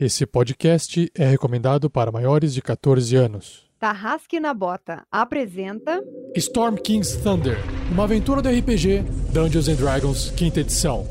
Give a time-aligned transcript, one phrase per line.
[0.00, 3.66] Esse podcast é recomendado para maiores de 14 anos.
[3.80, 6.00] Tarrasque na Bota apresenta
[6.36, 7.58] Storm King's Thunder,
[7.90, 11.04] uma aventura do RPG Dungeons and Dragons, quinta edição.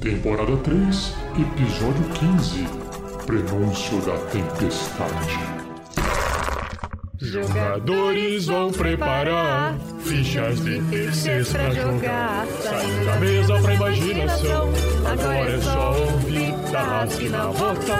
[0.00, 2.64] Temporada 3, episódio 15
[3.26, 5.58] Prenúncio da Tempestade.
[7.20, 12.46] Jogadores vão preparar fichas de terceiros pra jogar.
[12.62, 14.68] Saindo da mesa pra imaginação.
[15.04, 17.96] Agora é só ouvir Tarrasque na Bota.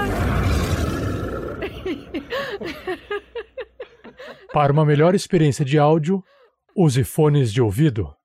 [4.53, 6.23] Para uma melhor experiência de áudio,
[6.77, 8.18] use fones de ouvido.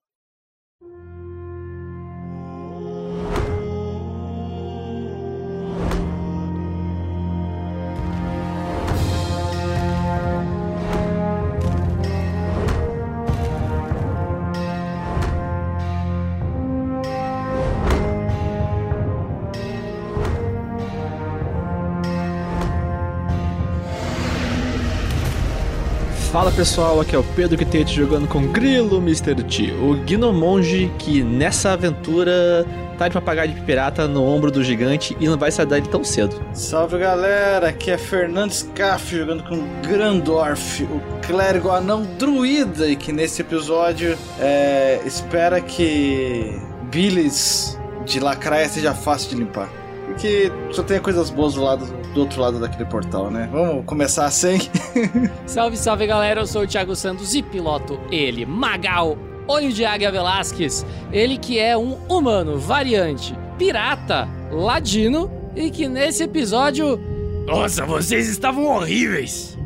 [26.56, 29.36] Pessoal, aqui é o Pedro Quitete jogando com Grilo Mr.
[29.44, 32.64] T, o Gnomonge que nessa aventura
[32.96, 36.04] tá de papagaio de pirata no ombro do gigante e não vai sair dele tão
[36.04, 36.40] cedo.
[36.54, 43.12] Salve galera, aqui é Fernandes Caff jogando com Grandorf, o clérigo anão druida, e que
[43.12, 49.83] nesse episódio é, espera que Billis de Lacraia seja fácil de limpar.
[50.06, 53.50] Porque só tem coisas boas do, lado, do outro lado daquele portal, né?
[53.52, 54.58] Vamos começar assim?
[55.46, 60.12] Salve, salve galera, eu sou o Thiago Santos e piloto ele, Magal, Olho de Águia
[60.12, 60.86] Velasquez.
[61.12, 67.00] Ele que é um humano, variante, pirata, ladino e que nesse episódio.
[67.46, 69.58] Nossa, vocês estavam horríveis!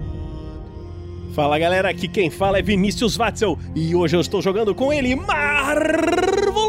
[1.34, 5.16] Fala galera, aqui quem fala é Vinícius Watzel e hoje eu estou jogando com ele,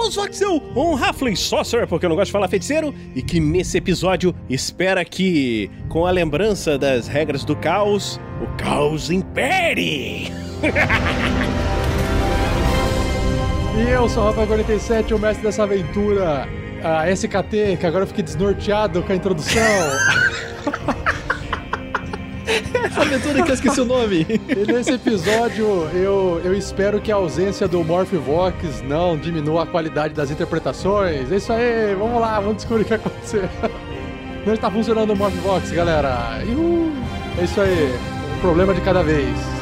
[0.09, 3.77] Marvelous Watzel, um Halfling Sorcerer, porque eu não gosto de falar feiticeiro, e que nesse
[3.77, 10.33] episódio espera que, com a lembrança das regras do caos, o caos impere!
[13.77, 16.49] E eu sou o Rafael47, o mestre dessa aventura.
[16.83, 19.63] A SKT, que agora eu fiquei desnorteado com a introdução.
[22.85, 24.27] Essa aventura que eu esqueci o nome.
[24.29, 30.15] E nesse episódio, eu, eu espero que a ausência do Morphivox não diminua a qualidade
[30.15, 31.31] das interpretações.
[31.31, 33.49] É isso aí, vamos lá, vamos descobrir o que aconteceu.
[34.47, 36.43] Não está funcionando o Morphivox, galera.
[36.47, 36.93] Uhul.
[37.39, 37.95] É isso aí,
[38.37, 39.58] um problema de cada vez.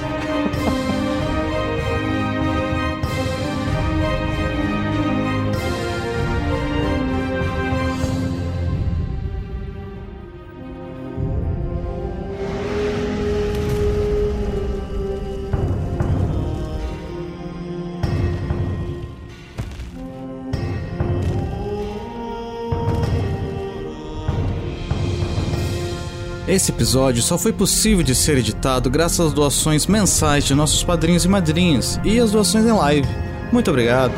[26.56, 31.26] Esse episódio só foi possível de ser editado graças às doações mensais de nossos padrinhos
[31.26, 33.06] e madrinhas e às doações em live.
[33.52, 34.14] Muito obrigado.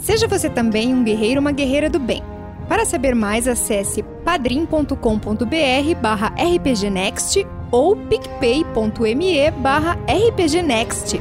[0.00, 2.20] Seja você também um guerreiro ou uma guerreira do bem.
[2.68, 4.96] Para saber mais, acesse padrim.com.br
[6.02, 11.20] barra rpgnext ou picpay.me barra rpgnext.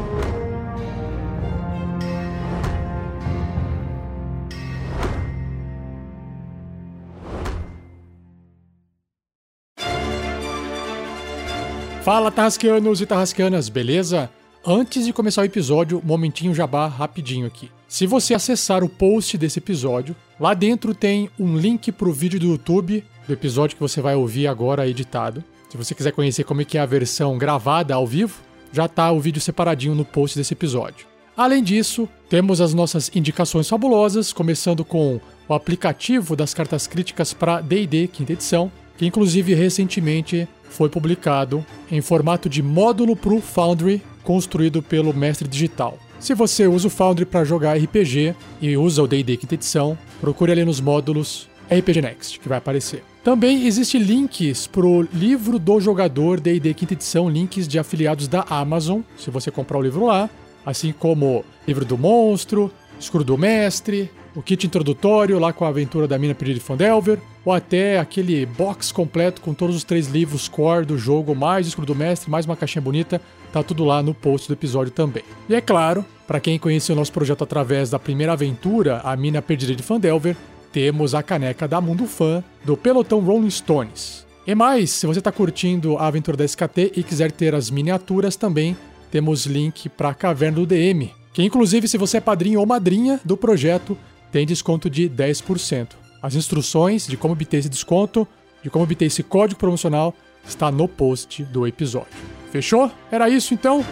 [12.03, 14.28] Fala, Tarrasqueanos e Tarrasqueanas, beleza?
[14.66, 17.69] Antes de começar o episódio, momentinho jabá rapidinho aqui.
[17.88, 22.47] Se você acessar o post desse episódio, lá dentro tem um link pro vídeo do
[22.47, 25.44] YouTube do episódio que você vai ouvir agora editado.
[25.69, 28.41] Se você quiser conhecer como é que é a versão gravada ao vivo,
[28.73, 31.06] já tá o vídeo separadinho no post desse episódio.
[31.38, 37.61] Além disso, temos as nossas indicações fabulosas, começando com o aplicativo das cartas críticas para
[37.61, 44.02] D&D quinta edição, que inclusive recentemente foi publicado em formato de módulo para o Foundry,
[44.24, 45.97] construído pelo Mestre Digital.
[46.19, 50.52] Se você usa o Foundry para jogar RPG e usa o D&D quinta edição, procure
[50.52, 53.03] ali nos módulos RPG Next, que vai aparecer.
[53.23, 58.46] Também existem links para o livro do jogador D&D quinta edição, links de afiliados da
[58.49, 60.29] Amazon, se você comprar o livro lá,
[60.66, 66.07] assim como livro do monstro, escudo do mestre, o kit introdutório lá com a aventura
[66.07, 70.47] da mina perdida de Fandelver, ou até aquele box completo com todos os três livros
[70.47, 74.01] core do jogo, mais o escudo do mestre, mais uma caixinha bonita, tá tudo lá
[74.01, 75.23] no post do episódio também.
[75.49, 79.41] E é claro, para quem conheceu o nosso projeto através da primeira aventura, a mina
[79.41, 80.35] perdida de Fandelver,
[80.72, 84.25] temos a caneca da Mundo Fã do pelotão Rolling Stones.
[84.47, 88.35] E mais, se você está curtindo a aventura da SKT e quiser ter as miniaturas
[88.35, 88.75] também,
[89.11, 93.19] temos link para a Caverna do DM, Que inclusive, se você é padrinho ou madrinha
[93.23, 93.97] do projeto,
[94.31, 95.89] tem desconto de 10%.
[96.22, 98.28] As instruções de como obter esse desconto,
[98.63, 100.13] de como obter esse código promocional,
[100.45, 102.11] está no post do episódio.
[102.51, 102.91] Fechou?
[103.11, 103.83] Era isso então?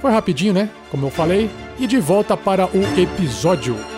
[0.00, 0.70] Foi rapidinho, né?
[0.90, 1.50] Como eu falei.
[1.78, 3.97] E de volta para o episódio.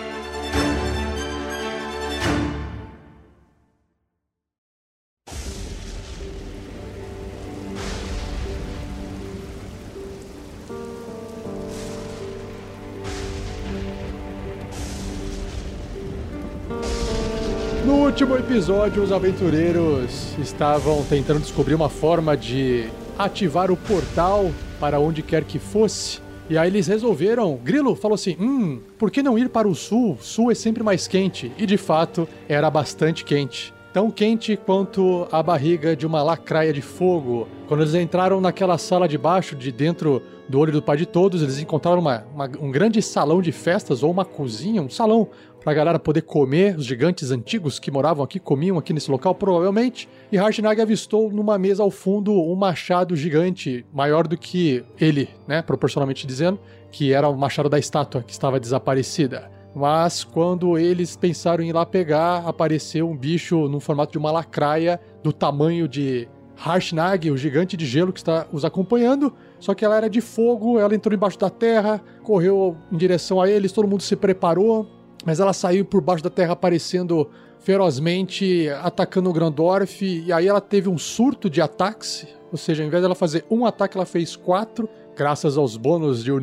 [18.51, 25.45] Episódio, os aventureiros estavam tentando descobrir uma forma de ativar o portal para onde quer
[25.45, 26.19] que fosse.
[26.49, 27.55] E aí eles resolveram.
[27.55, 30.17] Grilo falou assim: hum, por que não ir para o sul?
[30.19, 31.49] Sul é sempre mais quente.
[31.57, 33.73] E de fato, era bastante quente.
[33.93, 37.47] Tão quente quanto a barriga de uma lacraia de fogo.
[37.69, 41.41] Quando eles entraram naquela sala de baixo, de dentro do olho do pai de todos,
[41.41, 45.29] eles encontraram uma, uma- um grande salão de festas ou uma cozinha, um salão
[45.63, 46.75] pra galera poder comer.
[46.75, 50.09] Os gigantes antigos que moravam aqui comiam aqui nesse local, provavelmente.
[50.31, 55.61] E Harshnag avistou numa mesa ao fundo um machado gigante, maior do que ele, né?
[55.61, 56.59] Proporcionalmente dizendo,
[56.91, 59.49] que era o machado da estátua que estava desaparecida.
[59.73, 64.31] Mas quando eles pensaram em ir lá pegar, apareceu um bicho no formato de uma
[64.31, 66.27] lacraia do tamanho de
[66.57, 69.33] Harshnag, o gigante de gelo que está os acompanhando.
[69.59, 73.49] Só que ela era de fogo, ela entrou embaixo da terra, correu em direção a
[73.49, 74.87] eles, todo mundo se preparou,
[75.25, 77.29] mas ela saiu por baixo da terra aparecendo
[77.59, 82.87] ferozmente, atacando o Grandorf, e aí ela teve um surto de ataques, ou seja, ao
[82.87, 86.41] invés dela fazer um ataque, ela fez quatro, graças aos bônus de o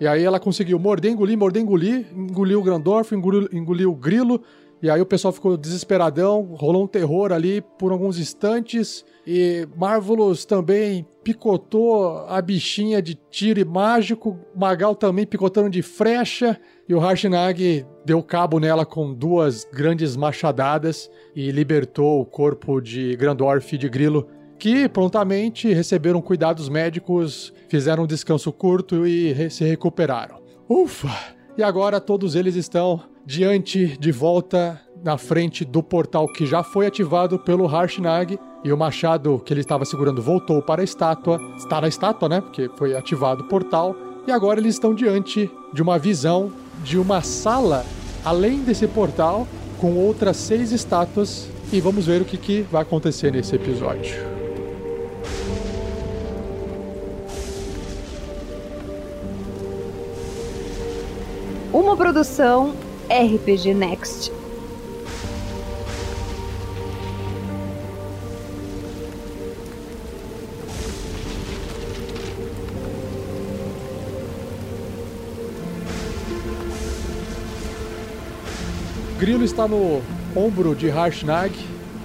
[0.00, 4.40] e aí ela conseguiu morder, engolir, morder, engolir, engoliu o Grandorf, engoliu, engoliu o Grilo,
[4.82, 10.44] e aí o pessoal ficou desesperadão, rolou um terror ali por alguns instantes, e Marvelous
[10.44, 16.98] também picotou a bichinha de tiro e mágico, Magal também picotando de frecha, e o
[16.98, 23.78] Harshnag deu cabo nela com duas grandes machadadas e libertou o corpo de Grandorf e
[23.78, 24.26] de Grilo,
[24.58, 30.40] que prontamente receberam cuidados médicos, fizeram um descanso curto e se recuperaram.
[30.68, 31.39] Ufa!
[31.60, 36.86] E agora todos eles estão diante, de volta, na frente do portal que já foi
[36.86, 38.38] ativado pelo Harshnag.
[38.64, 41.38] E o machado que ele estava segurando voltou para a estátua.
[41.58, 42.40] Está na estátua, né?
[42.40, 43.94] Porque foi ativado o portal.
[44.26, 46.50] E agora eles estão diante de uma visão
[46.82, 47.84] de uma sala
[48.24, 49.46] além desse portal,
[49.78, 51.46] com outras seis estátuas.
[51.70, 54.14] E vamos ver o que, que vai acontecer nesse episódio.
[61.72, 62.74] Uma produção
[63.08, 64.32] RPG Next.
[79.16, 80.02] Grilo está no
[80.34, 81.54] ombro de Harshnag.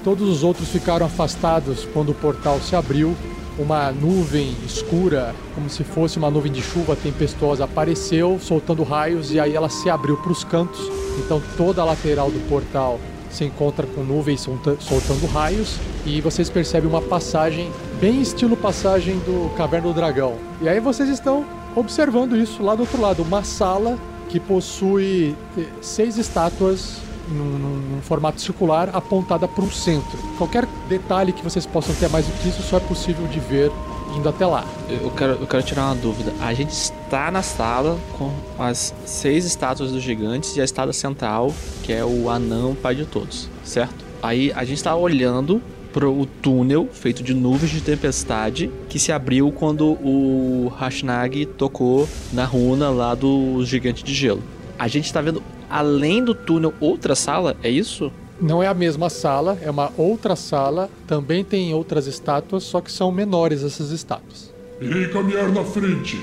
[0.03, 3.15] Todos os outros ficaram afastados quando o portal se abriu.
[3.57, 9.39] Uma nuvem escura, como se fosse uma nuvem de chuva tempestuosa, apareceu, soltando raios, e
[9.39, 10.81] aí ela se abriu para os cantos.
[11.19, 12.99] Então toda a lateral do portal
[13.29, 19.17] se encontra com nuvens solta- soltando raios, e vocês percebem uma passagem, bem estilo passagem
[19.19, 20.35] do Caverna do Dragão.
[20.61, 23.97] E aí vocês estão observando isso lá do outro lado, uma sala
[24.27, 26.97] que possui eh, seis estátuas
[27.29, 30.17] num, num- num formato circular apontada para um centro.
[30.37, 33.71] Qualquer detalhe que vocês possam ter mais do que isso só é possível de ver
[34.15, 34.63] indo até lá.
[34.89, 36.31] Eu quero, eu quero tirar uma dúvida.
[36.39, 41.53] A gente está na sala com as seis estátuas dos gigantes e a estátua central,
[41.83, 44.05] que é o anão pai de todos, certo?
[44.23, 49.11] Aí a gente está olhando pro o túnel feito de nuvens de tempestade que se
[49.11, 54.43] abriu quando o Hashnag tocou na runa lá do gigante de gelo.
[54.77, 58.11] A gente está vendo além do túnel outra sala, é isso?
[58.41, 60.89] Não é a mesma sala, é uma outra sala.
[61.07, 64.53] Também tem outras estátuas, só que são menores essas estátuas.
[64.81, 66.19] Irei caminhar na frente.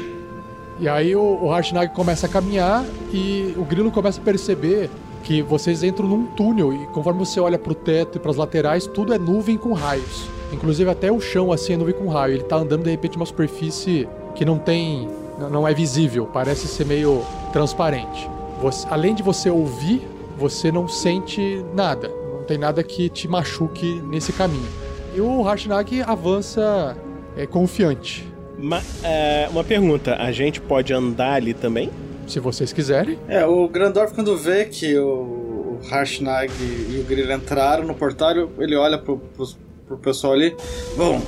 [0.79, 4.91] E aí o, o Harshnag começa a caminhar e o Grilo começa a perceber
[5.23, 9.15] que vocês entram num túnel e conforme você olha pro teto e pras laterais, tudo
[9.15, 10.27] é nuvem com raios.
[10.53, 12.35] Inclusive até o chão assim é nuvem com raio.
[12.35, 15.09] Ele tá andando de repente numa superfície que não tem,
[15.39, 17.23] não- não é visível, parece ser meio
[17.53, 18.29] transparente.
[18.63, 20.01] Você- além de você ouvir,
[20.39, 22.09] você não sente nada.
[22.09, 24.67] Não tem nada que te machuque nesse caminho.
[25.15, 26.97] E o Harshnag avança
[27.37, 28.27] é, confiante.
[28.59, 31.91] Ma- é, uma pergunta: a gente pode andar ali também?
[32.27, 33.19] Se vocês quiserem.
[33.29, 38.77] É, o Grandorf, quando vê que o, Harshnag e o Grilo entraram no portal, ele
[38.77, 40.57] olha pro, pros- pro pessoal ali.
[40.97, 41.21] Bom,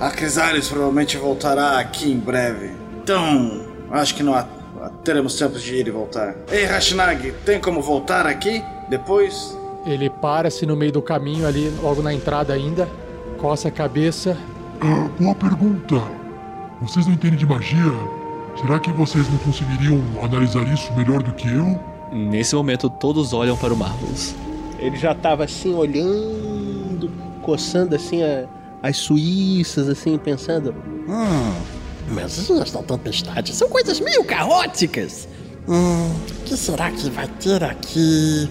[0.00, 2.72] a Crisales provavelmente voltará aqui em breve.
[3.02, 4.46] Então, acho que não há,
[5.02, 6.34] teremos tempo de ir e voltar.
[6.50, 9.56] Ei, Rashnag, tem como voltar aqui depois?
[9.86, 12.88] Ele para-se no meio do caminho ali, logo na entrada ainda,
[13.38, 14.36] coça a cabeça.
[14.80, 15.96] Ah, boa pergunta.
[16.80, 17.92] Vocês não entendem de magia?
[18.60, 21.78] Será que vocês não conseguiriam analisar isso melhor do que eu?
[22.12, 24.34] Nesse momento, todos olham para o Marvelous.
[24.78, 27.10] Ele já tava assim, olhando,
[27.42, 28.44] coçando assim a-
[28.82, 30.74] as suíças, assim, pensando.
[31.08, 31.52] Hum,
[32.08, 35.28] mas esta tempestade são coisas meio caóticas.
[35.68, 38.48] Hum, o que será que vai ter aqui?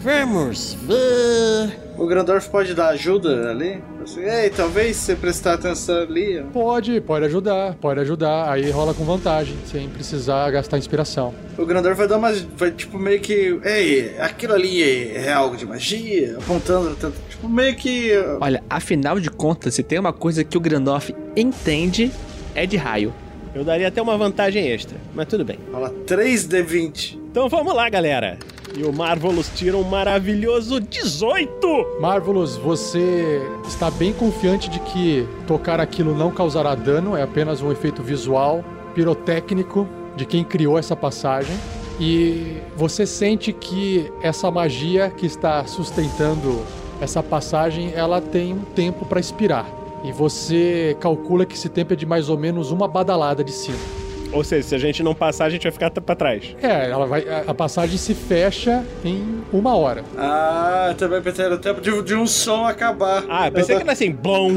[0.00, 1.78] Vamos ver.
[1.98, 3.82] O Grandorf pode dar ajuda ali?
[4.18, 6.38] Ei, talvez você prestar atenção ali.
[6.40, 8.52] ó." Pode, pode ajudar, pode ajudar.
[8.52, 11.34] Aí rola com vantagem, sem precisar gastar inspiração.
[11.58, 12.40] O Grandorf vai dar umas.
[12.56, 13.58] Vai tipo meio que.
[13.64, 16.36] Ei, aquilo ali é, é algo de magia?
[16.38, 16.94] Apontando.
[16.96, 18.12] tanto- Tipo, meio que.
[18.40, 22.12] Olha, afinal de contas, se tem uma coisa que o Grandoff entende,
[22.56, 23.12] é de raio.
[23.54, 25.58] Eu daria até uma vantagem extra, mas tudo bem.
[25.70, 27.18] Fala 3D20.
[27.30, 28.38] Então vamos lá, galera.
[28.76, 31.98] E o Marvelous tira um maravilhoso 18!
[32.00, 37.72] Marvelous, você está bem confiante de que tocar aquilo não causará dano, é apenas um
[37.72, 38.62] efeito visual,
[38.94, 41.56] pirotécnico de quem criou essa passagem.
[41.98, 46.62] E você sente que essa magia que está sustentando
[47.00, 49.66] essa passagem, ela tem um tempo para expirar.
[50.06, 54.05] E você calcula que esse tempo é de mais ou menos uma badalada de sino.
[54.32, 56.54] Ou seja, se a gente não passar, a gente vai ficar pra trás.
[56.62, 60.04] É, ela vai, a- passagem se fecha em uma hora.
[60.16, 63.24] Ah, também pensei no tempo de, de um som acabar.
[63.28, 64.52] Ah, eu pensei que era assim, blom.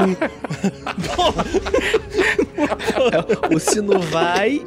[3.54, 4.62] O sino vai,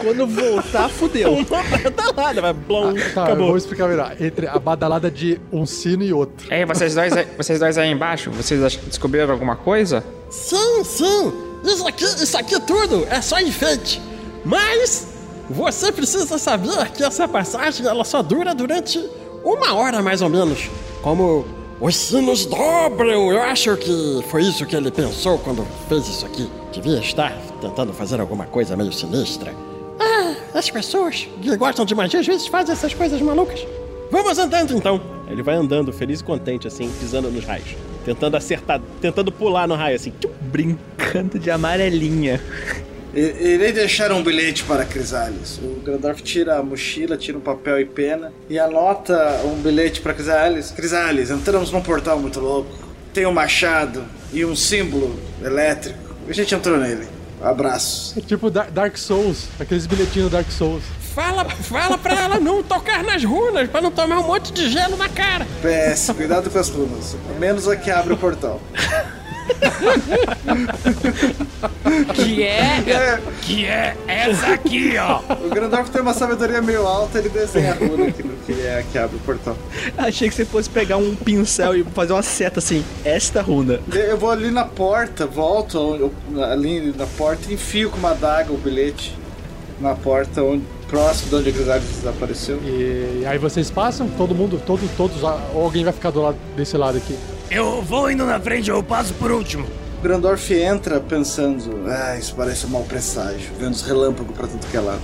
[0.00, 1.32] quando voltar, fudeu.
[1.34, 2.94] Uma badalada, vai blom.
[2.94, 3.46] Tá, eu acabou.
[3.48, 4.14] vou explicar melhor.
[4.20, 6.52] Entre a badalada de um sino e outro.
[6.52, 10.04] Ei, vocês dois, aí- vocês dois aí embaixo, vocês descobriram alguma coisa?
[10.30, 11.32] Sim, sim.
[11.64, 14.00] Isso aqui, isso aqui tudo é só enfeite.
[14.44, 15.06] Mas
[15.48, 18.98] você precisa saber que essa passagem ela só dura durante
[19.44, 20.70] uma hora mais ou menos.
[21.02, 21.44] Como
[21.80, 26.48] os sinos dobram, eu acho que foi isso que ele pensou quando fez isso aqui.
[26.72, 29.54] Devia estar tentando fazer alguma coisa meio sinistra.
[30.00, 33.66] Ah, as pessoas que gostam de magia às vezes fazem essas coisas malucas.
[34.10, 35.00] Vamos andando então.
[35.28, 37.74] Ele vai andando feliz e contente, assim, pisando nos raios.
[38.04, 40.12] Tentando acertar, tentando pular no raio, assim.
[40.42, 42.40] Brincando de amarelinha.
[43.14, 45.58] Irei deixar um bilhete para Crisales.
[45.62, 50.12] O Grandorf tira a mochila, tira um papel e pena e anota um bilhete para
[50.14, 50.72] Crisales.
[50.72, 52.70] Crisales, entramos num portal muito louco.
[53.12, 55.98] Tem um machado e um símbolo elétrico.
[56.28, 57.06] A gente entrou nele.
[57.40, 58.16] Abraços.
[58.16, 60.82] É tipo Dar- Dark Souls, aqueles bilhetinhos Dark Souls.
[61.14, 64.96] Fala, fala pra ela não tocar nas runas, pra não tomar um monte de gelo
[64.96, 65.46] na cara.
[65.62, 67.14] PS, cuidado com as runas.
[67.38, 68.60] Menos a que abre o portal.
[72.14, 73.20] Que é.
[73.42, 75.20] Que é essa aqui, ó.
[75.44, 78.78] O Grandorf tem uma sabedoria meio alta, ele desenha a runa aqui no que é
[78.78, 79.56] a que abre o portal.
[79.96, 82.84] Achei que você fosse pegar um pincel e fazer uma seta assim.
[83.04, 83.80] Esta runa.
[83.92, 86.10] Eu vou ali na porta, volto
[86.50, 89.16] ali na porta e enfio com uma adaga o bilhete
[89.80, 92.60] na porta, onde, próximo de onde a Crisales desapareceu.
[92.64, 96.76] E aí vocês passam, todo mundo, todo, todos, ou alguém vai ficar do lado desse
[96.76, 97.16] lado aqui.
[97.50, 99.66] Eu vou indo na frente, eu passo por último.
[100.02, 104.76] Grandorf entra pensando, ah, isso parece um mau presságio, vendo os relâmpagos pra tudo que
[104.76, 105.00] é lado.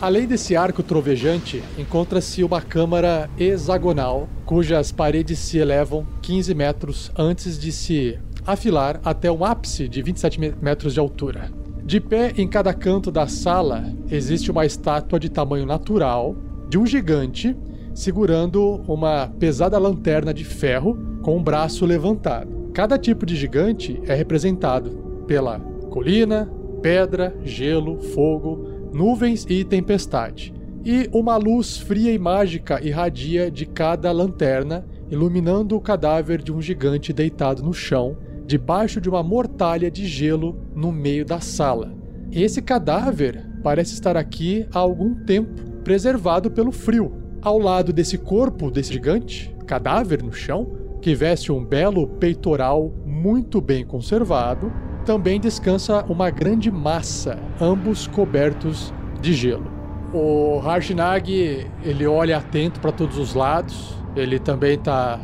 [0.00, 7.58] Além desse arco trovejante, encontra-se uma câmara hexagonal, cujas paredes se elevam 15 metros antes
[7.58, 11.50] de se afilar até um ápice de 27 me- metros de altura.
[11.84, 16.36] De pé em cada canto da sala existe uma estátua de tamanho natural
[16.68, 17.56] de um gigante
[17.94, 22.70] segurando uma pesada lanterna de ferro com um braço levantado.
[22.74, 24.90] Cada tipo de gigante é representado
[25.26, 25.58] pela
[25.90, 26.48] colina,
[26.82, 30.52] pedra, gelo, fogo, nuvens e tempestade.
[30.84, 36.60] E uma luz fria e mágica irradia de cada lanterna, iluminando o cadáver de um
[36.60, 41.94] gigante deitado no chão, debaixo de uma mortalha de gelo no meio da sala.
[42.32, 47.12] Esse cadáver parece estar aqui há algum tempo, preservado pelo frio.
[47.40, 53.60] Ao lado desse corpo desse gigante, cadáver no chão, que veste um belo peitoral muito
[53.60, 54.72] bem conservado,
[55.08, 59.64] também descansa uma grande massa, ambos cobertos de gelo.
[60.12, 65.18] O Harshnag, ele olha atento para todos os lados, ele também tá,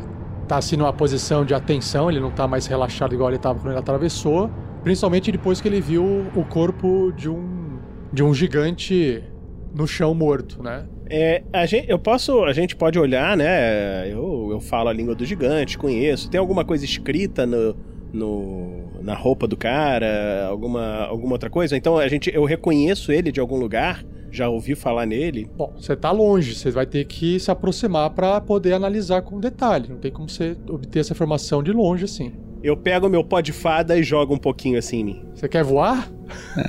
[0.47, 3.73] tá assim numa posição de atenção, ele não tá mais relaxado igual ele estava quando
[3.73, 4.49] ele atravessou,
[4.83, 7.77] principalmente depois que ele viu o corpo de um,
[8.11, 9.23] de um gigante
[9.71, 10.87] no chão morto, né?
[11.07, 14.11] É, a gente, eu posso, a gente pode olhar, né?
[14.11, 16.27] Eu, eu falo a língua do gigante, conheço.
[16.27, 17.75] Tem alguma coisa escrita no,
[18.11, 21.77] no, na roupa do cara, alguma, alguma outra coisa?
[21.77, 25.47] Então a gente, eu reconheço ele de algum lugar, já ouvi falar nele.
[25.55, 29.87] Bom, você tá longe, você vai ter que se aproximar para poder analisar com detalhe.
[29.89, 32.33] Não tem como você obter essa informação de longe assim.
[32.63, 35.25] Eu pego meu pó de fada e jogo um pouquinho assim em mim.
[35.35, 36.11] Você quer voar?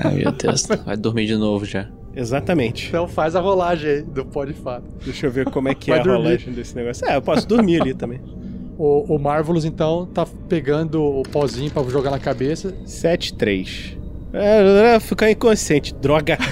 [0.05, 1.89] Ai, meu Deus, vai dormir de novo já.
[2.15, 2.89] Exatamente.
[2.89, 4.85] Então faz a rolagem aí do pó de fada.
[5.05, 6.23] Deixa eu ver como é que Vai é a dormir.
[6.25, 7.07] rolagem desse negócio.
[7.07, 8.21] É, eu posso dormir ali também.
[8.79, 12.75] O, o Marvelous, então, tá pegando o pozinho pra jogar na cabeça.
[12.87, 13.97] 7-3.
[14.33, 16.37] É, é, ficar inconsciente, droga.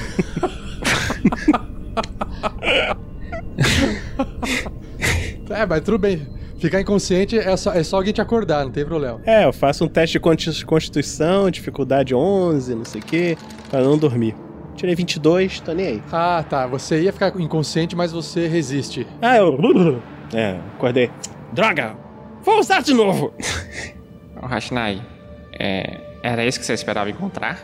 [5.51, 6.27] É, mas tudo bem.
[6.59, 9.21] Ficar inconsciente é só, é só alguém te acordar, não tem problema.
[9.25, 13.37] É, eu faço um teste de consti- constituição, dificuldade 11, não sei o que,
[13.71, 14.35] pra não dormir.
[14.75, 16.03] Tirei 22, tô nem aí.
[16.11, 16.67] Ah, tá.
[16.67, 19.07] Você ia ficar inconsciente, mas você resiste.
[19.21, 19.59] Ah, eu.
[20.33, 21.11] É, acordei.
[21.53, 21.95] Droga!
[22.45, 23.33] Vou usar de novo!
[24.37, 25.01] Ô, Rashnai,
[25.59, 27.59] é, era isso que você esperava encontrar?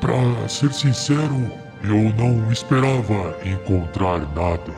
[0.00, 1.50] Pra ser sincero,
[1.82, 4.70] eu não esperava encontrar nada.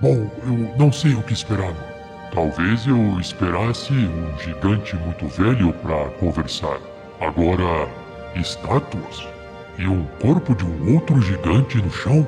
[0.00, 1.90] Bom, eu não sei o que esperava.
[2.32, 6.78] Talvez eu esperasse um gigante muito velho pra conversar.
[7.20, 7.88] Agora,
[8.36, 9.26] estátuas
[9.76, 12.24] e um corpo de um outro gigante no chão?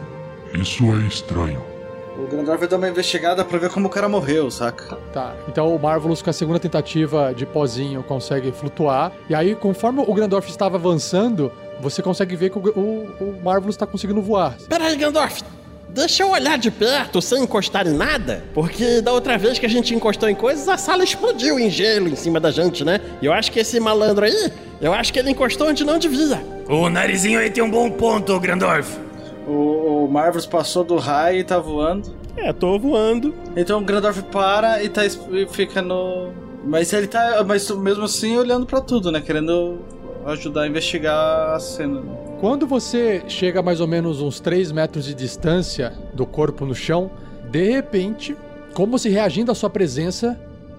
[0.52, 1.71] Isso é estranho.
[2.16, 4.96] O Grandorf vai dar uma investigada pra ver como o cara morreu, saca?
[5.12, 5.34] Tá.
[5.48, 9.12] Então o Marvelous, com a segunda tentativa de pozinho, consegue flutuar.
[9.28, 11.50] E aí, conforme o Grandorf estava avançando,
[11.80, 14.56] você consegue ver que o, o, o Marvelous tá conseguindo voar.
[14.68, 15.40] Peraí, Gandalf.
[15.88, 18.42] Deixa eu olhar de perto sem encostar em nada.
[18.54, 22.08] Porque da outra vez que a gente encostou em coisas, a sala explodiu em gelo
[22.08, 22.98] em cima da gente, né?
[23.20, 26.42] E eu acho que esse malandro aí, eu acho que ele encostou onde não devia.
[26.66, 28.98] O narizinho aí tem um bom ponto, Grandorf.
[29.46, 32.14] O, o Marvelous passou do raio e tá voando.
[32.36, 33.34] É, tô voando.
[33.56, 36.30] Então o Grandorf para e, tá, e fica no.
[36.64, 37.44] Mas ele tá.
[37.46, 39.20] Mas mesmo assim olhando pra tudo, né?
[39.20, 39.78] Querendo
[40.26, 42.00] ajudar a investigar a cena.
[42.00, 42.16] né?
[42.40, 46.74] Quando você chega a mais ou menos uns 3 metros de distância do corpo no
[46.74, 47.10] chão,
[47.50, 48.36] de repente,
[48.74, 50.38] como se reagindo à sua presença,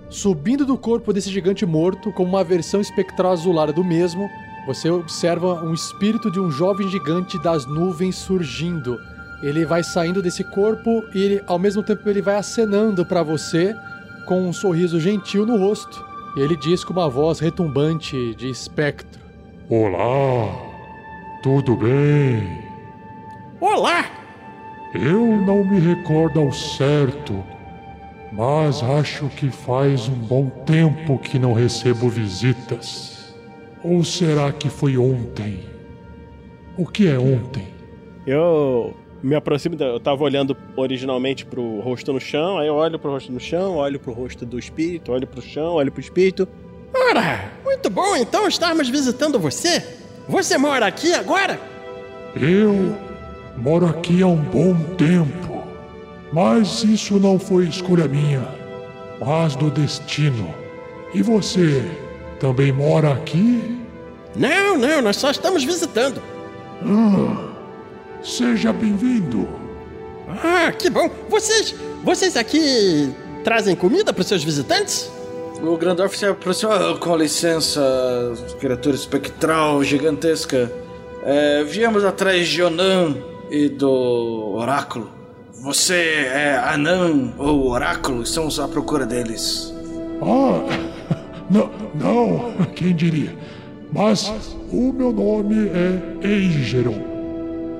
[0.09, 4.29] subindo do corpo desse gigante morto, como uma versão espectral azulada do mesmo,
[4.65, 8.97] você observa um espírito de um jovem gigante das nuvens surgindo.
[9.41, 13.75] Ele vai saindo desse corpo e ele, ao mesmo tempo ele vai acenando para você
[14.25, 16.03] com um sorriso gentil no rosto.
[16.37, 19.21] E ele diz com uma voz retumbante de espectro:
[19.69, 20.49] Olá,
[21.43, 22.63] tudo bem?
[23.59, 24.05] Olá!
[24.93, 27.43] Eu não me recordo ao certo,
[28.31, 33.12] mas acho que faz um bom tempo que não recebo visitas.
[33.83, 35.59] Ou será que foi ontem?
[36.77, 37.67] O que é ontem?
[38.25, 43.11] Eu me aproximo, eu tava olhando originalmente pro rosto no chão, aí eu olho pro
[43.11, 46.47] rosto no chão, olho pro rosto do espírito, olho pro chão, olho pro espírito.
[46.93, 49.83] Ora, muito bom então estarmos visitando você.
[50.27, 51.59] Você mora aqui agora?
[52.35, 52.95] Eu
[53.57, 55.63] moro aqui há um bom tempo,
[56.31, 58.47] mas isso não foi escolha minha,
[59.19, 60.53] mas do destino.
[61.13, 61.83] E você
[62.43, 63.79] também mora aqui?
[64.35, 66.21] Não, não, nós só estamos visitando.
[66.85, 67.47] Ah,
[68.21, 69.47] seja bem-vindo.
[70.43, 71.09] Ah, que bom.
[71.29, 73.09] Vocês, vocês aqui
[73.45, 75.09] trazem comida para os seus visitantes?
[75.61, 76.75] O Grandorf se aproxima.
[76.75, 77.81] "Ah, Com licença,
[78.59, 80.69] criatura espectral gigantesca.
[81.23, 83.15] É, viemos atrás de Onan
[83.49, 85.09] e do Oráculo.
[85.61, 88.21] Você é Anan ou Oráculo?
[88.23, 89.73] Estamos à procura deles.
[90.21, 90.92] Ah,
[91.53, 93.35] não, não, quem diria?
[93.91, 94.27] Mas
[94.71, 96.97] o meu nome é Eigeron.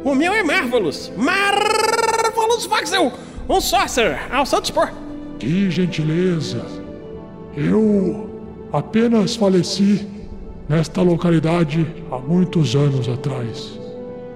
[0.03, 1.12] O meu é Marvelous.
[1.17, 3.12] Marvelous Voxel.
[3.49, 4.91] Um sorcerer, ao seu dispor.
[5.39, 6.63] Que gentileza!
[7.57, 8.29] Eu
[8.71, 10.07] apenas faleci
[10.69, 13.79] nesta localidade há muitos anos atrás.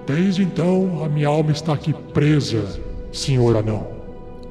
[0.06, 2.80] Desde então, a minha alma está aqui presa,
[3.12, 3.86] senhor anão.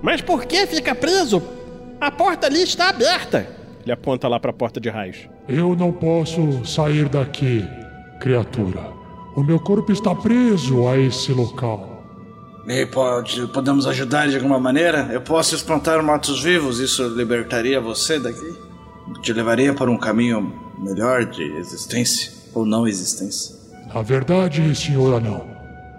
[0.01, 1.41] Mas por que fica preso?
[1.99, 3.56] A porta ali está aberta.
[3.87, 5.29] Ele aponta lá pra porta de raios.
[5.47, 7.65] Eu não posso sair daqui,
[8.19, 8.81] criatura.
[9.33, 12.03] O meu corpo está preso a esse local.
[12.67, 15.07] E pode, podemos ajudar de alguma maneira?
[15.13, 16.81] Eu posso espantar mortos-vivos?
[16.81, 18.53] Isso libertaria você daqui?
[19.21, 23.55] Te levaria para um caminho melhor de existência ou não existência?
[23.93, 25.47] Na verdade, senhor anão,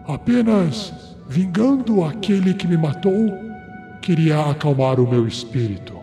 [0.07, 0.92] apenas
[1.27, 3.33] vingando aquele que me matou,
[4.03, 5.98] queria acalmar o meu espírito.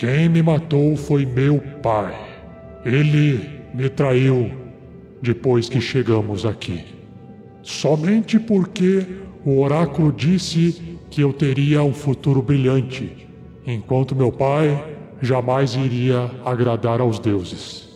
[0.00, 2.16] Quem me matou foi meu pai.
[2.86, 4.50] Ele me traiu
[5.20, 6.86] depois que chegamos aqui.
[7.62, 9.06] Somente porque
[9.44, 13.28] o oráculo disse que eu teria um futuro brilhante,
[13.66, 17.86] enquanto meu pai jamais iria agradar aos deuses.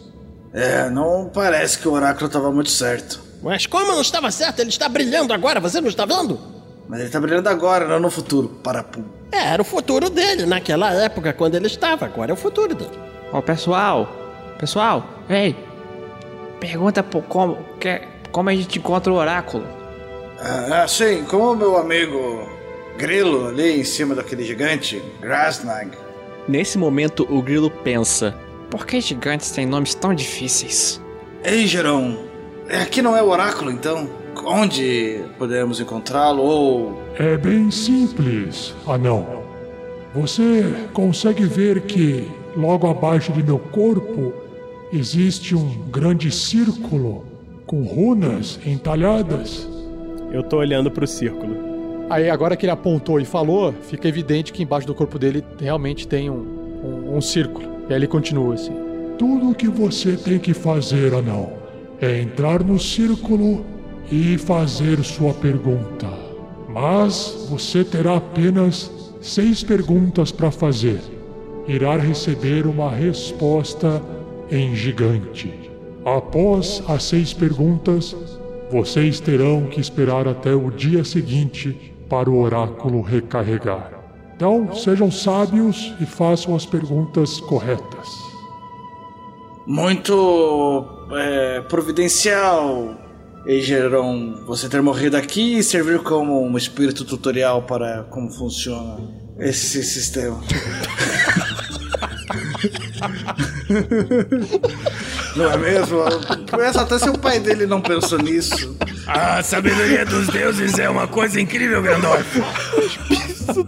[0.52, 3.18] É, não parece que o oráculo estava muito certo.
[3.42, 4.60] Mas como não estava certo?
[4.60, 6.53] Ele está brilhando agora, você não está vendo?
[6.88, 8.48] Mas ele tá brilhando agora, não no futuro.
[8.62, 8.84] Para
[9.32, 12.04] É, era o futuro dele naquela época, quando ele estava.
[12.04, 12.98] Agora é o futuro dele.
[13.32, 14.08] Ô pessoal,
[14.58, 15.56] pessoal, ei,
[16.60, 19.66] pergunta por como, que, como a gente encontra o oráculo.
[20.40, 22.54] Ah, sim, como o meu amigo
[22.96, 25.90] Grilo ali em cima daquele gigante, Grasnag.
[26.46, 28.34] Nesse momento, o grilo pensa:
[28.70, 31.00] Por que gigantes têm nomes tão difíceis?
[31.42, 32.18] Ei, Gerão,
[32.82, 34.08] aqui não é o oráculo então?
[34.44, 37.02] Onde podemos encontrá-lo ou.
[37.18, 39.44] É bem simples, anão.
[40.14, 44.32] Você consegue ver que logo abaixo de meu corpo
[44.92, 47.24] existe um grande círculo
[47.66, 49.68] com runas entalhadas?
[50.32, 51.74] Eu tô olhando pro círculo.
[52.10, 56.06] Aí agora que ele apontou e falou, fica evidente que embaixo do corpo dele realmente
[56.06, 56.34] tem um,
[56.84, 57.66] um, um círculo.
[57.88, 58.72] E aí ele continua assim.
[59.18, 61.52] Tudo o que você tem que fazer, anão,
[62.00, 63.64] é entrar no círculo
[64.10, 66.08] e fazer sua pergunta.
[66.68, 68.90] Mas você terá apenas
[69.20, 71.00] seis perguntas para fazer.
[71.66, 74.02] Irá receber uma resposta
[74.50, 75.52] em gigante.
[76.04, 78.14] Após as seis perguntas,
[78.70, 83.90] vocês terão que esperar até o dia seguinte para o oráculo recarregar.
[84.36, 88.08] Então, sejam sábios e façam as perguntas corretas.
[89.66, 92.96] Muito é, providencial,
[93.46, 98.96] Eigeron, você ter morrido aqui e servir como um espírito tutorial para como funciona
[99.38, 100.40] esse sistema.
[105.36, 105.98] Não é mesmo?
[106.50, 108.76] Começa até se o pai dele não pensou nisso.
[109.06, 112.40] A sabedoria dos deuses é uma coisa incrível, Grandorf.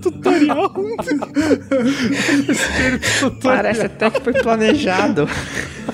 [0.03, 0.73] tutorial.
[3.43, 5.29] Parece até que foi planejado.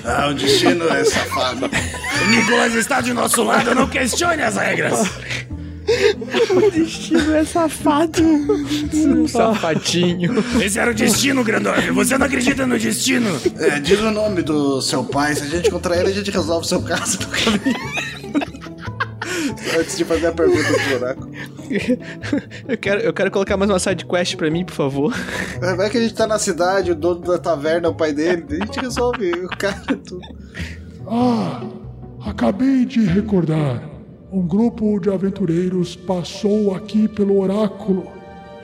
[0.05, 1.65] Ah, o destino é safado.
[1.65, 5.09] O Nicolas está de nosso lado, não questione as regras.
[6.49, 8.23] O destino é safado.
[9.27, 10.43] Safadinho.
[10.61, 11.91] Esse era o destino, Grandorf.
[11.91, 13.29] Você não acredita no destino?
[13.59, 15.35] É, diz o nome do seu pai.
[15.35, 17.27] Se a gente encontrar ele, a gente resolve o seu caso no
[17.59, 18.22] caminho.
[19.79, 21.31] Antes de fazer a pergunta do oráculo.
[22.67, 25.13] Eu quero, eu quero colocar mais uma side quest pra mim, por favor.
[25.75, 28.45] Vai que a gente tá na cidade, o dono da taverna é o pai dele,
[28.49, 30.21] a gente resolve o cara tudo.
[31.07, 31.63] Ah,
[32.25, 33.81] acabei de recordar.
[34.31, 38.07] Um grupo de aventureiros passou aqui pelo oráculo.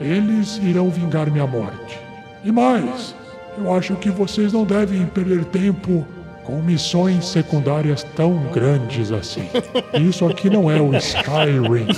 [0.00, 1.98] Eles irão vingar minha morte.
[2.44, 3.14] E mais,
[3.58, 6.06] eu acho que vocês não devem perder tempo
[6.44, 9.48] com missões secundárias tão grandes assim.
[9.94, 11.88] Isso aqui não é o Skyrim.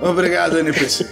[0.02, 1.08] Obrigado, NPC.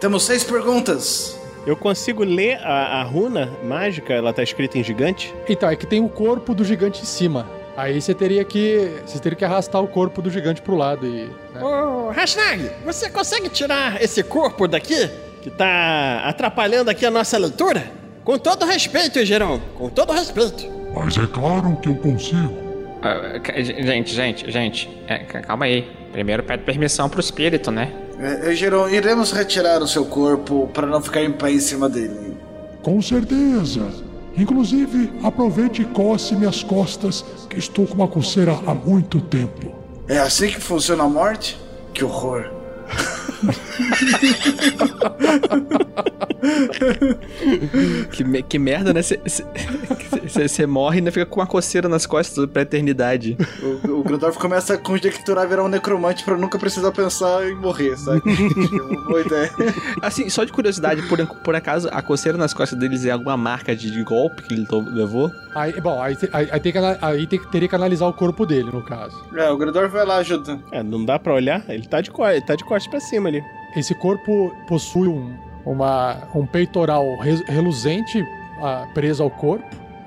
[0.00, 1.38] Temos seis perguntas.
[1.66, 4.12] Eu consigo ler a, a runa mágica?
[4.12, 5.34] Ela tá escrita em gigante?
[5.48, 7.46] Então, é que tem o corpo do gigante em cima.
[7.76, 9.00] Aí você teria que.
[9.04, 11.30] Você teria que arrastar o corpo do gigante pro lado e.
[11.52, 11.62] né?
[11.62, 15.10] Ô, Hashnag, você consegue tirar esse corpo daqui?
[15.42, 18.03] Que tá atrapalhando aqui a nossa leitura?
[18.24, 19.60] Com todo respeito, Gerão.
[19.76, 20.64] Com todo respeito.
[20.94, 22.52] Mas é claro que eu consigo.
[23.02, 25.86] Ah, gente, gente, gente, é, ca- calma aí.
[26.12, 27.92] Primeiro pede permissão pro espírito, né?
[28.18, 32.36] É, Geron, iremos retirar o seu corpo para não ficar em pé em cima dele.
[32.82, 33.88] Com certeza.
[34.36, 39.72] Inclusive, aproveite e coce minhas costas, que estou com uma coceira há muito tempo.
[40.08, 41.58] É assim que funciona a morte?
[41.92, 42.50] Que horror.
[48.12, 49.00] Que, me- que merda, né?
[49.02, 53.36] Você morre e ainda fica com uma coceira nas costas pra eternidade.
[53.88, 57.96] O, o Grandorf começa a conjecturar virar um necromante para nunca precisar pensar em morrer,
[57.96, 58.22] sabe?
[58.24, 59.50] Uma Boa ideia.
[60.02, 63.74] Assim, só de curiosidade, por, por acaso a coceira nas costas deles é alguma marca
[63.74, 65.30] de, de golpe que ele to- levou?
[65.54, 68.70] Aí, bom, aí, aí, aí tem que, aí tem teria que analisar o corpo dele,
[68.72, 69.16] no caso.
[69.36, 70.62] É, o Grandorf vai lá ajudando.
[70.72, 71.64] É, não dá pra olhar?
[71.68, 73.28] Ele tá de, ele tá de costas pra cima
[73.76, 78.24] Esse corpo possui um, uma, um peitoral re- reluzente
[78.60, 79.64] ah, preso ao corpo.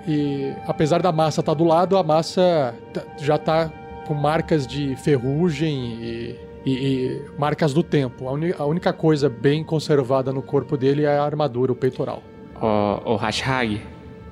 [0.07, 3.69] E apesar da massa estar do lado, a massa t- já tá
[4.05, 8.29] com marcas de ferrugem e, e- e marcas do tempo.
[8.29, 12.23] A, a única coisa bem conservada no corpo dele é a armadura, o peitoral.
[12.61, 13.81] Ô, ô Hashag,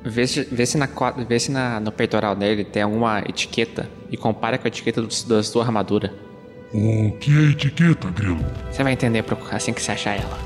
[0.01, 0.88] vê se, vê se, na,
[1.27, 5.10] vê se na- no peitoral dele tem alguma etiqueta e compara com a etiqueta do,
[5.27, 6.13] da sua armadura.
[6.77, 8.38] O que é etiqueta, Grilo?
[8.69, 10.38] Você vai entender assim que você achar ela.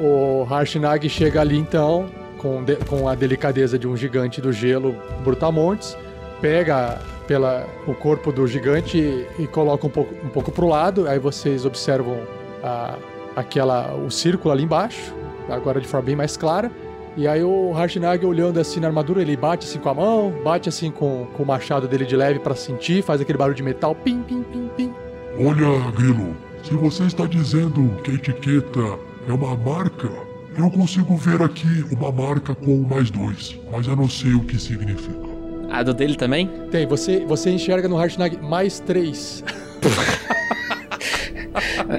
[0.00, 2.06] O Harshnag chega ali então,
[2.38, 5.96] com, de- com a delicadeza de um gigante do gelo, Brutamontes,
[6.40, 11.08] pega pela, o corpo do gigante e, e coloca um pouco, um pouco pro lado.
[11.08, 12.18] Aí vocês observam
[12.64, 12.96] a,
[13.36, 15.14] aquela, o círculo ali embaixo,
[15.48, 16.68] agora de forma bem mais clara.
[17.16, 20.68] E aí o Harshnag olhando assim na armadura, ele bate assim com a mão, bate
[20.68, 23.94] assim com, com o machado dele de leve para sentir, faz aquele barulho de metal,
[23.94, 24.92] pim, pim, pim, pim.
[25.38, 30.08] Olha, Grilo, se você está dizendo que a etiqueta é uma marca,
[30.56, 34.58] eu consigo ver aqui uma marca com mais dois, mas eu não sei o que
[34.58, 35.26] significa.
[35.70, 36.50] A do dele também?
[36.70, 39.44] Tem, você, você enxerga no Harshnag mais três.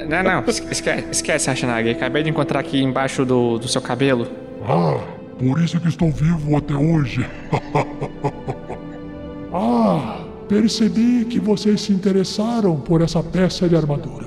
[0.07, 1.49] Não, não, esquece, esquece.
[1.49, 4.27] Acabei de encontrar aqui embaixo do, do seu cabelo.
[4.63, 4.99] Ah,
[5.39, 7.25] por isso que estou vivo até hoje.
[9.53, 14.25] ah, percebi que vocês se interessaram por essa peça de armadura.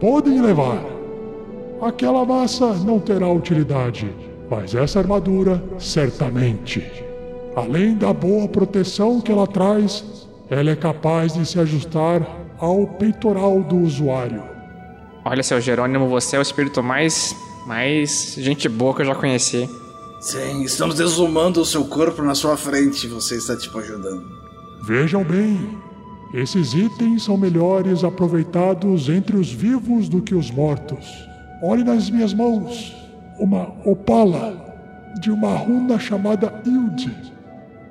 [0.00, 0.82] Podem levar.
[1.82, 4.10] Aquela massa não terá utilidade,
[4.50, 6.82] mas essa armadura certamente.
[7.56, 10.04] Além da boa proteção que ela traz,
[10.48, 12.26] ela é capaz de se ajustar
[12.58, 14.42] ao peitoral do usuário.
[15.24, 17.34] Olha, seu Jerônimo, você é o espírito mais.
[17.66, 18.34] mais.
[18.38, 19.68] gente boa que eu já conheci.
[20.20, 23.06] Sim, estamos desumando o seu corpo na sua frente.
[23.06, 24.39] Você está tipo ajudando.
[24.82, 25.78] Vejam bem,
[26.32, 31.28] esses itens são melhores aproveitados entre os vivos do que os mortos.
[31.62, 32.96] Olhe nas minhas mãos,
[33.38, 34.70] uma opala
[35.20, 37.14] de uma runa chamada Ild.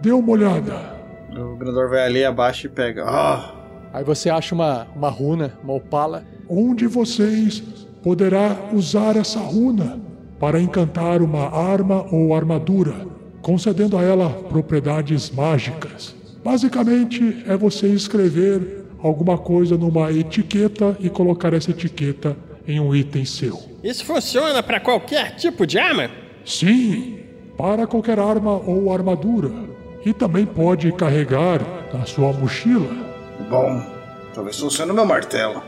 [0.01, 0.97] Dê uma olhada.
[1.31, 3.03] O Grandor vai ali abaixo e pega.
[3.05, 3.53] Ah!
[3.93, 6.23] Aí você acha uma, uma runa, uma opala.
[6.49, 7.61] Um de vocês
[8.01, 9.99] poderá usar essa runa
[10.39, 12.95] para encantar uma arma ou armadura,
[13.41, 16.18] concedendo a ela propriedades mágicas.
[16.43, 22.35] Basicamente, é você escrever alguma coisa numa etiqueta e colocar essa etiqueta
[22.67, 23.59] em um item seu.
[23.83, 26.09] Isso funciona para qualquer tipo de arma?
[26.45, 27.19] Sim,
[27.57, 29.51] para qualquer arma ou armadura.
[30.05, 31.61] E também pode carregar
[31.93, 32.89] na sua mochila.
[33.49, 33.83] Bom,
[34.33, 35.61] talvez funcione no meu martelo.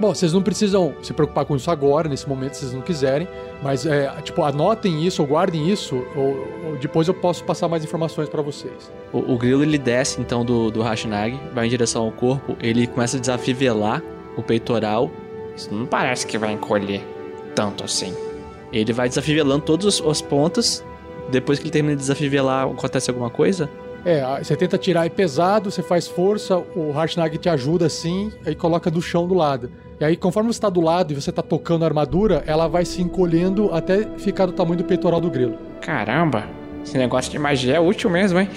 [0.00, 3.26] Bom, vocês não precisam se preocupar com isso agora, nesse momento, se vocês não quiserem.
[3.62, 7.82] Mas, é, tipo, anotem isso ou guardem isso, ou, ou depois eu posso passar mais
[7.82, 8.92] informações para vocês.
[9.12, 12.86] O, o grilo ele desce então do, do Hashinag, vai em direção ao corpo, ele
[12.86, 14.00] começa a desafivelar
[14.36, 15.10] o peitoral.
[15.56, 17.02] Isso não parece que vai encolher
[17.56, 18.14] tanto assim.
[18.72, 20.84] Ele vai desafivelando todas as pontas.
[21.30, 23.68] Depois que ele termina de desafivelar, acontece alguma coisa?
[24.04, 28.54] É, você tenta tirar, é pesado, você faz força, o Harshnag te ajuda assim, aí
[28.54, 29.70] coloca do chão do lado.
[30.00, 32.84] E aí, conforme você tá do lado e você tá tocando a armadura, ela vai
[32.84, 35.58] se encolhendo até ficar do tamanho do peitoral do grilo.
[35.80, 36.44] Caramba,
[36.84, 38.48] esse negócio de magia é útil mesmo, hein?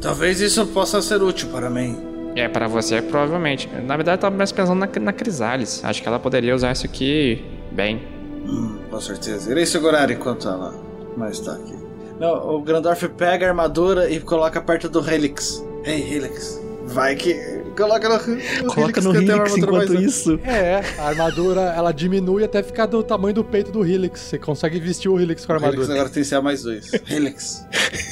[0.00, 1.96] Talvez isso possa ser útil para mim.
[2.36, 3.66] É, para você, provavelmente.
[3.86, 5.82] Na verdade, eu tava mais pensando na, na Crisales.
[5.82, 8.02] Acho que ela poderia usar isso aqui bem.
[8.44, 9.50] Hum, com certeza.
[9.50, 10.74] Irei segurar enquanto ela
[11.16, 11.74] mais tá aqui.
[12.20, 15.64] Não, o Grandorf pega a armadura e coloca perto do Helix.
[15.84, 17.34] Ei, Helix, vai que.
[17.76, 20.40] Coloca no, no Coloca Helix no que eu tenho uma Helix armadura enquanto mais- isso.
[20.44, 24.20] É, a armadura ela diminui até ficar do tamanho do peito do Helix.
[24.20, 25.94] Você consegue vestir o Helix com a O Helix armadura.
[26.00, 26.90] agora tem CA mais dois.
[27.10, 27.66] Helix.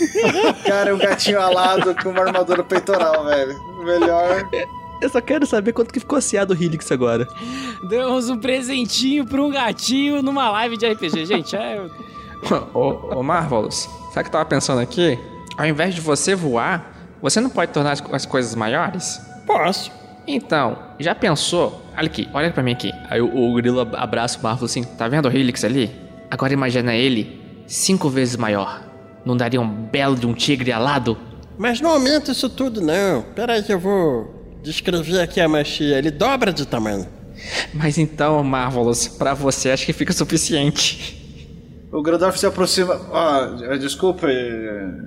[0.67, 3.55] Cara, é um gatinho alado com uma armadura peitoral, velho.
[3.85, 4.49] Melhor.
[5.03, 7.27] Eu só quero saber quanto que ficou aciado o Helix agora.
[7.89, 11.27] Demos um presentinho pra um gatinho numa live de RPG.
[11.27, 11.81] Gente, é.
[12.73, 15.19] ô, ô Marvelous, sabe o que eu tava pensando aqui?
[15.59, 19.21] Ao invés de você voar, você não pode tornar as, as coisas maiores?
[19.47, 19.91] Posso.
[20.27, 21.83] Então, já pensou?
[21.97, 22.91] Olha aqui, olha pra mim aqui.
[23.11, 24.83] Aí o, o grilo ab- abraça o Marvel assim.
[24.83, 25.91] Tá vendo o Helix ali?
[26.31, 28.83] Agora imagina ele cinco vezes maior.
[29.25, 31.17] Não daria um belo de um tigre alado?
[31.59, 33.23] Mas não aumenta isso tudo, não.
[33.35, 35.99] Pera aí que eu vou descrever aqui a machia.
[35.99, 37.07] Ele dobra de tamanho.
[37.73, 41.21] Mas então, Marvelous, pra você acho que fica suficiente.
[41.93, 42.99] O Grandorf se aproxima.
[43.11, 44.27] Ó, desculpa,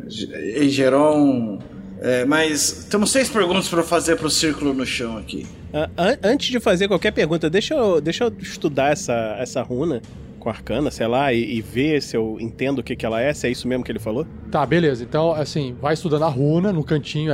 [0.07, 1.59] Ge- Geron.
[2.01, 5.45] É, mas temos seis perguntas pra fazer pro círculo no chão aqui.
[5.73, 10.01] Ah, an- antes de fazer qualquer pergunta, deixa eu, deixa eu estudar essa, essa runa
[10.39, 13.33] com arcana, sei lá, e, e ver se eu entendo o que, que ela é,
[13.33, 14.25] se é isso mesmo que ele falou.
[14.51, 15.03] Tá, beleza.
[15.03, 17.31] Então, assim, vai estudando a runa no cantinho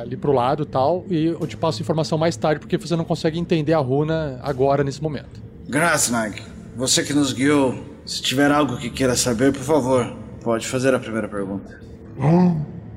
[0.00, 3.04] ali, pro lado e tal, e eu te passo informação mais tarde, porque você não
[3.04, 5.42] consegue entender a runa agora, nesse momento.
[5.68, 6.40] Grasnag,
[6.76, 7.74] você que nos guiou,
[8.06, 11.80] se tiver algo que queira saber, por favor, pode fazer a primeira pergunta.
[12.20, 12.54] Ah,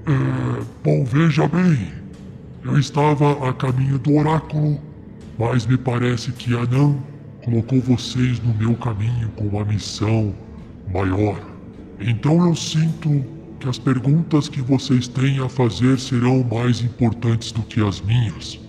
[0.08, 1.92] é, bom, veja bem.
[2.64, 4.80] Eu estava a caminho do oráculo,
[5.38, 6.96] mas me parece que Anã
[7.44, 10.34] colocou vocês no meu caminho com uma missão
[10.92, 11.40] maior.
[12.00, 13.24] Então eu sinto
[13.60, 18.60] que as perguntas que vocês têm a fazer serão mais importantes do que as minhas.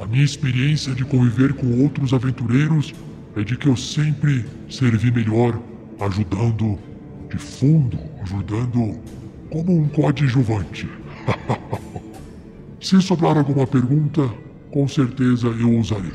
[0.00, 2.92] A minha experiência de conviver com outros aventureiros
[3.36, 5.58] é de que eu sempre servi melhor
[6.00, 6.78] ajudando
[7.30, 8.98] de fundo, ajudando
[9.52, 10.88] como um coadjuvante.
[12.80, 14.28] Se sobrar alguma pergunta,
[14.72, 16.12] com certeza eu usarei.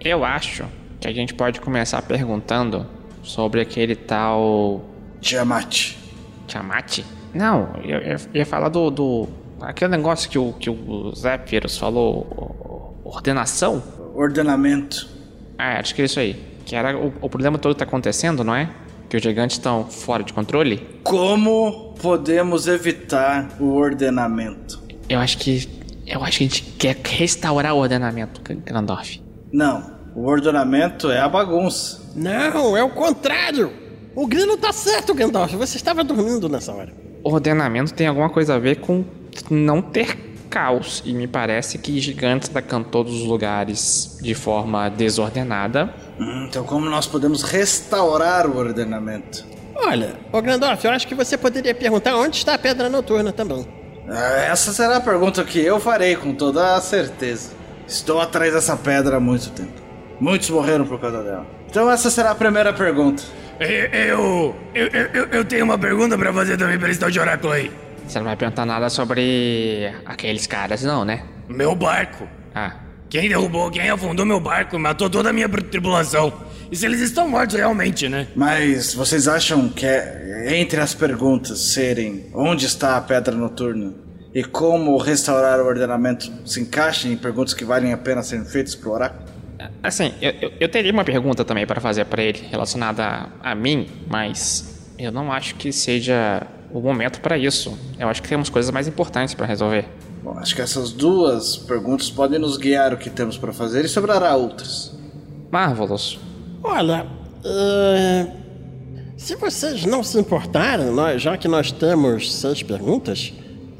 [0.00, 0.64] Eu acho
[1.00, 2.84] que a gente pode começar perguntando
[3.22, 4.84] sobre aquele tal.
[5.20, 5.94] Tiamat.
[6.48, 7.04] Tiamat?
[7.32, 9.28] Não, eu, eu ia falar do, do.
[9.60, 13.00] aquele negócio que o, que o Zephyros falou.
[13.04, 13.82] Ordenação?
[14.14, 15.08] Ordenamento.
[15.56, 16.34] Ah, acho que é isso aí.
[16.66, 18.68] Que era o, o problema todo que tá acontecendo, não é?
[19.12, 20.88] Que os gigantes estão fora de controle?
[21.02, 24.82] Como podemos evitar o ordenamento?
[25.06, 25.68] Eu acho que.
[26.06, 29.20] Eu acho que a gente quer restaurar o ordenamento, Grandorf.
[29.52, 32.00] Não, o ordenamento é a bagunça.
[32.16, 33.70] Não, é o contrário.
[34.16, 35.52] O grilo tá certo, Gandalf.
[35.56, 36.94] Você estava dormindo nessa hora.
[37.22, 39.04] Ordenamento tem alguma coisa a ver com
[39.50, 40.16] não ter
[40.52, 41.02] caos.
[41.04, 45.92] E me parece que gigantes atacando todos os lugares de forma desordenada.
[46.20, 49.44] Hum, então, como nós podemos restaurar o ordenamento?
[49.74, 53.66] Olha, ô Gandalf, eu acho que você poderia perguntar onde está a pedra noturna também.
[54.08, 57.50] Ah, Essa será a pergunta que eu farei com toda a certeza.
[57.88, 59.80] Estou atrás dessa pedra há muito tempo.
[60.20, 61.46] Muitos morreram por causa dela.
[61.68, 63.22] Então essa será a primeira pergunta.
[63.58, 67.18] Eu, eu, eu, eu, eu tenho uma pergunta pra fazer também pra esse tal de
[67.18, 67.70] oráculo aí.
[68.06, 71.22] Você não vai perguntar nada sobre aqueles caras, não, né?
[71.48, 72.28] Meu barco.
[72.54, 72.74] Ah,
[73.08, 76.32] Quem derrubou, quem afundou meu barco e matou toda a minha tripulação.
[76.70, 78.26] E se eles estão mortos realmente, né?
[78.34, 83.92] Mas vocês acham que é entre as perguntas serem onde está a pedra noturna
[84.34, 88.74] e como restaurar o ordenamento se encaixem em perguntas que valem a pena serem feitas
[88.74, 89.30] pro oráculo?
[89.82, 93.54] assim, eu, eu, eu teria uma pergunta também para fazer para ele relacionada a, a
[93.54, 97.76] mim, mas eu não acho que seja o momento para isso.
[97.98, 99.86] Eu acho que temos coisas mais importantes para resolver.
[100.22, 103.88] Bom, acho que essas duas perguntas podem nos guiar o que temos para fazer e
[103.88, 104.92] sobrará outras.
[105.50, 106.18] Marvelous.
[106.62, 107.06] Olha,
[107.44, 108.26] eh,
[109.16, 113.32] se vocês não se importarem, nós- já que nós temos seis perguntas,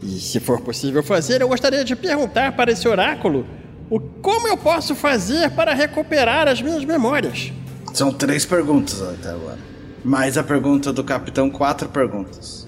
[0.03, 3.47] e se for possível fazer, eu gostaria de perguntar para esse oráculo
[3.89, 7.53] o como eu posso fazer para recuperar as minhas memórias.
[7.95, 9.59] São três perguntas até agora.
[10.05, 12.67] Mais a pergunta do capitão, quatro perguntas.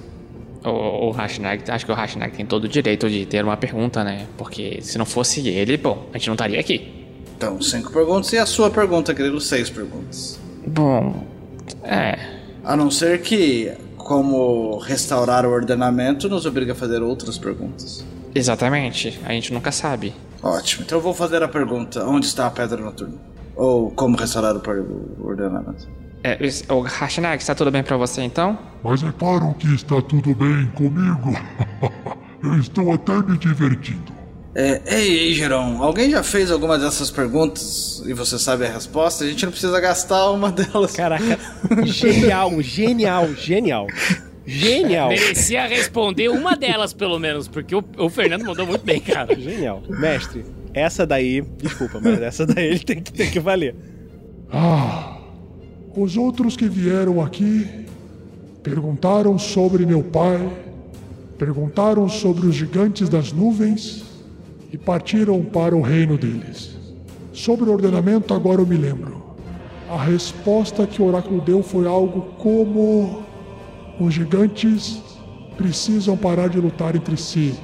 [0.64, 4.26] O, o acho que o Rashnag tem todo o direito de ter uma pergunta, né?
[4.38, 7.04] Porque se não fosse ele, bom, a gente não estaria aqui.
[7.36, 10.40] Então, cinco perguntas e a sua pergunta, Grilo, seis perguntas.
[10.66, 11.24] Bom,
[11.82, 12.18] é.
[12.64, 18.04] A não ser que, como restaurar o ordenamento, nos obriga a fazer outras perguntas.
[18.34, 20.14] Exatamente, a gente nunca sabe.
[20.42, 23.18] Ótimo, então eu vou fazer a pergunta: onde está a pedra noturna?
[23.54, 25.88] Ou como restaurar o ordenamento?
[26.26, 26.38] É,
[26.72, 28.58] o Rashnag, está tudo bem pra você então?
[28.82, 31.36] Mas é claro que está tudo bem comigo.
[32.42, 34.10] eu estou até me divertindo.
[34.54, 39.24] É, ei, ei, Geron, alguém já fez alguma dessas perguntas e você sabe a resposta?
[39.24, 40.96] A gente não precisa gastar uma delas.
[40.96, 41.38] Caraca,
[41.84, 43.86] genial, genial, genial.
[44.46, 45.08] Genial.
[45.10, 49.38] Merecia responder uma delas, pelo menos, porque o, o Fernando mandou muito bem, cara.
[49.38, 49.82] Genial.
[49.88, 53.74] Mestre, essa daí, desculpa, mas essa daí ele tem que, tem que valer.
[54.50, 55.18] Ah,
[55.96, 57.86] os outros que vieram aqui
[58.62, 60.50] perguntaram sobre meu pai,
[61.38, 64.04] perguntaram sobre os gigantes das nuvens
[64.72, 66.76] e partiram para o reino deles.
[67.32, 69.22] Sobre o ordenamento, agora eu me lembro.
[69.88, 73.22] A resposta que o oráculo deu foi algo como:
[74.00, 75.00] os gigantes
[75.56, 77.54] precisam parar de lutar entre si.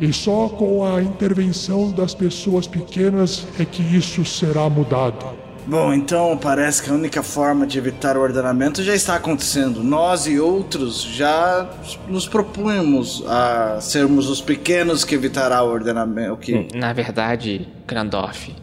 [0.00, 5.47] E só com a intervenção das pessoas pequenas é que isso será mudado.
[5.68, 9.84] Bom, então parece que a única forma de evitar o ordenamento já está acontecendo.
[9.84, 11.68] Nós e outros já
[12.08, 16.32] nos propunhamos a sermos os pequenos que evitará o ordenamento.
[16.32, 16.68] O que...
[16.74, 18.56] Na verdade, Grandorf,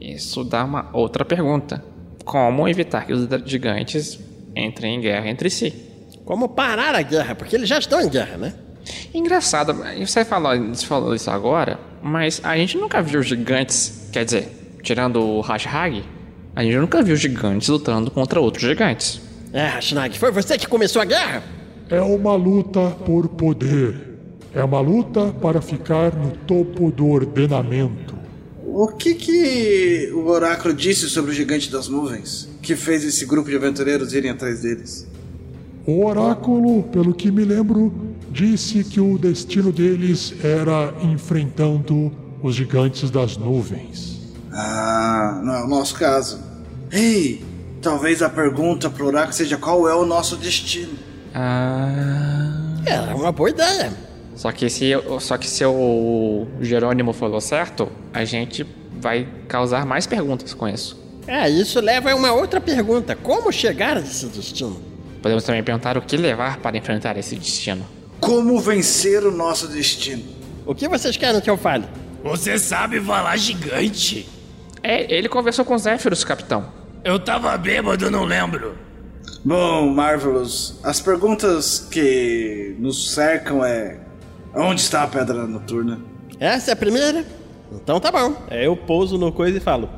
[0.00, 1.84] isso dá uma outra pergunta.
[2.24, 4.20] Como evitar que os gigantes
[4.54, 5.74] entrem em guerra entre si?
[6.24, 8.54] Como parar a guerra, porque eles já estão em guerra, né?
[9.12, 14.78] Engraçado, você falou, você falou isso agora, mas a gente nunca viu gigantes, quer dizer,
[14.80, 16.04] tirando o Rashhag,
[16.54, 19.20] a gente nunca viu gigantes lutando contra outros gigantes.
[19.52, 21.42] É, Rashnag, foi você que começou a guerra?
[21.90, 24.12] É uma luta por poder.
[24.54, 28.14] É uma luta para ficar no topo do ordenamento.
[28.64, 32.48] O que que o oráculo disse sobre o gigante das nuvens?
[32.62, 35.06] Que fez esse grupo de aventureiros irem atrás deles?
[35.86, 37.92] O oráculo, pelo que me lembro,
[38.30, 42.10] disse que o destino deles era enfrentando
[42.42, 44.21] os gigantes das nuvens.
[44.52, 46.40] Ah, não é o nosso caso.
[46.90, 47.42] Ei,
[47.80, 50.92] talvez a pergunta pro oráculo seja qual é o nosso destino.
[51.34, 52.76] Ah.
[52.84, 53.92] É, uma boa ideia.
[54.34, 58.66] Só que se, eu- só que se o Jerônimo falou certo, a gente
[59.00, 61.00] vai causar mais perguntas com isso.
[61.26, 64.80] É, isso leva a uma outra pergunta: como chegar a esse destino?
[65.22, 67.84] Podemos também perguntar o que levar para enfrentar esse destino.
[68.18, 70.24] Como vencer o nosso destino?
[70.66, 71.84] O que vocês querem que eu fale?
[72.24, 74.28] Você sabe falar gigante?
[74.82, 76.66] É, ele conversou com os Zéfiros, capitão.
[77.04, 78.76] Eu tava bêbado, não lembro.
[79.44, 84.00] Bom, Marvelous, as perguntas que nos cercam é:
[84.54, 86.00] onde está a pedra noturna?
[86.38, 87.24] Essa é a primeira?
[87.72, 88.36] Então tá bom.
[88.50, 89.88] É, eu pouso no coisa e falo.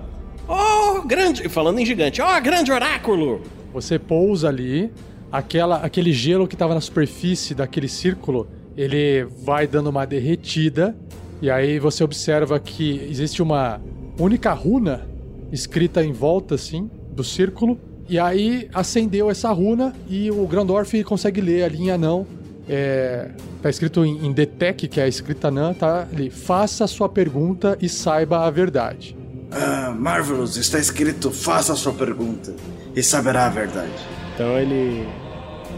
[0.49, 1.49] Oh, grande.
[1.49, 2.21] Falando em gigante.
[2.23, 3.43] Oh, grande oráculo!
[3.73, 4.93] Você pousa ali,
[5.33, 10.97] aquela, aquele gelo que estava na superfície daquele círculo, ele vai dando uma derretida,
[11.43, 13.81] e aí você observa que existe uma
[14.19, 15.07] única runa
[15.53, 21.41] escrita em volta, assim, do círculo, e aí acendeu essa runa e o Grandorf consegue
[21.41, 22.27] ler ali em anão.
[22.69, 23.31] É,
[23.63, 26.31] tá escrito em, em Detec, que é a escrita anã, tá ali.
[26.31, 29.17] Faça a sua pergunta e saiba a verdade.
[29.51, 32.55] Ah, Marvelous, está escrito: faça a sua pergunta
[32.95, 33.93] e saberá a verdade.
[34.35, 35.07] Então ele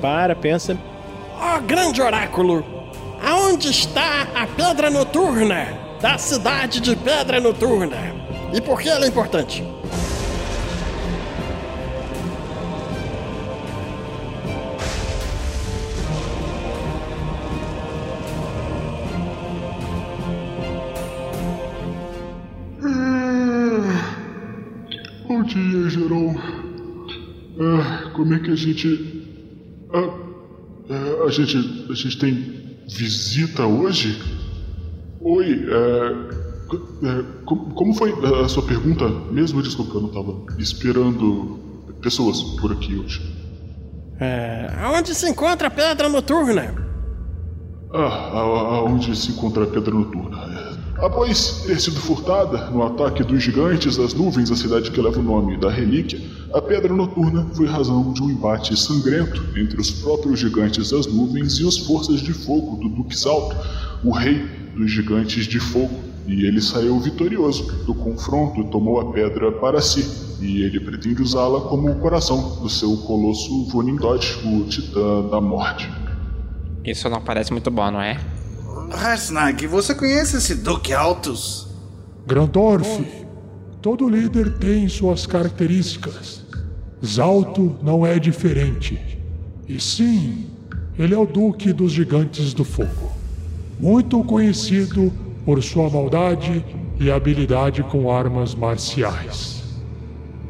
[0.01, 0.77] para, pensa.
[1.39, 2.65] Oh, grande oráculo!
[3.23, 5.67] Aonde está a Pedra Noturna
[6.01, 8.26] da cidade de Pedra Noturna?
[8.53, 9.63] E por que ela é importante?
[25.29, 26.39] Bom dia, Jerome.
[27.59, 29.25] Ah, como é que a gente.
[29.93, 30.19] Ah,
[30.91, 31.87] ah, a gente.
[31.91, 34.19] A gente tem visita hoje?
[35.21, 36.46] Oi, é,
[37.45, 38.13] como, como foi
[38.45, 39.63] a sua pergunta mesmo?
[39.63, 41.59] Desculpa, eu não estava esperando
[42.01, 43.21] pessoas por aqui hoje.
[44.19, 46.75] É, aonde se encontra a Pedra Noturna?
[47.93, 47.99] Ah,
[48.33, 50.37] a- aonde se encontra a Pedra Noturna?
[50.73, 55.21] É, Após ter sido furtada no ataque dos gigantes das nuvens à cidade que leva
[55.21, 56.19] o nome da Relíquia,
[56.55, 61.59] a Pedra Noturna foi razão de um embate sangrento entre os próprios gigantes das nuvens
[61.61, 63.55] e as forças de fogo do Duque Salto,
[64.03, 64.43] o rei
[64.75, 66.01] dos gigantes de fogo.
[66.27, 70.05] E ele saiu vitorioso do confronto e tomou a pedra para si.
[70.41, 75.91] E ele pretende usá-la como o coração do seu colosso Vonindod, o Titã da Morte.
[76.85, 78.19] Isso não parece muito bom, não é?
[78.91, 81.69] Harsnag, você conhece esse Duque Altus?
[82.27, 83.05] Grandorf,
[83.81, 86.45] todo líder tem suas características.
[87.05, 88.99] Zalto não é diferente.
[89.69, 90.47] E sim,
[90.99, 93.13] ele é o Duque dos Gigantes do Fogo.
[93.79, 95.13] Muito conhecido
[95.47, 96.63] por sua maldade
[96.99, 99.63] e habilidade com armas marciais.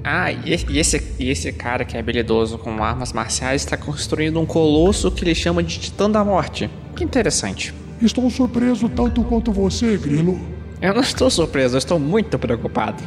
[0.02, 4.46] Ah, e esse, e esse, cara que é habilidoso com armas marciais está construindo um
[4.46, 6.70] colosso que ele chama de Titã da Morte.
[6.94, 7.74] Que interessante.
[8.00, 10.40] Estou surpreso tanto quanto você, Grilo.
[10.80, 13.02] Eu não estou surpreso, eu estou muito preocupado.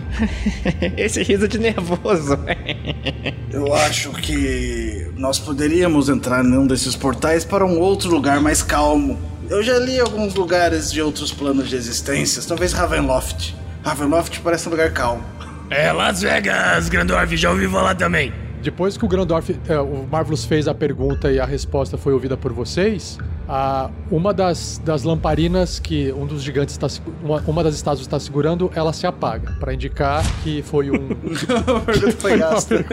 [0.97, 2.37] Esse riso de nervoso.
[3.51, 9.17] Eu acho que nós poderíamos entrar num desses portais para um outro lugar mais calmo.
[9.49, 13.55] Eu já li alguns lugares de outros planos de existências, talvez Ravenloft.
[13.83, 15.23] Ravenloft parece um lugar calmo.
[15.71, 18.31] É, Las Vegas, Grandorf, já ouvi falar também.
[18.61, 22.37] Depois que o Grandorf, é, o Marvelous fez a pergunta e a resposta foi ouvida
[22.37, 26.87] por vocês, a, uma das, das lamparinas que um dos gigantes está
[27.23, 31.09] uma, uma das estátuas está segurando, ela se apaga para indicar que foi um
[31.75, 32.85] A pergunta foi gasta.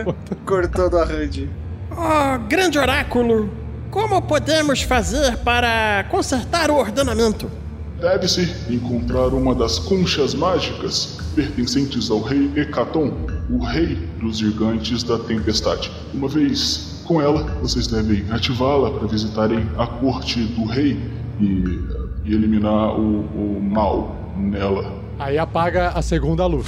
[0.46, 1.48] Cortou do arranjo.
[1.90, 3.65] Oh, grande oráculo!
[3.96, 7.50] Como podemos fazer para consertar o ordenamento?
[7.98, 13.10] Deve-se encontrar uma das conchas mágicas pertencentes ao rei Hecaton,
[13.48, 15.90] o rei dos gigantes da tempestade.
[16.12, 21.00] Uma vez com ela, vocês devem ativá-la para visitarem a corte do rei
[21.40, 21.80] e,
[22.26, 24.92] e eliminar o, o mal nela.
[25.18, 26.66] Aí apaga a segunda luz.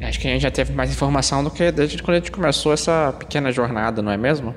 [0.00, 2.72] Acho que a gente já teve mais informação do que desde quando a gente começou
[2.72, 4.54] essa pequena jornada, não é mesmo?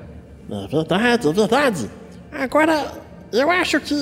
[0.48, 1.90] É verdade, é verdade.
[2.32, 2.92] Agora,
[3.32, 3.94] eu acho que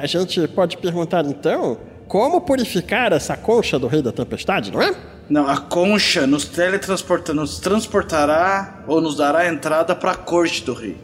[0.00, 1.78] a gente pode perguntar então
[2.08, 4.94] como purificar essa concha do Rei da Tempestade, não é?
[5.28, 10.74] Não, a concha nos teletransporta, nos transportará ou nos dará entrada para a corte do
[10.74, 10.96] rei.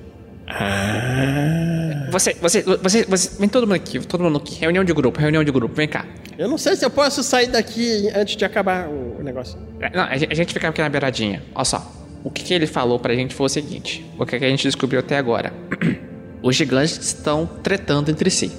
[2.11, 4.57] Você, você, você, você, vem todo mundo aqui, todo mundo aqui.
[4.61, 6.05] Reunião de grupo, reunião de grupo, vem cá.
[6.36, 9.59] Eu não sei se eu posso sair daqui antes de acabar o negócio.
[9.95, 11.43] Não, a gente a gente fica aqui na beiradinha.
[11.55, 11.93] Olha só.
[12.22, 14.64] O que, que ele falou pra gente foi o seguinte: o que, que a gente
[14.64, 15.53] descobriu até agora?
[16.43, 18.51] Os gigantes estão tretando entre si.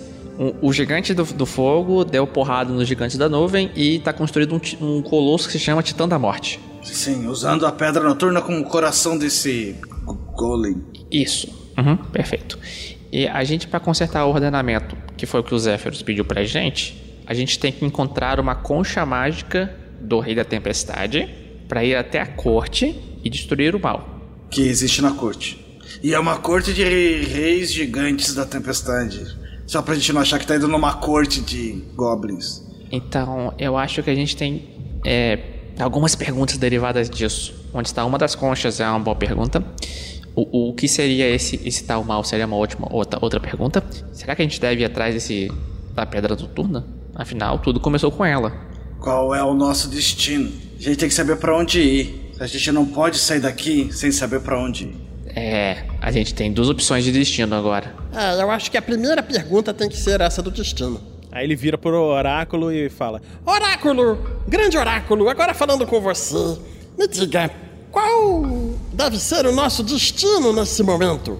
[0.62, 4.56] O, o gigante do, do fogo deu porrada no gigante da nuvem e tá construído
[4.56, 6.60] um, um colosso que se chama Titã da Morte.
[6.84, 10.84] Sim, usando a pedra noturna como coração desse go- golem.
[11.12, 11.48] Isso.
[11.78, 12.58] Uhum, perfeito.
[13.12, 16.44] E a gente, pra consertar o ordenamento, que foi o que o Zéferos pediu pra
[16.44, 21.30] gente, a gente tem que encontrar uma concha mágica do Rei da Tempestade
[21.68, 24.20] pra ir até a corte e destruir o mal.
[24.50, 25.60] que existe na corte.
[26.02, 29.26] E é uma corte de re- reis gigantes da tempestade.
[29.68, 32.62] Só pra gente não achar que tá indo numa corte de goblins.
[32.92, 34.70] Então, eu acho que a gente tem
[35.06, 35.39] é,
[35.80, 37.54] algumas perguntas derivadas disso.
[37.74, 39.64] Onde está uma das conchas é uma boa pergunta.
[40.36, 42.24] O, o que seria esse, esse tal mal?
[42.24, 43.84] Seria uma ótima outra, outra pergunta.
[44.12, 45.50] Será que a gente deve ir atrás desse
[45.94, 46.86] da pedra noturna?
[47.16, 48.54] Afinal, tudo começou com ela.
[49.00, 50.52] Qual é o nosso destino?
[50.78, 52.32] A gente tem que saber para onde ir.
[52.39, 54.96] A gente não pode sair daqui sem saber para onde ir.
[55.36, 57.96] É, a gente tem duas opções de destino agora.
[58.14, 61.02] É, eu acho que a primeira pergunta tem que ser essa do destino.
[61.32, 64.42] Aí ele vira pro oráculo e fala: Oráculo!
[64.48, 66.58] Grande oráculo, agora falando com você.
[66.98, 67.50] Me diga,
[67.90, 68.44] qual
[68.92, 71.40] deve ser o nosso destino nesse momento?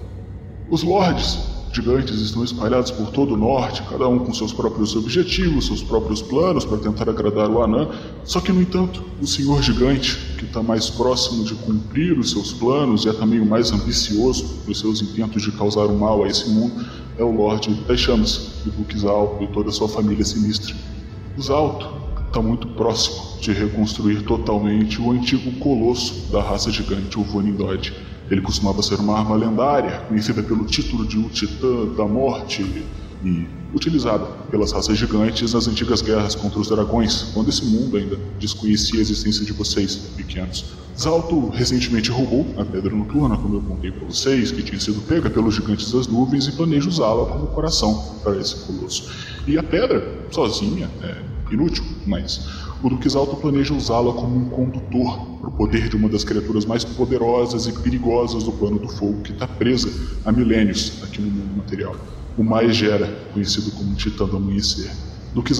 [0.70, 5.66] Os lords gigantes estão espalhados por todo o norte, cada um com seus próprios objetivos,
[5.66, 7.88] seus próprios planos para tentar agradar o Anã.
[8.24, 12.52] Só que, no entanto, o senhor gigante, que está mais próximo de cumprir os seus
[12.52, 16.28] planos e é também o mais ambicioso nos seus intentos de causar o mal a
[16.28, 16.84] esse mundo,
[17.18, 20.74] é o Lorde das Chamas, de Buxal e toda a sua família sinistra.
[21.36, 21.88] Os Alto
[22.26, 27.92] está muito próximo de reconstruir totalmente o antigo colosso da raça gigante, o Vonindod.
[28.30, 32.62] Ele costumava ser uma arma lendária, conhecida pelo título de o Titã da Morte
[33.24, 38.18] e utilizada pelas raças gigantes nas antigas guerras contra os dragões, quando esse mundo ainda
[38.38, 40.64] desconhecia a existência de vocês, pequenos.
[40.98, 45.30] Zalto recentemente roubou a Pedra Noturna, como eu contei para vocês, que tinha sido pega
[45.30, 49.10] pelos gigantes das nuvens e planeja usá-la como coração para esse colosso.
[49.46, 52.46] E a pedra, sozinha, é inútil, mas
[52.82, 56.64] o Duque Zalto planeja usá-la como um condutor para o poder de uma das criaturas
[56.64, 59.88] mais poderosas e perigosas do plano do fogo que está presa
[60.24, 61.94] há milênios aqui no mundo material.
[62.36, 64.90] O Mais Gera, conhecido como Titã do Amanhecer.
[65.32, 65.52] Duque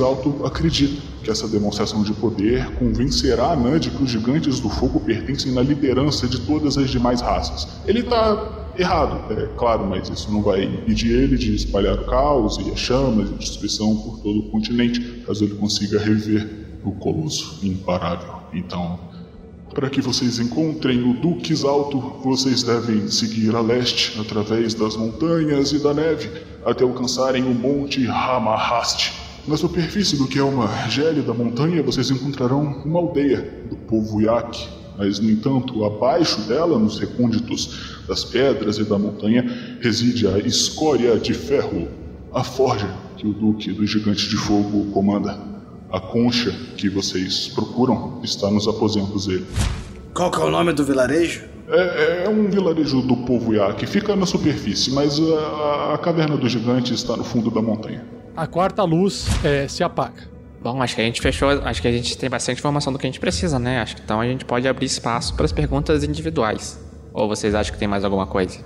[0.45, 5.53] acredita que essa demonstração de poder convencerá Anã de que os gigantes do fogo pertencem
[5.53, 7.69] na liderança de todas as demais raças.
[7.87, 12.59] Ele está errado, é claro, mas isso não vai impedir ele de espalhar o caos
[12.59, 17.59] e as chamas e destruição por todo o continente, caso ele consiga reviver o colosso
[17.63, 18.35] imparável.
[18.53, 18.99] Então,
[19.75, 25.73] para que vocês encontrem o Duques Alto, vocês devem seguir a leste através das montanhas
[25.73, 26.31] e da neve
[26.65, 29.13] até alcançarem o Monte Hamahast.
[29.49, 34.69] Na superfície do que é uma gélida montanha, vocês encontrarão uma aldeia do povo Yak.
[34.97, 41.19] Mas, no entanto, abaixo dela, nos recônditos das pedras e da montanha, reside a escória
[41.19, 41.89] de ferro,
[42.33, 45.52] a forja que o Duque do Gigante de Fogo comanda.
[45.93, 49.47] A concha que vocês procuram está nos aposentos dele.
[50.15, 51.45] Qual que é o nome do vilarejo?
[51.69, 56.49] É, é um vilarejo do povo Yak, fica na superfície, mas a, a caverna do
[56.49, 58.05] gigante está no fundo da montanha.
[58.37, 60.31] A quarta luz é, se apaga.
[60.63, 61.49] Bom, acho que a gente fechou.
[61.51, 63.81] Acho que a gente tem bastante informação do que a gente precisa, né?
[63.81, 66.79] Acho que então a gente pode abrir espaço para as perguntas individuais.
[67.13, 68.59] Ou vocês acham que tem mais alguma coisa?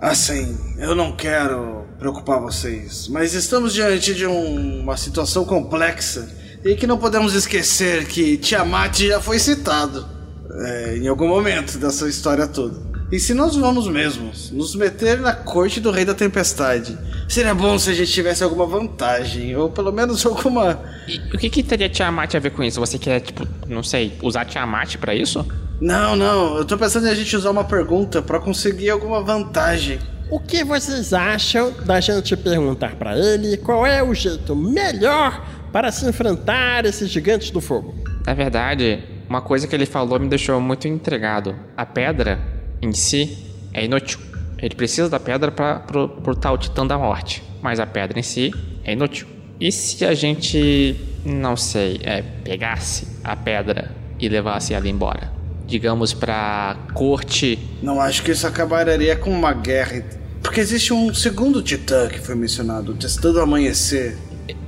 [0.00, 6.28] Assim, eu não quero preocupar vocês, mas estamos diante de um- uma situação complexa
[6.64, 10.06] e que não podemos esquecer que Tiamat já foi citado
[10.50, 12.94] é, em algum momento dessa história toda.
[13.12, 16.98] E se nós vamos mesmos nos meter na corte do Rei da Tempestade,
[17.28, 20.80] seria bom se a gente tivesse alguma vantagem, ou pelo menos alguma.
[21.06, 22.80] E o que, que teria Tiamat a ver com isso?
[22.80, 25.46] Você quer, tipo, não sei, usar Tiamat pra isso?
[25.80, 29.98] Não, não, eu tô pensando em a gente usar uma pergunta pra conseguir alguma vantagem.
[30.30, 35.44] O que vocês acham da gente perguntar pra ele qual é o jeito melhor
[35.74, 37.96] para se enfrentar esses gigantes do fogo?
[38.24, 41.52] Na verdade, uma coisa que ele falou me deixou muito intrigado.
[41.76, 42.38] A pedra
[42.80, 43.36] em si
[43.72, 44.20] é inútil.
[44.56, 48.54] Ele precisa da pedra para portar o Titã da Morte, mas a pedra em si
[48.84, 49.26] é inútil.
[49.60, 50.94] E se a gente,
[51.24, 55.32] não sei, é, pegasse a pedra e levasse ela embora?
[55.66, 57.58] Digamos pra corte.
[57.82, 60.04] Não acho que isso acabaria com uma guerra.
[60.40, 64.16] Porque existe um segundo titã que foi mencionado, o Titã do Amanhecer.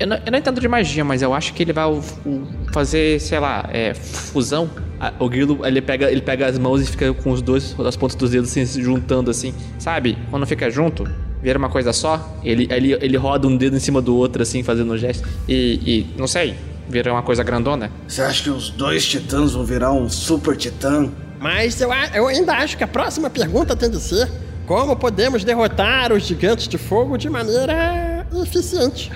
[0.01, 2.47] Eu não, eu não entendo de magia, mas eu acho que ele vai o- o-
[2.73, 4.71] fazer, sei lá, é, fusão.
[4.99, 7.97] A- O grilo, ele pega, ele pega as mãos e fica com os dois, as
[7.97, 9.53] pontas dos dedos assim, se juntando assim.
[9.79, 10.17] Sabe?
[10.31, 11.07] Quando fica junto,
[11.43, 12.39] vira uma coisa só.
[12.43, 15.29] Ele, ele, ele roda um dedo em cima do outro, assim, fazendo um gesto.
[15.47, 15.81] E,
[16.15, 16.55] e não sei,
[16.89, 17.91] vira uma coisa grandona.
[18.09, 21.11] Você acha que os dois titãs vão virar um super titã?
[21.39, 24.27] Mas eu, eu ainda acho que a próxima pergunta tem de ser
[24.67, 29.11] como podemos derrotar os gigantes de fogo de maneira eficiente.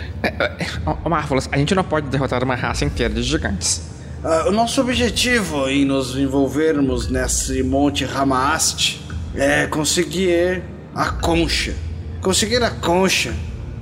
[1.04, 3.82] Ô, Marvelous, a gente não pode derrotar uma raça inteira de gigantes.
[4.22, 9.00] Ah, o nosso objetivo em nos envolvermos nesse Monte Ramaast
[9.34, 10.62] é conseguir
[10.94, 11.74] a concha.
[12.20, 13.34] Conseguir a concha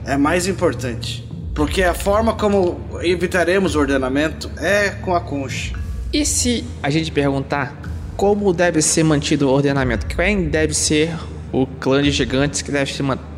[0.05, 1.27] é mais importante.
[1.55, 5.75] Porque a forma como evitaremos o ordenamento é com a concha.
[6.13, 7.77] E se a gente perguntar
[8.17, 10.07] como deve ser mantido o ordenamento?
[10.07, 11.17] Quem deve ser
[11.53, 12.93] o clã de gigantes que deve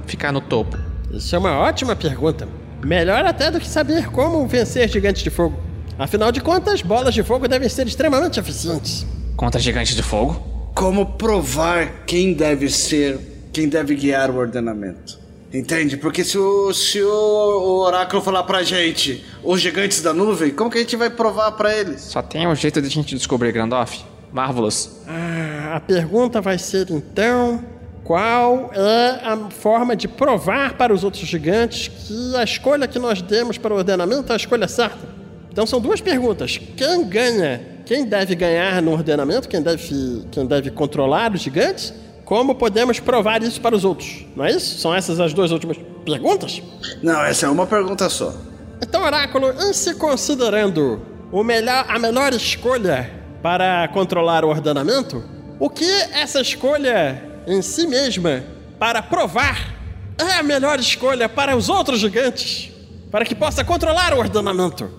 [0.07, 0.90] ficar no topo?
[1.13, 2.49] Isso é uma ótima pergunta.
[2.83, 5.59] Melhor até do que saber como vencer gigantes de fogo.
[5.99, 9.07] Afinal de contas, bolas de fogo devem ser extremamente eficientes.
[9.37, 10.35] Contra gigantes de fogo?
[10.75, 13.19] Como provar quem deve ser,
[13.53, 15.19] quem deve guiar o ordenamento?
[15.53, 15.97] Entende?
[15.97, 20.79] Porque se o, se o oráculo falar pra gente os gigantes da nuvem, como que
[20.79, 22.03] a gente vai provar pra eles?
[22.03, 24.05] Só tem um jeito de a gente descobrir, Grandoff.
[24.33, 25.03] Marvelous.
[25.09, 27.65] Ah, a pergunta vai ser então:
[28.11, 33.23] qual é a forma de provar para os outros gigantes que a escolha que nós
[33.23, 35.09] demos para o ordenamento é a escolha certa?
[35.49, 36.59] Então são duas perguntas.
[36.77, 37.61] Quem ganha?
[37.87, 39.49] Quem deve ganhar no ordenamento?
[39.49, 41.95] Quem deve, quem deve controlar os gigantes?
[42.25, 44.27] Como podemos provar isso para os outros?
[44.35, 44.81] Não é isso?
[44.81, 46.61] São essas as duas últimas perguntas?
[47.01, 48.35] Não, essa é uma pergunta só.
[48.83, 51.01] Então, Oráculo, em se considerando
[51.31, 53.09] o melhor, a melhor escolha
[53.41, 55.23] para controlar o ordenamento,
[55.61, 58.45] o que essa escolha em si mesma
[58.79, 59.77] para provar
[60.19, 62.71] é a melhor escolha para os outros gigantes,
[63.11, 64.91] para que possa controlar o ordenamento?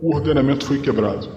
[0.00, 1.28] O ordenamento foi quebrado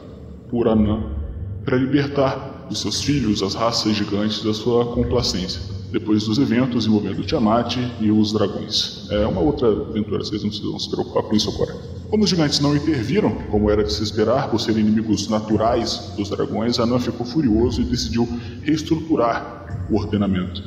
[0.49, 1.15] por Anã
[1.63, 5.61] para libertar os seus filhos, as raças gigantes, da sua complacência,
[5.91, 9.07] depois dos eventos envolvendo Tiamat e os dragões.
[9.09, 11.75] É uma outra aventura, vocês não precisam se preocupar com isso agora.
[12.09, 16.29] Como os gigantes não interviram, como era de se esperar, por serem inimigos naturais dos
[16.29, 18.27] dragões, Anã ficou furioso e decidiu
[18.63, 20.61] reestruturar o ordenamento.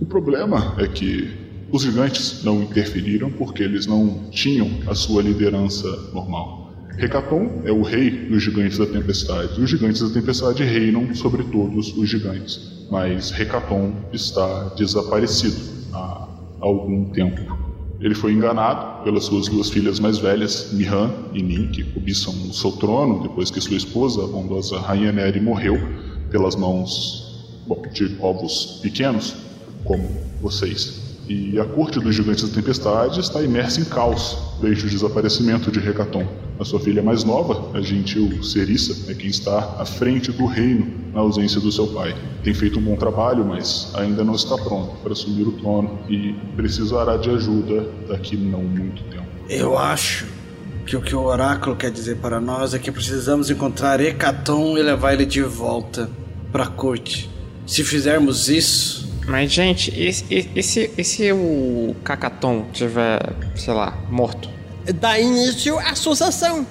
[0.00, 1.30] O problema é que
[1.72, 6.64] os gigantes não interferiram porque eles não tinham a sua liderança normal.
[6.96, 9.60] Hecaton é o rei dos gigantes da tempestade.
[9.60, 12.83] Os gigantes da tempestade reinam sobre todos os gigantes.
[12.94, 15.56] Mas Hecaton está desaparecido
[15.92, 16.28] há
[16.60, 17.40] algum tempo.
[17.98, 22.54] Ele foi enganado pelas suas duas filhas mais velhas, Mihan e Nin, que cobiçam o
[22.54, 25.76] seu trono depois que sua esposa, a bondosa Rainha Neri, morreu
[26.30, 29.34] pelas mãos bom, de povos pequenos,
[29.84, 30.08] como
[30.40, 31.03] vocês.
[31.28, 35.78] E a corte dos gigantes da tempestade está imersa em caos desde o desaparecimento de
[35.78, 36.26] Hecaton.
[36.60, 40.86] A sua filha mais nova, a gentil Cerissa, é quem está à frente do reino
[41.12, 42.14] na ausência do seu pai.
[42.42, 46.34] Tem feito um bom trabalho, mas ainda não está pronto para assumir o trono e
[46.54, 49.24] precisará de ajuda daqui não muito tempo.
[49.48, 50.26] Eu acho
[50.86, 54.82] que o que o oráculo quer dizer para nós é que precisamos encontrar Hecaton e
[54.82, 56.10] levar ele de volta
[56.52, 57.30] para a corte.
[57.66, 63.20] Se fizermos isso, Mas, gente, e, e, e se, e se o Cacaton tiver,
[63.56, 64.50] sei lá, morto?
[65.00, 66.66] Dá início à sucessão.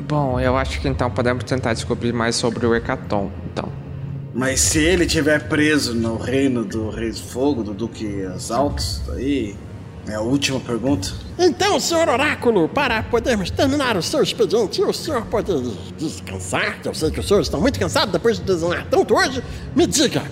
[0.00, 3.68] Bom, eu acho que então podemos tentar descobrir mais sobre o Hecaton, então.
[4.32, 9.56] mas se ele estiver preso no reino do Rei do Fogo, do Duque Exaltos, aí
[10.06, 11.12] é a última pergunta.
[11.38, 15.60] Então, senhor Oráculo, para podermos terminar o seu expediente e o senhor poder
[15.98, 19.42] descansar, que eu sei que os senhores estão muito cansados depois de desenhar tanto hoje,
[19.74, 20.22] me diga,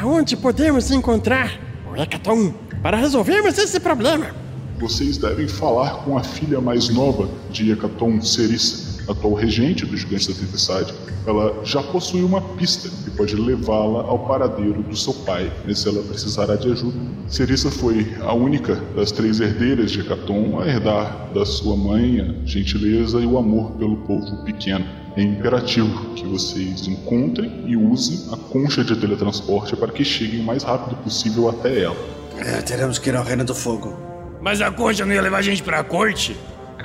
[0.00, 1.58] aonde podemos encontrar
[1.90, 4.34] o Hecaton para resolvermos esse problema?
[4.78, 10.26] Vocês devem falar com a filha mais nova de Hecaton, Cerissa, atual regente dos Gigantes
[10.26, 10.94] da Tempestade.
[11.26, 16.02] Ela já possui uma pista que pode levá-la ao paradeiro do seu pai, se ela
[16.02, 16.98] precisará de ajuda.
[17.28, 22.46] Cerissa foi a única das três herdeiras de Hecaton a herdar da sua mãe a
[22.46, 24.84] gentileza e o amor pelo povo pequeno.
[25.16, 30.44] É imperativo que vocês encontrem e usem a concha de teletransporte para que cheguem o
[30.44, 31.96] mais rápido possível até ela.
[32.36, 33.96] É, teremos que ir ao Reino do Fogo.
[34.40, 36.36] Mas a concha não ia levar a gente pra corte?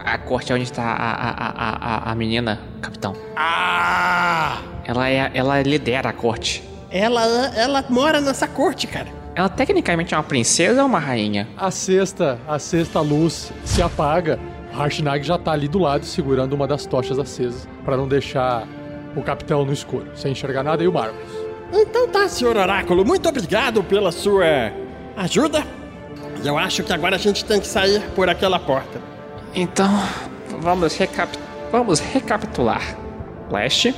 [0.05, 3.15] A corte é onde está a, a, a, a, a menina, capitão.
[3.35, 4.61] Ah!
[4.85, 6.63] Ela, é, ela lidera a corte.
[6.89, 7.23] Ela,
[7.55, 9.07] ela mora nessa corte, cara.
[9.35, 11.47] Ela tecnicamente é uma princesa ou uma rainha?
[11.55, 14.39] A sexta, a sexta luz se apaga.
[14.73, 18.67] Harshnag já tá ali do lado segurando uma das tochas acesas para não deixar
[19.15, 21.29] o capitão no escuro, sem enxergar nada e o Marcos.
[21.71, 24.71] Então tá, senhor Oráculo, muito obrigado pela sua
[25.15, 25.63] ajuda.
[26.43, 29.08] E eu acho que agora a gente tem que sair por aquela porta.
[29.55, 29.89] Então,
[30.61, 31.29] vamos, recap
[31.71, 32.81] vamos recapitular.
[33.51, 33.93] Leste,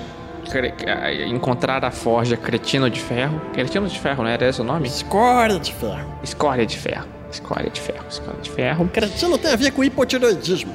[0.49, 3.41] cre- eh, encontrar a forja Cretino de Ferro.
[3.53, 4.87] Cretino de Ferro, não era esse o nome?
[4.87, 6.09] Escória de ferro.
[6.23, 7.07] Escória de Ferro.
[7.31, 8.05] Escória de Ferro.
[8.09, 8.89] Escória de Ferro.
[8.93, 10.73] Cretino tem a ver com hipotiroidismo.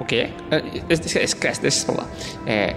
[0.00, 0.30] O quê?
[0.50, 2.08] Eh, Esquece, esquece, deixa eu falar.
[2.46, 2.76] É,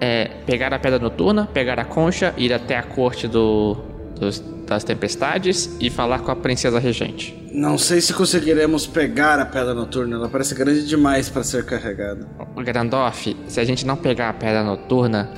[0.00, 3.76] é, pegar a pedra noturna, pegar a concha, ir até a corte do,
[4.18, 7.34] dos- das tempestades e falar com a princesa regente.
[7.52, 12.26] Não sei se conseguiremos pegar a pedra noturna, ela parece grande demais para ser carregada.
[12.54, 15.30] O Grandoff, se a gente não pegar a pedra noturna,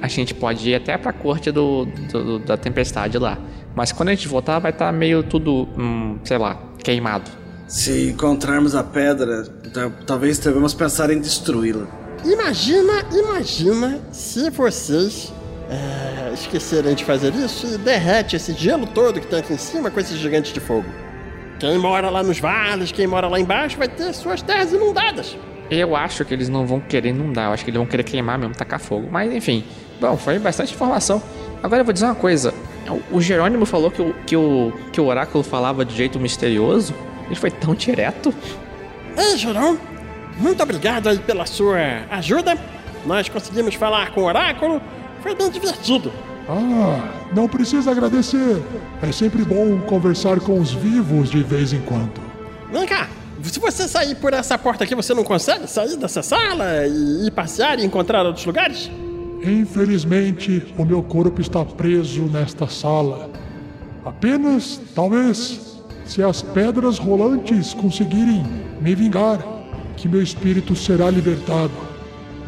[0.00, 3.36] a gente pode ir até pra corte do, do- da tempestade lá.
[3.74, 7.30] Mas quando a gente voltar, vai estar meio tudo, hum, sei lá, queimado.
[7.68, 11.86] Se encontrarmos a pedra, ta- talvez devemos pensar em destruí-la.
[12.24, 15.32] Imagina, imagina se vocês
[15.70, 19.90] é, esquecerem de fazer isso e derrete esse gelo todo que tem aqui em cima
[19.90, 20.86] com esses gigantes de fogo.
[21.58, 25.36] Quem mora lá nos vales, quem mora lá embaixo, vai ter suas terras inundadas.
[25.70, 28.38] Eu acho que eles não vão querer inundar, eu acho que eles vão querer queimar
[28.38, 29.08] mesmo, tacar fogo.
[29.10, 29.64] Mas enfim,
[30.00, 31.22] bom, foi bastante informação.
[31.62, 32.52] Agora eu vou dizer uma coisa:
[33.10, 36.92] o- Jerônimo falou que o, que o, que o oráculo falava de jeito misterioso.
[37.26, 38.34] Ele foi tão direto.
[39.16, 39.78] Ei, Jerão,
[40.38, 41.78] muito obrigado aí pela sua
[42.10, 42.58] ajuda.
[43.06, 44.80] Nós conseguimos falar com o oráculo,
[45.22, 46.12] foi bem divertido.
[46.48, 48.62] Ah, não precisa agradecer.
[49.02, 52.20] É sempre bom conversar com os vivos de vez em quando.
[52.72, 53.08] Vem cá,
[53.42, 57.30] se você sair por essa porta aqui, você não consegue sair dessa sala e ir
[57.30, 58.90] passear e encontrar outros lugares?
[59.42, 63.30] Infelizmente, o meu corpo está preso nesta sala.
[64.04, 68.44] Apenas, talvez, se as pedras rolantes conseguirem
[68.80, 69.38] me vingar,
[69.96, 71.89] que meu espírito será libertado.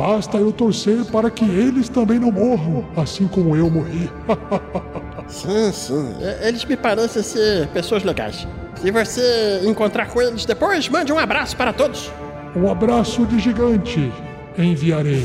[0.03, 4.11] Basta eu torcer para que eles também não morram, assim como eu morri.
[5.29, 6.15] Sim, sim.
[6.21, 8.47] E- Eles me parecem ser pessoas legais.
[8.75, 12.11] Se você encontrar com eles depois, mande um abraço para todos.
[12.57, 14.13] um abraço de gigante
[14.59, 15.25] enviarei.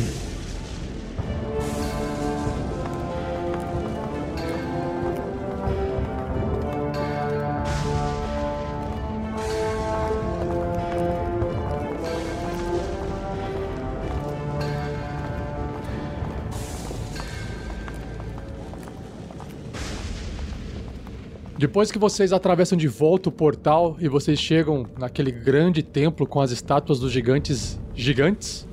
[21.57, 26.39] Depois que vocês atravessam de volta o portal e vocês chegam naquele grande templo com
[26.39, 28.67] as estátuas dos gigantes gigantes,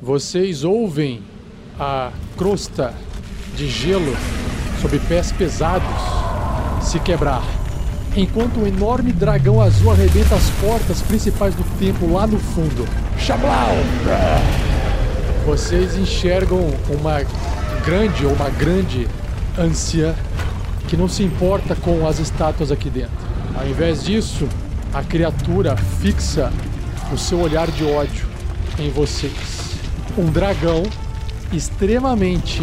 [0.00, 1.20] vocês ouvem
[1.78, 2.94] a crosta
[3.54, 4.16] de gelo
[4.80, 5.86] sob pés pesados
[6.80, 7.42] se quebrar.
[8.16, 12.88] Enquanto um enorme dragão azul arrebenta as portas principais do templo lá no fundo.
[13.18, 13.74] Xablau!
[15.44, 17.22] Vocês enxergam uma
[17.84, 19.06] grande ou uma grande
[19.58, 20.14] anciã
[20.92, 23.16] que não se importa com as estátuas aqui dentro.
[23.58, 24.46] Ao invés disso,
[24.92, 26.52] a criatura fixa
[27.10, 28.26] o seu olhar de ódio
[28.78, 29.70] em vocês.
[30.18, 30.82] Um dragão
[31.50, 32.60] extremamente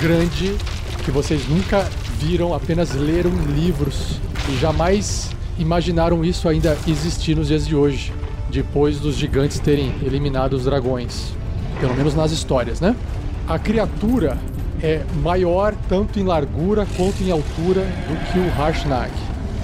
[0.00, 0.56] grande
[1.04, 1.86] que vocês nunca
[2.18, 8.14] viram, apenas leram livros e jamais imaginaram isso ainda existir nos dias de hoje,
[8.50, 11.34] depois dos gigantes terem eliminado os dragões.
[11.78, 12.96] Pelo menos nas histórias, né?
[13.46, 14.38] A criatura
[14.82, 19.10] é maior tanto em largura quanto em altura do que o Harshnag.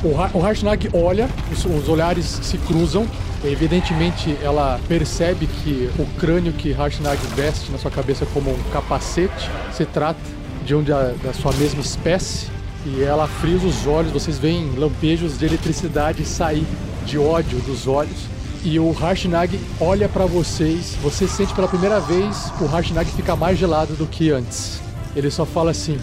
[0.02, 3.06] O, Ha- o Harshnag olha, os, os olhares se cruzam.
[3.44, 9.50] Evidentemente, ela percebe que o crânio que Harshnag veste na sua cabeça como um capacete
[9.72, 10.18] se trata
[10.64, 12.46] de um da, da sua mesma espécie.
[12.86, 16.66] E ela frisa os olhos, vocês veem lampejos de eletricidade sair
[17.06, 18.26] de ódio dos olhos.
[18.62, 23.58] E o Harshnag olha pra vocês, você sente pela primeira vez o Harshnag fica mais
[23.58, 24.83] gelado do que antes.
[25.16, 25.98] Ele só fala assim: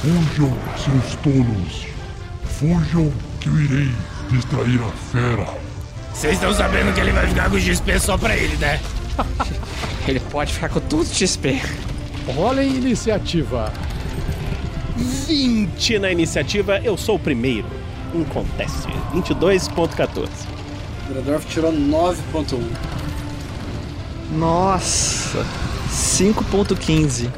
[0.00, 1.86] Fujam, seus tolos.
[2.44, 3.90] Fujam, que eu irei
[4.30, 5.46] distrair a fera.
[6.12, 8.80] Vocês estão sabendo que ele vai ficar com XP só pra ele, né?
[10.06, 11.62] Ele pode ficar com tudo XP.
[12.34, 13.72] Rolem iniciativa.
[14.96, 17.68] 20 na iniciativa, eu sou o primeiro.
[18.28, 18.88] Acontece.
[19.14, 20.28] 22.14.
[21.08, 22.60] O Gradorf tirou 9.1.
[24.32, 25.46] Nossa,
[25.90, 27.30] 5.15.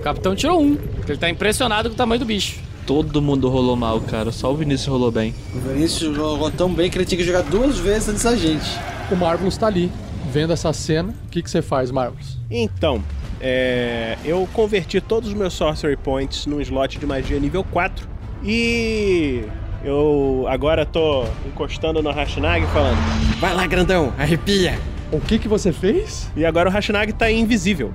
[0.00, 0.76] O capitão tirou um.
[0.76, 2.58] porque Ele tá impressionado com o tamanho do bicho.
[2.86, 4.32] Todo mundo rolou mal, cara.
[4.32, 5.34] Só o Vinícius rolou bem.
[5.54, 8.66] O Vinícius jogou tão bem que ele tinha que jogar duas vezes antes da gente.
[9.12, 9.92] O Marvelous tá ali,
[10.32, 11.14] vendo essa cena.
[11.26, 12.38] O que, que você faz, Marvelous?
[12.50, 13.02] Então,
[13.42, 18.08] é, eu converti todos os meus Sorcery Points num slot de magia nível 4
[18.42, 19.44] e
[19.84, 22.98] eu agora tô encostando no Hashnag falando.
[23.38, 24.78] Vai lá, grandão, arrepia.
[25.12, 26.30] O que, que você fez?
[26.34, 27.92] E agora o Hashnag tá invisível.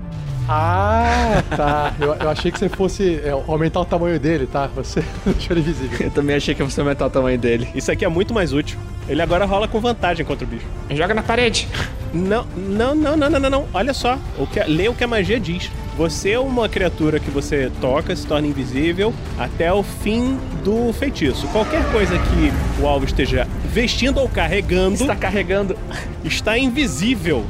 [0.48, 1.94] Ah, tá.
[2.00, 4.68] Eu, eu achei que você fosse é, aumentar o tamanho dele, tá?
[4.76, 5.98] Você deixou ele visível.
[6.00, 7.68] Eu também achei que ia aumentar o tamanho dele.
[7.74, 8.78] Isso aqui é muito mais útil.
[9.08, 10.66] Ele agora rola com vantagem contra o bicho.
[10.92, 11.68] Joga na parede.
[12.14, 13.66] Não, não, não, não, não, não, não.
[13.74, 14.18] Olha só.
[14.38, 15.70] O que, lê o que a magia diz.
[15.98, 21.48] Você é uma criatura que você toca, se torna invisível até o fim do feitiço.
[21.48, 25.78] Qualquer coisa que o alvo esteja vestindo ou carregando Está carregando.
[26.24, 27.46] está invisível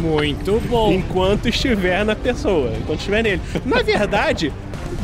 [0.00, 0.92] Muito bom.
[0.92, 3.42] enquanto estiver na pessoa, enquanto estiver nele.
[3.64, 4.52] Na verdade,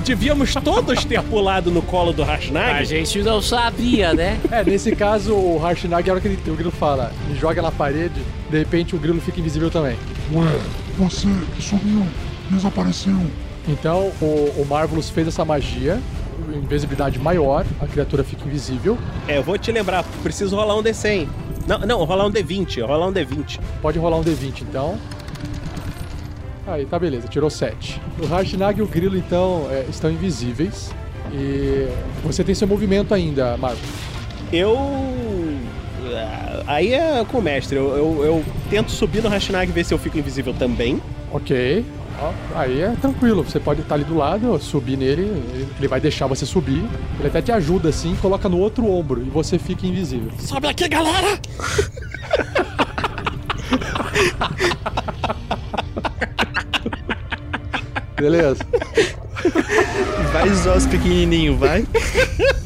[0.04, 2.84] devíamos todos ter pulado no colo do A Hashnag.
[2.84, 4.38] gente não sabia, né?
[4.50, 7.70] É, nesse caso, o Harshnag, a hora que ele, o grilo fala, me joga na
[7.70, 8.20] parede,
[8.50, 9.96] de repente o grilo fica invisível também.
[10.32, 10.58] Ué,
[10.98, 11.28] você
[11.60, 12.06] sumiu,
[12.50, 13.16] desapareceu.
[13.68, 14.24] Então, o,
[14.56, 16.00] o Marvelous fez essa magia,
[16.54, 18.96] invisibilidade maior, a criatura fica invisível.
[19.28, 21.28] É, eu vou te lembrar, preciso rolar um D100.
[21.66, 23.60] Não, não, rolar um D20, rolar um D20.
[23.80, 24.98] Pode rolar um D20, então.
[26.66, 28.00] Aí, tá beleza, tirou 7.
[28.22, 30.90] O Harshnag e o Grilo, então, é, estão invisíveis.
[31.32, 31.88] E
[32.24, 33.78] você tem seu movimento ainda, Marvel.
[34.52, 34.76] Eu.
[36.66, 37.76] Aí é com o mestre.
[37.76, 41.00] Eu, eu, eu tento subir no Hashnag e ver se eu fico invisível também.
[41.32, 41.84] Ok.
[42.54, 46.26] Aí é tranquilo, você pode estar ali do lado, subir nele, ele- ele vai deixar
[46.26, 46.84] você subir.
[47.18, 50.30] Ele até te ajuda assim, coloca no outro ombro e você fica invisível.
[50.38, 51.38] Sobe aqui, galera!
[58.16, 58.64] Beleza?
[60.32, 61.86] Vai zoar os pequenininhos, vai.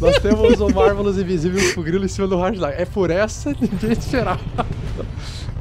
[0.00, 2.72] Nós temos o Marvelous Invisível com o grilo em cima do Hardline.
[2.76, 4.40] É por essa ninguém esperava.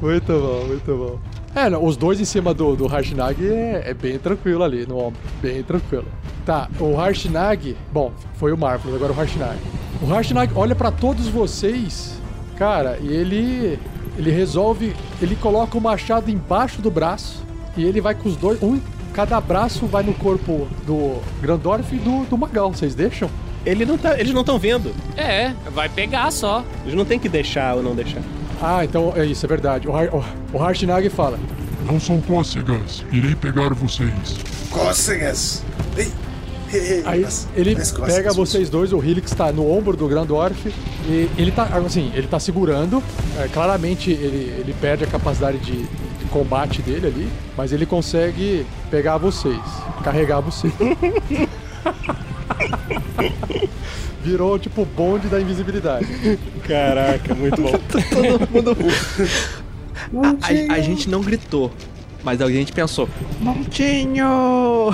[0.02, 1.33] Muito bom, muito bom.
[1.54, 4.98] É, não, os dois em cima do, do Harshnag é, é bem tranquilo ali no
[4.98, 5.20] ombro.
[5.40, 6.06] Bem tranquilo.
[6.44, 7.76] Tá, o Harshnag.
[7.92, 9.58] Bom, foi o Marvelous, agora o Harshnag.
[10.02, 12.20] O Harshnag olha pra todos vocês,
[12.56, 13.78] cara, e ele.
[14.16, 14.94] Ele resolve.
[15.20, 17.44] Ele coloca o machado embaixo do braço
[17.76, 18.62] e ele vai com os dois.
[18.62, 18.80] Um,
[19.12, 22.72] cada braço vai no corpo do Grandorf e do, do Magal.
[22.72, 23.28] Vocês deixam?
[23.64, 24.94] Ele não tá, eles não estão vendo.
[25.16, 26.64] É, vai pegar só.
[26.84, 28.22] Eles não tem que deixar ou não deixar.
[28.60, 29.86] Ah, então é isso, é verdade.
[29.88, 31.38] O, Har, o, o Harshnag fala:
[31.86, 34.10] Não são cócegas, irei pegar vocês.
[34.70, 35.62] Cócegas!
[35.96, 36.10] Ei,
[36.72, 38.14] ei, ei, Aí nas- ele cócegas.
[38.14, 40.72] pega vocês dois, o Helix tá no ombro do Grandorf
[41.06, 43.02] e ele tá, assim, ele tá segurando.
[43.38, 48.66] é, claramente ele, ele perde a capacidade de, de combate dele ali, mas ele consegue
[48.90, 49.60] pegar vocês,
[50.02, 50.72] carregar vocês.
[54.24, 56.06] Virou tipo o bonde da invisibilidade.
[56.66, 57.72] Caraca, muito bom.
[58.10, 58.76] Todo mundo.
[60.22, 61.70] A, a- a gente não gritou,
[62.22, 63.08] mas a gente pensou:
[63.40, 64.90] Montinho!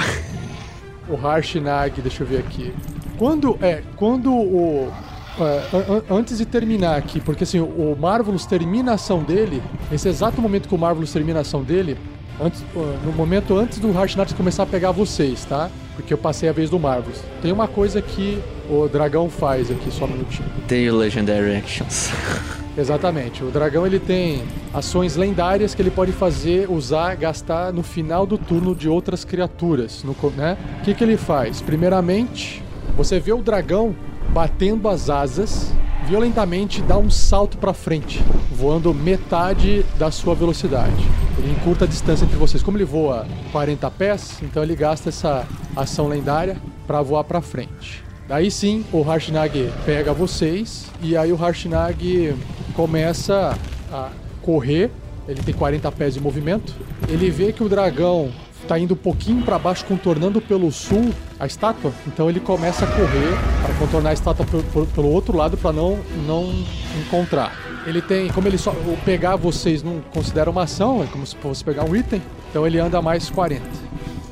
[1.08, 2.72] O Harshnag, deixa eu ver aqui.
[3.18, 4.92] Quando é, quando o
[5.38, 5.42] é,
[5.76, 10.08] an- an- antes de terminar aqui, porque assim, o Marvelous termina a ação dele, nesse
[10.08, 11.96] exato momento que o Marvelous termina a ação dele,
[12.40, 15.70] antes, uh, no momento antes do Harshnag começar a pegar vocês, tá?
[16.00, 17.22] Porque eu passei a vez do Marvelous.
[17.42, 20.48] Tem uma coisa que o dragão faz aqui, só um minutinho.
[20.66, 22.10] Tem o Legendary Actions.
[22.76, 23.44] Exatamente.
[23.44, 24.42] O dragão ele tem
[24.72, 30.02] ações lendárias que ele pode fazer, usar, gastar no final do turno de outras criaturas.
[30.02, 30.56] No, né?
[30.78, 31.60] O que, que ele faz?
[31.60, 32.62] Primeiramente,
[32.96, 33.94] você vê o dragão
[34.30, 35.70] batendo as asas,
[36.06, 41.04] violentamente dá um salto para frente, voando metade da sua velocidade.
[41.38, 42.62] Ele encurta a distância entre vocês.
[42.62, 45.46] Como ele voa 40 pés, então ele gasta essa
[45.76, 48.02] ação lendária para voar para frente.
[48.28, 52.36] Daí sim, o Harshnag pega vocês e aí o Harshnag
[52.74, 53.58] começa
[53.92, 54.10] a
[54.42, 54.90] correr.
[55.26, 56.74] Ele tem 40 pés de movimento.
[57.08, 58.30] Ele vê que o dragão
[58.70, 61.10] tá indo um pouquinho para baixo, contornando pelo sul
[61.40, 61.92] a estátua.
[62.06, 65.72] Então ele começa a correr para contornar a estátua pelo, pelo- pelo outro lado para
[65.72, 66.52] não não
[67.00, 67.52] encontrar.
[67.84, 71.34] Ele tem, como ele só o pegar vocês não considera uma ação, é como se
[71.36, 72.22] fosse pegar um item.
[72.50, 73.62] Então ele anda mais 40.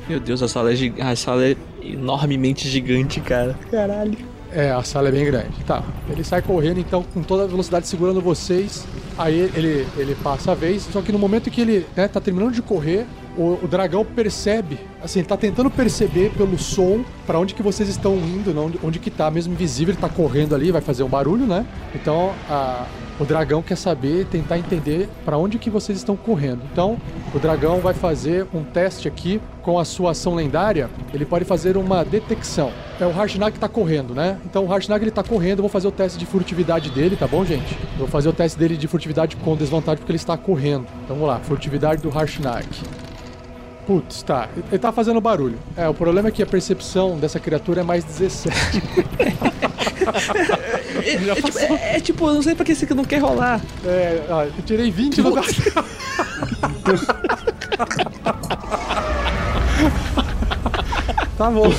[0.07, 3.57] Meu Deus, a sala é, gi- a sala é enormemente gigante, cara.
[3.69, 4.17] Caralho.
[4.51, 5.51] É, a sala é bem grande.
[5.67, 5.83] Tá.
[6.09, 8.85] Ele sai correndo, então, com toda a velocidade segurando vocês.
[9.17, 10.87] Aí ele, ele passa a vez.
[10.91, 13.05] Só que no momento que ele né, tá terminando de correr,
[13.39, 14.77] o, o dragão percebe.
[15.01, 18.79] Assim, ele tá tentando perceber pelo som pra onde que vocês estão indo, não, onde,
[18.83, 21.65] onde que tá, mesmo invisível, ele tá correndo ali, vai fazer um barulho, né?
[21.95, 22.85] Então, a,
[23.17, 26.61] o dragão quer saber, tentar entender pra onde que vocês estão correndo.
[26.71, 26.97] Então,
[27.33, 30.89] o dragão vai fazer um teste aqui com a sua ação lendária.
[31.13, 32.71] Ele pode fazer uma detecção.
[32.99, 34.37] É o Harshnag que tá correndo, né?
[34.45, 37.27] Então o Harshnag ele tá correndo, eu vou fazer o teste de furtividade dele, tá
[37.27, 37.77] bom, gente?
[37.93, 40.85] Eu vou fazer o teste dele de furtividade com desvantagem porque ele está correndo.
[41.03, 42.67] Então vamos lá, furtividade do Harshnag.
[43.89, 44.47] Putz, tá.
[44.69, 45.57] Ele tá fazendo barulho.
[45.75, 48.53] É, o problema é que a percepção dessa criatura é mais 17.
[51.03, 53.19] É, é tipo, é- é tipo, eu não sei pra que esse aqui não quer
[53.19, 53.61] rolar.
[53.85, 55.47] É, ó, eu tirei 20 no dado.
[61.37, 61.71] Tá bom.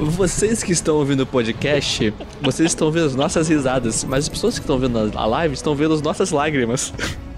[0.00, 4.54] Vocês que estão ouvindo o podcast, vocês estão vendo as nossas risadas, mas as pessoas
[4.54, 6.92] que estão vendo a live estão vendo as nossas lágrimas.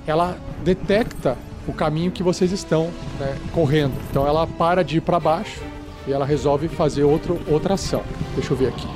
[0.07, 1.36] Ela detecta
[1.66, 3.92] o caminho que vocês estão né, correndo.
[4.11, 5.61] Então ela para de ir para baixo
[6.07, 8.03] e ela resolve fazer outro, outra ação.
[8.34, 8.86] Deixa eu ver aqui.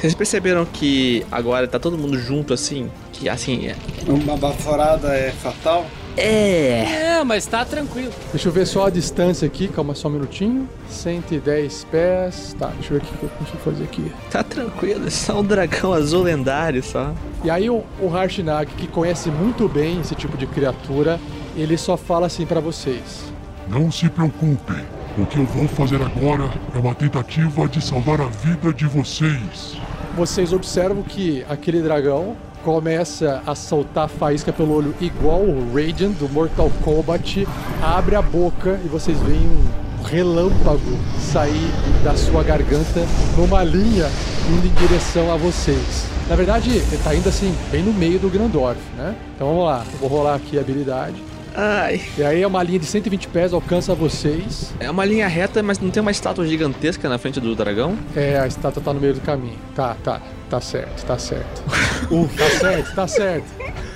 [0.00, 2.90] Vocês perceberam que agora tá todo mundo junto assim?
[3.12, 3.66] Que assim.
[3.66, 3.76] é-
[4.08, 5.84] Uma baforada é fatal?
[6.16, 7.18] É.
[7.18, 8.12] É, mas tá tranquilo.
[8.32, 10.68] Deixa eu ver só a distância aqui, calma só um minutinho.
[10.88, 12.56] 110 pés.
[12.58, 14.12] Tá, deixa eu ver o que eu consigo fazer aqui.
[14.30, 17.12] Tá tranquilo, é só um dragão azul lendário só.
[17.44, 21.18] E aí o, o Harshnag, que conhece muito bem esse tipo de criatura,
[21.56, 23.32] ele só fala assim para vocês.
[23.68, 24.84] Não se preocupem.
[25.18, 29.76] O que eu vou fazer agora é uma tentativa de salvar a vida de vocês.
[30.16, 36.28] Vocês observam que aquele dragão começa a soltar faísca pelo olho igual o Radiant do
[36.28, 37.46] Mortal Kombat,
[37.82, 41.70] abre a boca e vocês veem um relâmpago sair
[42.02, 43.06] da sua garganta
[43.36, 44.06] numa linha
[44.48, 46.06] indo em direção a vocês.
[46.28, 49.14] Na verdade, ele tá indo assim, bem no meio do Grandorf, né?
[49.34, 51.22] Então vamos lá, vou rolar aqui a habilidade.
[51.54, 52.00] Ai.
[52.16, 54.72] E aí é uma linha de 120 pés, alcança vocês.
[54.78, 57.96] É uma linha reta, mas não tem uma estátua gigantesca na frente do dragão?
[58.14, 59.58] É, a estátua tá no meio do caminho.
[59.74, 60.20] Tá, tá,
[60.50, 61.62] tá certo, tá certo.
[62.36, 63.46] tá certo, tá certo.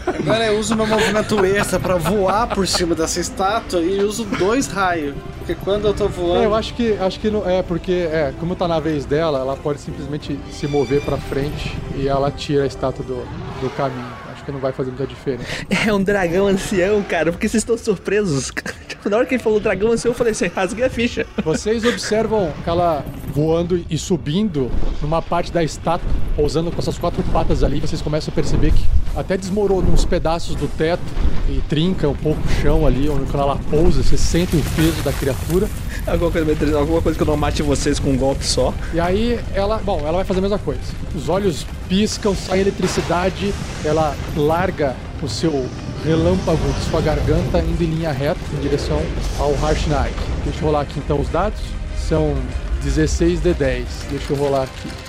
[0.06, 4.68] Agora eu uso meu movimento extra pra voar por cima dessa estátua e uso dois
[4.68, 5.14] raios.
[5.38, 6.42] Porque quando eu tô voando.
[6.42, 9.40] É, eu acho que acho que não é porque é, como tá na vez dela,
[9.40, 13.16] ela pode simplesmente se mover pra frente e ela tira a estátua do,
[13.60, 14.06] do caminho.
[14.32, 15.44] Acho que não vai fazer muita diferença.
[15.86, 17.32] É um dragão ancião, cara.
[17.32, 18.50] Por que vocês estão surpresos?
[19.04, 21.26] Na hora que ele falou dragão ancião, eu falei assim, rasguei a ficha.
[21.44, 24.70] Vocês observam ela voando e subindo
[25.02, 27.80] numa parte da estátua, pousando com essas quatro patas ali.
[27.80, 28.84] Vocês começam a perceber que
[29.16, 31.02] até desmorona uns pedaços do teto
[31.48, 35.02] e trinca um pouco o chão ali, onde quando ela pousa, você sente o peso
[35.02, 35.68] da criatura.
[36.06, 38.74] Alguma coisa, alguma coisa que eu não mate vocês com um golpe só.
[38.92, 40.80] E aí ela, bom, ela vai fazer a mesma coisa.
[41.14, 43.54] Os olhos piscam, sai eletricidade,
[43.84, 45.66] ela larga o seu
[46.04, 49.00] relâmpago de sua garganta indo em linha reta em direção
[49.38, 50.12] ao Harshnag.
[50.44, 51.60] Deixa eu rolar aqui então os dados.
[51.96, 52.34] São
[52.82, 53.86] 16 de 10.
[54.10, 55.03] Deixa eu rolar aqui.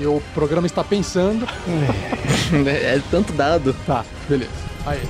[0.00, 1.46] E o programa está pensando.
[2.66, 3.76] é tanto dado.
[3.86, 4.50] Tá, beleza.
[4.86, 5.00] Aí.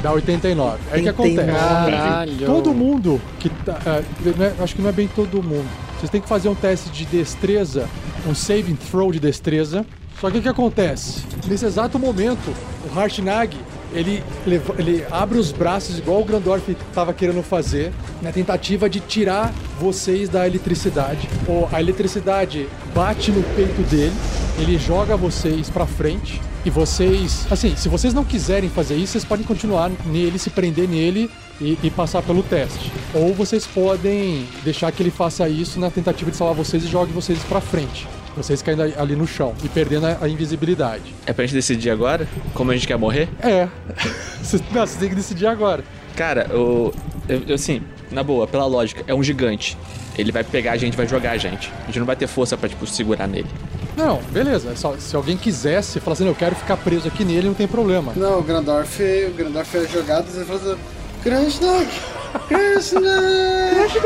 [0.00, 0.78] Dá 89.
[0.92, 1.50] Aí o que acontece?
[1.50, 2.46] Caralho.
[2.46, 3.78] Todo mundo que tá.
[3.84, 5.66] é, é- acho que não é bem todo mundo.
[5.98, 7.88] Vocês têm que fazer um teste de destreza,
[8.28, 9.84] um saving throw de destreza.
[10.20, 11.24] Só que o que acontece?
[11.48, 12.54] Nesse exato momento,
[12.88, 13.56] o Harshnag
[13.92, 14.22] ele,
[14.78, 20.28] ele abre os braços igual o Grandorf estava querendo fazer, na tentativa de tirar vocês
[20.28, 21.28] da eletricidade.
[21.46, 24.14] Ou a eletricidade bate no peito dele,
[24.58, 29.24] ele joga vocês pra frente e vocês, assim, se vocês não quiserem fazer isso, vocês
[29.24, 31.30] podem continuar nele, se prender nele
[31.60, 32.92] e, e passar pelo teste.
[33.14, 37.12] Ou vocês podem deixar que ele faça isso na tentativa de salvar vocês e jogue
[37.12, 38.06] vocês pra frente.
[38.38, 41.14] Vocês caindo ali- no chão e perdendo a, a invisibilidade.
[41.26, 42.26] É pra gente decidir agora?
[42.54, 43.28] Como a gente quer morrer?
[43.42, 43.68] É.
[44.72, 45.84] Não, vocês têm que decidir agora.
[46.16, 46.92] Cara, o.
[47.28, 49.76] Eu, eu, assim, na boa, pela lógica, é um gigante.
[50.16, 51.70] Ele vai pegar a gente, vai jogar a gente.
[51.82, 53.48] A gente não vai ter força pra, tipo, segurar nele.
[53.96, 54.74] Não, beleza.
[54.76, 58.12] Só- se alguém quisesse falar assim, eu quero ficar preso aqui nele, não tem problema.
[58.16, 60.76] Não, o Grandorf, o Grandorf é jogado ele fala assim:
[61.22, 62.00] Grandorf!
[62.48, 63.98] Grandorf!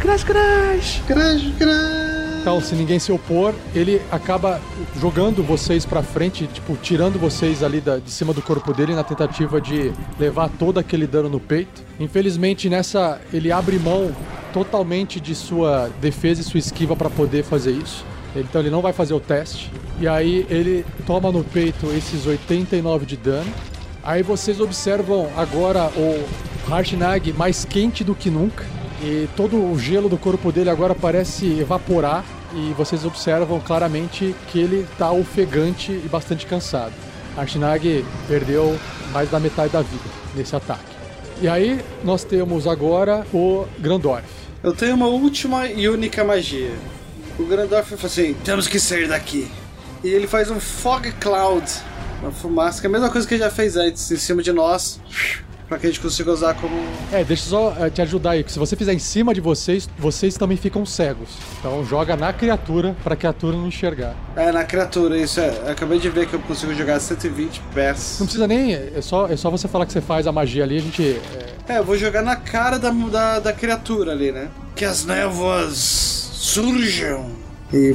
[0.00, 1.02] Crash, crash!
[1.06, 2.19] Crash, crash!
[2.40, 4.58] Então, se ninguém se opor, ele acaba
[4.98, 9.04] jogando vocês pra frente, tipo, tirando vocês ali da- de cima do corpo dele na
[9.04, 11.82] tentativa de levar todo aquele dano no peito.
[11.98, 14.10] Infelizmente, nessa, ele abre mão
[14.54, 18.04] totalmente de sua defesa e sua esquiva pra poder fazer isso.
[18.34, 19.70] Então, ele não vai fazer o teste.
[20.00, 23.52] E aí, ele toma no peito esses 89 de dano.
[24.02, 26.24] Aí vocês observam agora o
[26.70, 28.64] Harshnag mais quente do que nunca.
[29.02, 32.24] E todo o gelo do corpo dele agora parece evaporar.
[32.52, 36.92] E vocês observam claramente que ele tá ofegante e bastante cansado.
[37.36, 38.76] Harshnag perdeu
[39.12, 40.90] mais da metade da vida nesse ataque.
[41.40, 44.26] E aí nós temos agora o Grandorf.
[44.62, 46.74] Eu tenho uma última e única magia.
[47.38, 49.50] O Grandorf fala assim: temos que sair daqui.
[50.04, 51.64] E ele faz um fog cloud,
[52.20, 54.52] uma fumaça, que é a mesma coisa que ele já fez antes, em cima de
[54.52, 55.00] nós,
[55.70, 56.76] pra que a gente consiga usar como.
[57.12, 59.40] É, deixa eu só eh, te ajudar aí, que se você fizer em cima de
[59.40, 61.28] vocês, vocês também ficam cegos.
[61.58, 64.16] Então joga na criatura pra criatura não enxergar.
[64.34, 65.48] É, na criatura, isso é.
[65.66, 68.16] Eu acabei de ver que eu consigo jogar 120 pés.
[68.18, 68.74] Não precisa nem.
[68.74, 71.20] É só, é só você falar que você faz a magia ali, a gente.
[71.68, 74.48] é, É, eu vou jogar na cara da, da, da criatura ali, né?
[74.74, 75.76] Que as névoas
[76.32, 77.30] surjam.
[77.72, 77.94] E.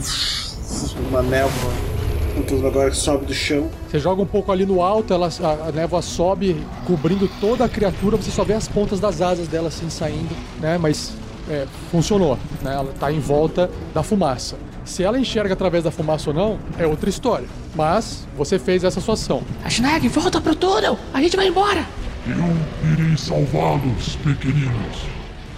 [1.09, 1.94] Uma névoa.
[2.37, 3.69] Então agora que sobe do chão.
[3.89, 7.69] Você joga um pouco ali no alto, ela, a, a névoa sobe, cobrindo toda a
[7.69, 10.77] criatura, você só vê as pontas das asas dela assim saindo, né?
[10.77, 11.13] Mas
[11.49, 12.73] é, funcionou, né?
[12.73, 14.57] Ela tá em volta da fumaça.
[14.83, 17.47] Se ela enxerga através da fumaça ou não, é outra história.
[17.73, 19.41] Mas você fez essa sua ação.
[19.63, 20.97] Ashnag, volta pro túnel!
[21.13, 21.85] A gente vai embora!
[22.27, 25.07] Eu irei salvá-los, pequeninos.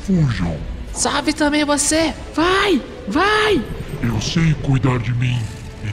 [0.02, 0.56] Fujam.
[0.94, 2.14] Salve também você!
[2.34, 2.82] Vai!
[3.08, 3.62] Vai!
[4.02, 5.38] Eu sei cuidar de mim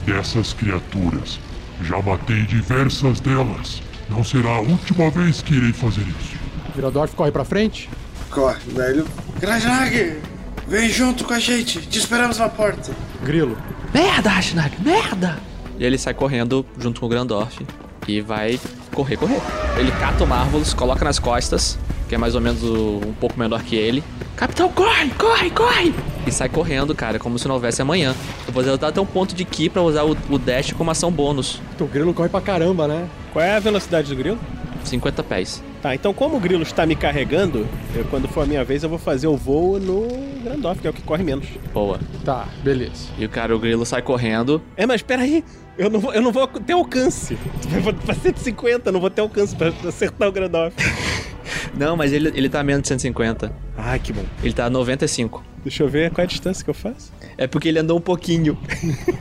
[0.05, 1.39] dessas criaturas.
[1.81, 3.81] Já matei diversas delas.
[4.09, 6.37] Não será a última vez que irei fazer isso.
[6.75, 7.89] Viradorf corre pra frente.
[8.29, 9.05] Corre, velho.
[9.39, 10.21] Grajnag!
[10.67, 11.79] Vem junto com a gente!
[11.81, 12.91] Te esperamos na porta!
[13.23, 13.57] Grilo.
[13.93, 14.75] Merda, Ashnag!
[14.81, 15.39] Merda!
[15.77, 17.65] E ele sai correndo junto com o Grandorf
[18.07, 18.59] e vai
[18.93, 19.41] correr, correr.
[19.77, 21.77] Ele cata o Marvelous, coloca nas costas,
[22.07, 24.03] que é mais ou menos o- um pouco menor que ele,
[24.35, 25.09] Capitão, corre!
[25.11, 25.49] Corre!
[25.49, 25.93] Corre!
[26.27, 28.15] e sai correndo, cara, como se não houvesse amanhã.
[28.47, 31.11] Eu vou usar até um ponto de ki pra usar o, o dash como ação
[31.11, 31.61] bônus.
[31.79, 33.07] O grilo corre pra caramba, né?
[33.31, 34.37] Qual é a velocidade do grilo?
[34.83, 35.63] 50 pés.
[35.85, 38.89] Tá, então como o grilo está me carregando, eu, quando for a minha vez eu
[38.89, 40.07] vou fazer o voo no
[40.43, 41.45] Grandoff, que é o que corre menos.
[41.71, 41.99] Boa.
[42.23, 43.09] Tá, beleza.
[43.19, 44.59] E o cara, o grilo sai correndo.
[44.75, 45.43] É, mas peraí,
[45.77, 47.37] eu não vou, eu não vou ter alcance.
[47.71, 50.75] Eu vou pra 150, eu não vou ter alcance pra acertar o Grandoff.
[51.77, 53.51] Não, mas ele, ele tá menos de 150.
[53.77, 54.23] Ai, que bom.
[54.41, 55.43] Ele tá a 95.
[55.61, 57.11] Deixa eu ver qual é a distância que eu faço.
[57.37, 58.57] É porque ele andou um pouquinho.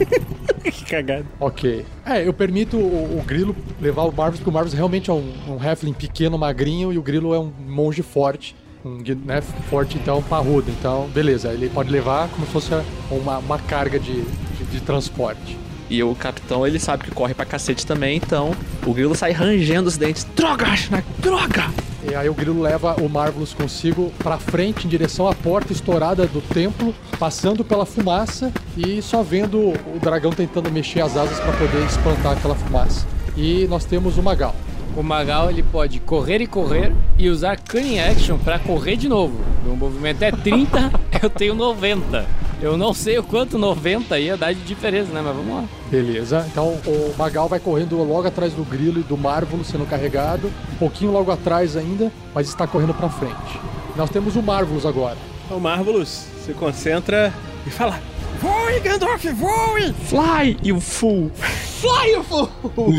[0.63, 1.27] que cagada.
[1.41, 1.85] Ok.
[2.07, 5.33] É, eu permito o, o Grilo levar o Marvelous, porque o Marvelous realmente é um,
[5.49, 8.55] um Halfling pequeno, magrinho, e o Grilo é um monge forte.
[8.85, 10.71] Um, né, forte, então, parrudo.
[10.71, 12.71] Então, beleza, ele pode levar como se fosse
[13.11, 15.59] uma, uma carga de, de, de transporte.
[15.89, 18.55] E o capitão, ele sabe que corre pra cacete também, então
[18.87, 20.25] o grilo sai rangendo os dentes.
[20.35, 21.71] Droga, Ashnak, droga!
[22.11, 26.27] E aí o Grilo leva o Marvelous consigo pra frente, em direção à porta estourada
[26.27, 31.53] do templo, passando pela fumaça e só vendo o dragão tentando mexer as asas pra
[31.53, 33.07] poder espantar aquela fumaça.
[33.37, 34.55] E nós temos o Magal.
[34.97, 39.39] O Magal ele pode correr e correr e usar Cunning Action pra correr de novo.
[39.65, 42.25] Meu movimento é 30, eu tenho 90.
[42.63, 45.21] Eu não sei o quanto 90 ia dar de diferença, né?
[45.25, 45.65] Mas vamos lá.
[45.91, 50.47] Beleza, então o Magal vai correndo logo atrás do Grilo e do Marvelous sendo carregado,
[50.73, 53.61] um pouquinho logo atrás ainda, mas está correndo pra frente.
[53.97, 55.17] Nós temos o Marvelous agora.
[55.51, 57.33] O Marvelous se concentra
[57.67, 58.01] e fala:
[58.41, 59.93] Voe, Gandalf, voe!
[60.07, 61.31] Fly, you fool!
[61.35, 62.49] Fly, you fool!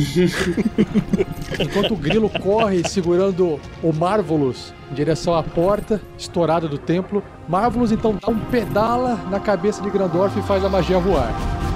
[1.60, 7.92] Enquanto o Grilo corre segurando o Marvelous em direção à porta estourada do templo, Marvelous
[7.92, 11.34] então dá um pedala na cabeça de Grandorf e faz a magia voar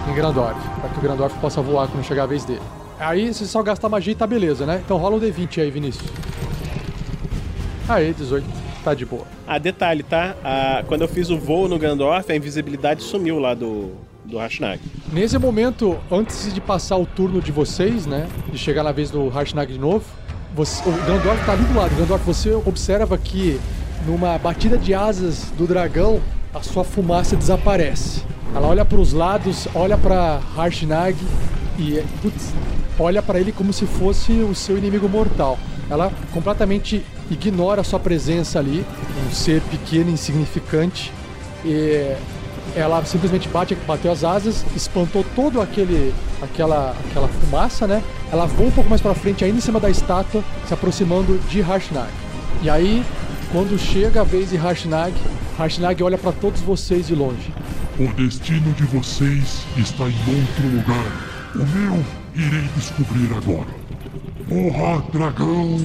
[0.09, 2.61] em Grandorf, para que o Grandorf possa voar quando chegar a vez dele.
[2.99, 4.81] Aí você só gasta magia e tá beleza, né?
[4.83, 6.09] Então rola o D20 aí, Vinícius.
[7.87, 8.68] Aí, 18.
[8.89, 9.21] Tá de boa.
[9.47, 10.35] Ah, detalhe, tá?
[10.43, 13.91] Ah, quando eu fiz o voo no Gandalf, a invisibilidade sumiu lá do,
[14.25, 14.81] do Hashnag.
[15.13, 18.27] Nesse momento, antes de passar o turno de vocês, né?
[18.51, 20.03] De chegar na vez do Harshnag de novo,
[20.55, 21.95] você- o Gandorf tá ali do lado.
[21.95, 23.59] Gandorf, você observa que
[24.07, 26.19] numa batida de asas do dragão,
[26.51, 28.23] a sua fumaça desaparece.
[28.55, 31.15] Ela olha para os lados, olha para Harshnag
[31.77, 32.51] e putz,
[32.97, 35.59] olha para ele como se fosse o seu inimigo mortal.
[35.89, 38.85] Ela completamente ignora a sua presença ali,
[39.27, 41.11] um ser pequeno e insignificante.
[41.65, 42.15] E
[42.75, 48.03] ela simplesmente bate, bateu as asas, espantou todo aquele aquela aquela fumaça, né?
[48.31, 51.61] Ela voa um pouco mais para frente, ainda em cima da estátua, se aproximando de
[51.61, 52.09] Harshnag.
[52.61, 53.03] E aí,
[53.51, 55.13] quando chega a vez de Harshnag,
[55.57, 57.53] Harshnag olha para todos vocês de longe.
[57.99, 61.29] O destino de vocês está em outro lugar.
[61.55, 63.78] O meu irei descobrir agora.
[64.49, 65.77] Porra, dragão!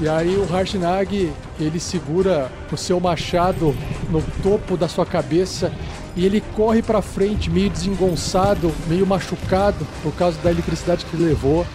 [0.00, 3.76] E aí o Harshnag, ele segura o seu machado
[4.10, 5.70] no topo da sua cabeça
[6.16, 11.26] e ele corre pra frente meio desengonçado, meio machucado por causa da eletricidade que ele
[11.26, 11.66] levou.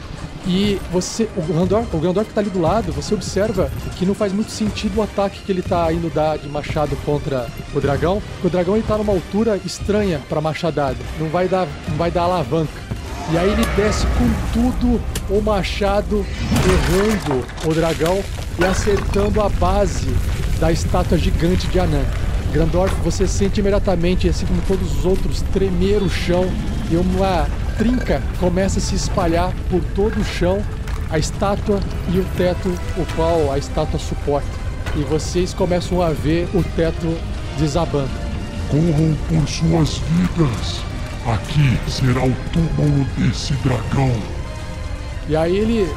[0.47, 4.15] E você, o Grandorf, o Grandorf que tá ali do lado, você observa que não
[4.15, 7.45] faz muito sentido o ataque que ele tá indo dar de machado contra
[7.75, 11.95] o dragão, o dragão ele tá numa altura estranha pra machadada, não vai dar, não
[11.95, 12.91] vai dar alavanca.
[13.31, 16.25] E aí ele desce com tudo o machado,
[16.65, 18.23] errando o dragão
[18.59, 20.09] e acertando a base
[20.59, 22.03] da estátua gigante de Anã.
[22.51, 26.51] Grandorf, você sente imediatamente, assim como todos os outros, tremer o chão
[26.91, 27.47] e uma
[27.77, 30.61] trinca começa a se espalhar por todo o chão,
[31.09, 31.79] a estátua
[32.13, 34.49] e o teto, o qual a estátua suporta.
[34.95, 37.17] E vocês começam a ver o teto
[37.57, 38.11] desabando.
[38.69, 40.90] Corram por suas vidas!
[41.25, 44.11] Aqui será o túmulo desse dragão.
[45.29, 45.93] E aí ele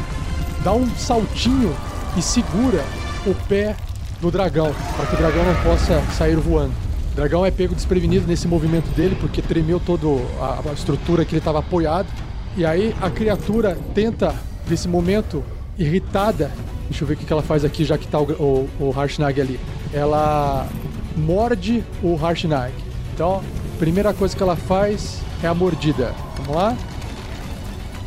[0.62, 1.74] dá um saltinho
[2.14, 2.84] e segura
[3.26, 3.74] o pé
[4.20, 6.74] do dragão, para que o dragão não possa sair voando.
[7.12, 11.38] O dragão é pego desprevenido nesse movimento dele, porque tremeu toda a, estrutura que ele
[11.38, 12.08] estava apoiado.
[12.54, 14.34] E aí a criatura tenta,
[14.68, 15.42] nesse momento,
[15.78, 16.50] irritada,
[16.88, 19.40] deixa eu ver o que ela faz aqui, já que tá o, o, o Harshnag
[19.40, 19.58] ali.
[19.92, 20.68] Ela
[21.16, 22.72] morde o Harshnag.
[23.14, 23.42] Então,
[23.74, 26.14] primeira coisa que ela faz é a mordida.
[26.38, 26.76] Vamos lá?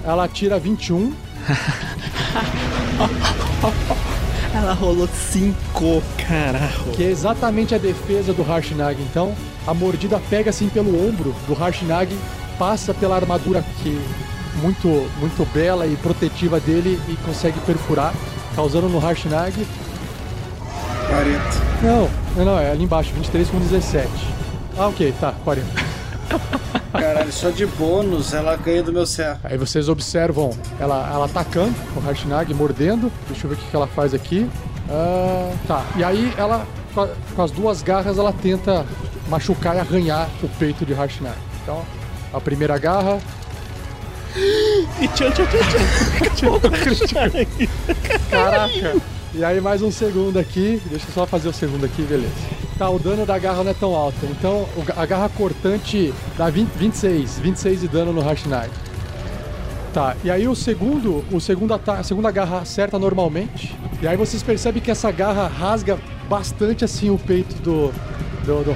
[0.03, 1.13] Ela tira 21.
[4.53, 5.55] Ela rolou 5,
[6.27, 6.91] caralho.
[6.95, 8.99] que é exatamente a defesa do Harshnag.
[9.01, 9.35] Então,
[9.67, 12.17] a mordida pega assim pelo ombro do Harshnag,
[12.57, 14.01] passa pela armadura que
[14.61, 14.87] muito
[15.19, 18.13] muito bela e protetiva dele e consegue perfurar,
[18.55, 19.53] causando no Harshnag.
[21.07, 21.39] 40.
[21.83, 24.09] Não, não, não, é ali embaixo, 23 com 17.
[24.77, 25.67] Ah, ok, tá, 40.
[26.91, 29.39] Caralho, só de bônus ela ganha do meu CA.
[29.43, 33.11] Aí vocês observam ela, ela atacando o Harshnag, mordendo.
[33.27, 34.49] Deixa eu ver o que que ela faz aqui.
[34.89, 36.65] Ah, tá, e aí ela,
[37.35, 38.85] com as duas garras, ela tenta
[39.27, 41.37] machucar e arranhar o peito de Harshnag.
[41.63, 41.83] Então,
[42.31, 43.19] a primeira garra,
[45.01, 45.45] E tchan, tchan,
[46.35, 47.31] tchan, tchan.
[48.29, 48.95] Caraca!
[49.33, 50.81] E aí mais um segundo aqui.
[50.85, 52.33] Deixa eu só fazer o segundo aqui, beleza.
[52.77, 54.23] Tá, o dano da garra não é tão alto.
[54.25, 57.39] Então a garra cortante dá 20, 26.
[57.39, 58.69] 26 de dano no Rashnag.
[59.93, 63.75] Tá, e aí o segundo, o segundo a segunda garra acerta normalmente.
[63.99, 65.97] E aí vocês percebem que essa garra rasga
[66.29, 67.91] bastante assim o peito do,
[68.45, 68.71] do, do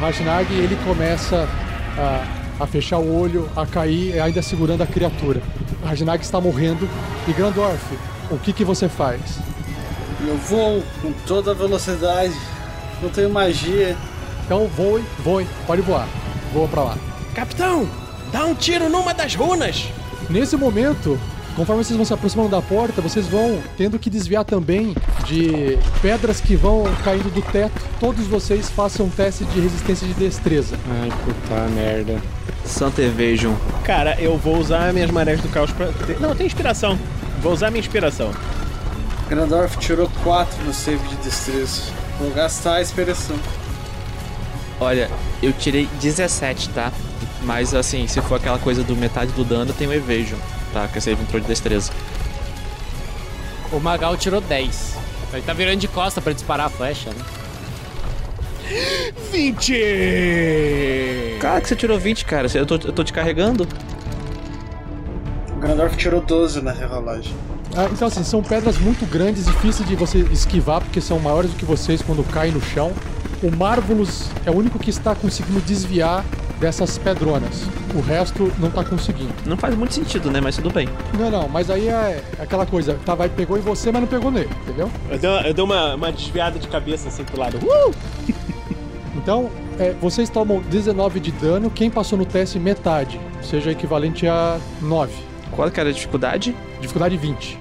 [0.51, 1.47] e ele começa
[1.95, 5.43] a, a fechar o olho, a cair, ainda segurando a criatura.
[5.83, 6.89] O está morrendo.
[7.27, 7.83] E Grandorf,
[8.31, 9.39] o que, que você faz?
[10.25, 12.33] Eu vou com toda a velocidade.
[13.01, 13.95] Não tenho magia.
[14.45, 16.07] Então voe, voe, pode voar.
[16.53, 16.97] Voa pra lá.
[17.33, 17.87] Capitão,
[18.31, 19.85] dá um tiro numa das runas.
[20.29, 21.19] Nesse momento,
[21.55, 24.93] conforme vocês vão se aproximando da porta, vocês vão tendo que desviar também
[25.25, 27.81] de pedras que vão caindo do teto.
[27.99, 30.77] Todos vocês façam um teste de resistência de destreza.
[31.01, 32.21] Ai, puta merda.
[32.65, 33.53] Santa Evasion.
[33.83, 35.87] Cara, eu vou usar minhas marés do caos pra.
[36.05, 36.97] ter- Não, tem inspiração.
[37.41, 38.31] Vou usar minha inspiração.
[39.29, 41.83] Grandorf tirou 4 no save de destreza.
[42.21, 43.35] Vou gastar a inspiração.
[44.79, 45.09] Olha,
[45.41, 46.93] eu tirei 17, tá?
[47.41, 50.37] Mas assim, se for aquela coisa do metade do dano, eu tenho Evasion,
[50.71, 50.87] tá?
[50.87, 51.91] Que você entrou de destreza.
[53.71, 54.97] O Magal tirou 10.
[55.33, 57.25] Ele tá virando de costa pra disparar a flecha, né?
[59.31, 61.37] 20!
[61.39, 62.47] Cara, que você tirou 20, cara.
[62.53, 63.67] Eu tô, eu tô te carregando.
[65.61, 67.35] O Grandorf tirou 12 na rerolagem.
[67.77, 71.55] Ah, então, assim, são pedras muito grandes, difíceis de você esquivar, porque são maiores do
[71.55, 72.91] que vocês quando caem no chão.
[73.43, 76.25] O Marvelous é o único que está conseguindo desviar
[76.59, 77.67] dessas pedronas.
[77.93, 79.31] O resto não tá conseguindo.
[79.45, 80.41] Não faz muito sentido, né?
[80.41, 80.89] Mas tudo bem.
[81.15, 84.31] Não, não, mas aí é aquela coisa, tá, vai, pegou em você, mas não pegou
[84.31, 84.89] nele, entendeu?
[85.11, 87.57] Eu dei, uma, eu dei uma, uma desviada de cabeça assim pro lado.
[87.57, 87.93] Uh!
[89.13, 94.57] Então, é, vocês tomam 19 de dano, quem passou no teste metade, seja equivalente a
[94.81, 95.30] 9.
[95.51, 96.55] Qual que era a dificuldade?
[96.79, 97.59] Dificuldade 20.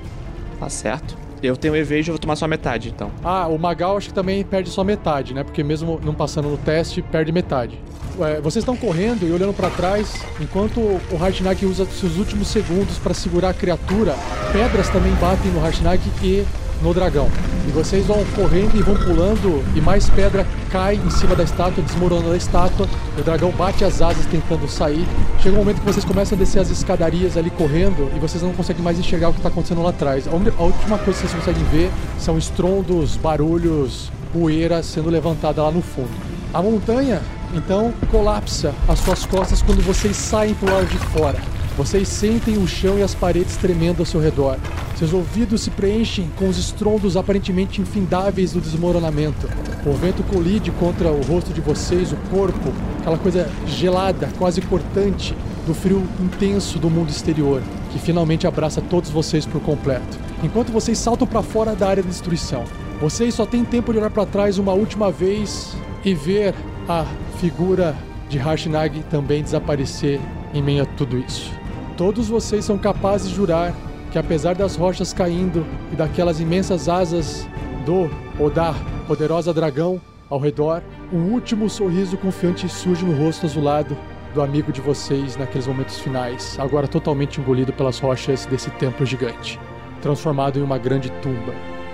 [0.59, 1.17] Tá certo.
[1.43, 3.11] Eu tenho Evasion, eu vou tomar só metade, então.
[3.25, 5.43] Ah, o Magal acho que também perde só metade, né?
[5.43, 7.79] Porque mesmo não passando no teste, perde metade.
[8.21, 12.99] É, vocês estão correndo e olhando pra trás, enquanto o Harshnag usa seus últimos segundos
[12.99, 14.15] pra segurar a criatura,
[14.53, 16.45] pedras também batem no Harshnag e
[16.83, 17.31] no dragão.
[17.67, 21.83] E vocês vão correndo e vão pulando, e mais pedra cai em cima da estátua,
[21.83, 22.89] desmoronando a estátua.
[23.19, 25.07] O dragão bate as asas tentando sair.
[25.41, 28.53] Chega um momento que vocês começam a descer as escadarias ali correndo e vocês não
[28.53, 30.27] conseguem mais enxergar o que está acontecendo lá atrás.
[30.27, 35.71] A a última coisa que vocês conseguem ver são estrondos, barulhos, poeira sendo levantada lá
[35.71, 36.11] no fundo.
[36.53, 37.21] A montanha,
[37.55, 41.60] então, colapsa às suas costas quando vocês saem pro lado de fora.
[41.81, 44.59] Vocês sentem o chão e as paredes tremendo ao seu redor.
[44.97, 49.49] Seus ouvidos se preenchem com os estrondos aparentemente infindáveis do desmoronamento.
[49.87, 55.35] O vento colide contra o rosto de vocês, o corpo, aquela coisa gelada, quase cortante,
[55.67, 60.19] do frio intenso do mundo exterior, que finalmente abraça todos vocês por completo.
[60.45, 62.65] Enquanto vocês saltam para fora da área de destruição,
[63.01, 65.75] vocês só têm tempo de olhar para trás uma última vez
[66.05, 66.55] e ver
[66.87, 67.07] a
[67.39, 67.97] figura
[68.29, 70.21] de Harshnag também desaparecer
[70.53, 71.60] em meio a tudo isso.
[72.01, 73.75] Todos vocês são capazes de jurar
[74.11, 77.47] que apesar das rochas caindo e daquelas imensas asas
[77.85, 78.75] do ou da
[79.07, 80.01] poderosa dragão
[80.31, 80.83] ao redor,
[81.13, 83.95] um último sorriso confiante surge no rosto azulado
[84.33, 89.61] do amigo de vocês naqueles momentos finais, agora totalmente engolido pelas rochas desse templo gigante,
[90.01, 91.53] transformado em uma grande tumba.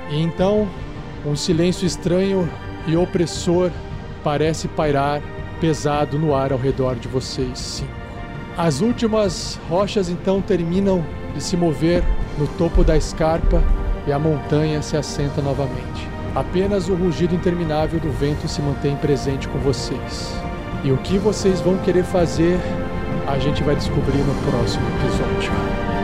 [0.09, 0.69] E então,
[1.27, 2.49] um silêncio estranho
[2.87, 3.73] e opressor
[4.23, 5.21] parece pairar
[5.61, 7.83] pesado no ar ao redor de vocês.
[8.57, 11.05] As últimas rochas então terminam
[11.35, 12.03] de se mover
[12.39, 13.63] no topo da escarpa
[14.07, 16.09] e a montanha se assenta novamente.
[16.35, 20.35] Apenas o rugido interminável do vento se mantém presente com vocês.
[20.83, 22.59] E o que vocês vão querer fazer,
[23.27, 25.96] a gente vai descobrir no próximo episódio.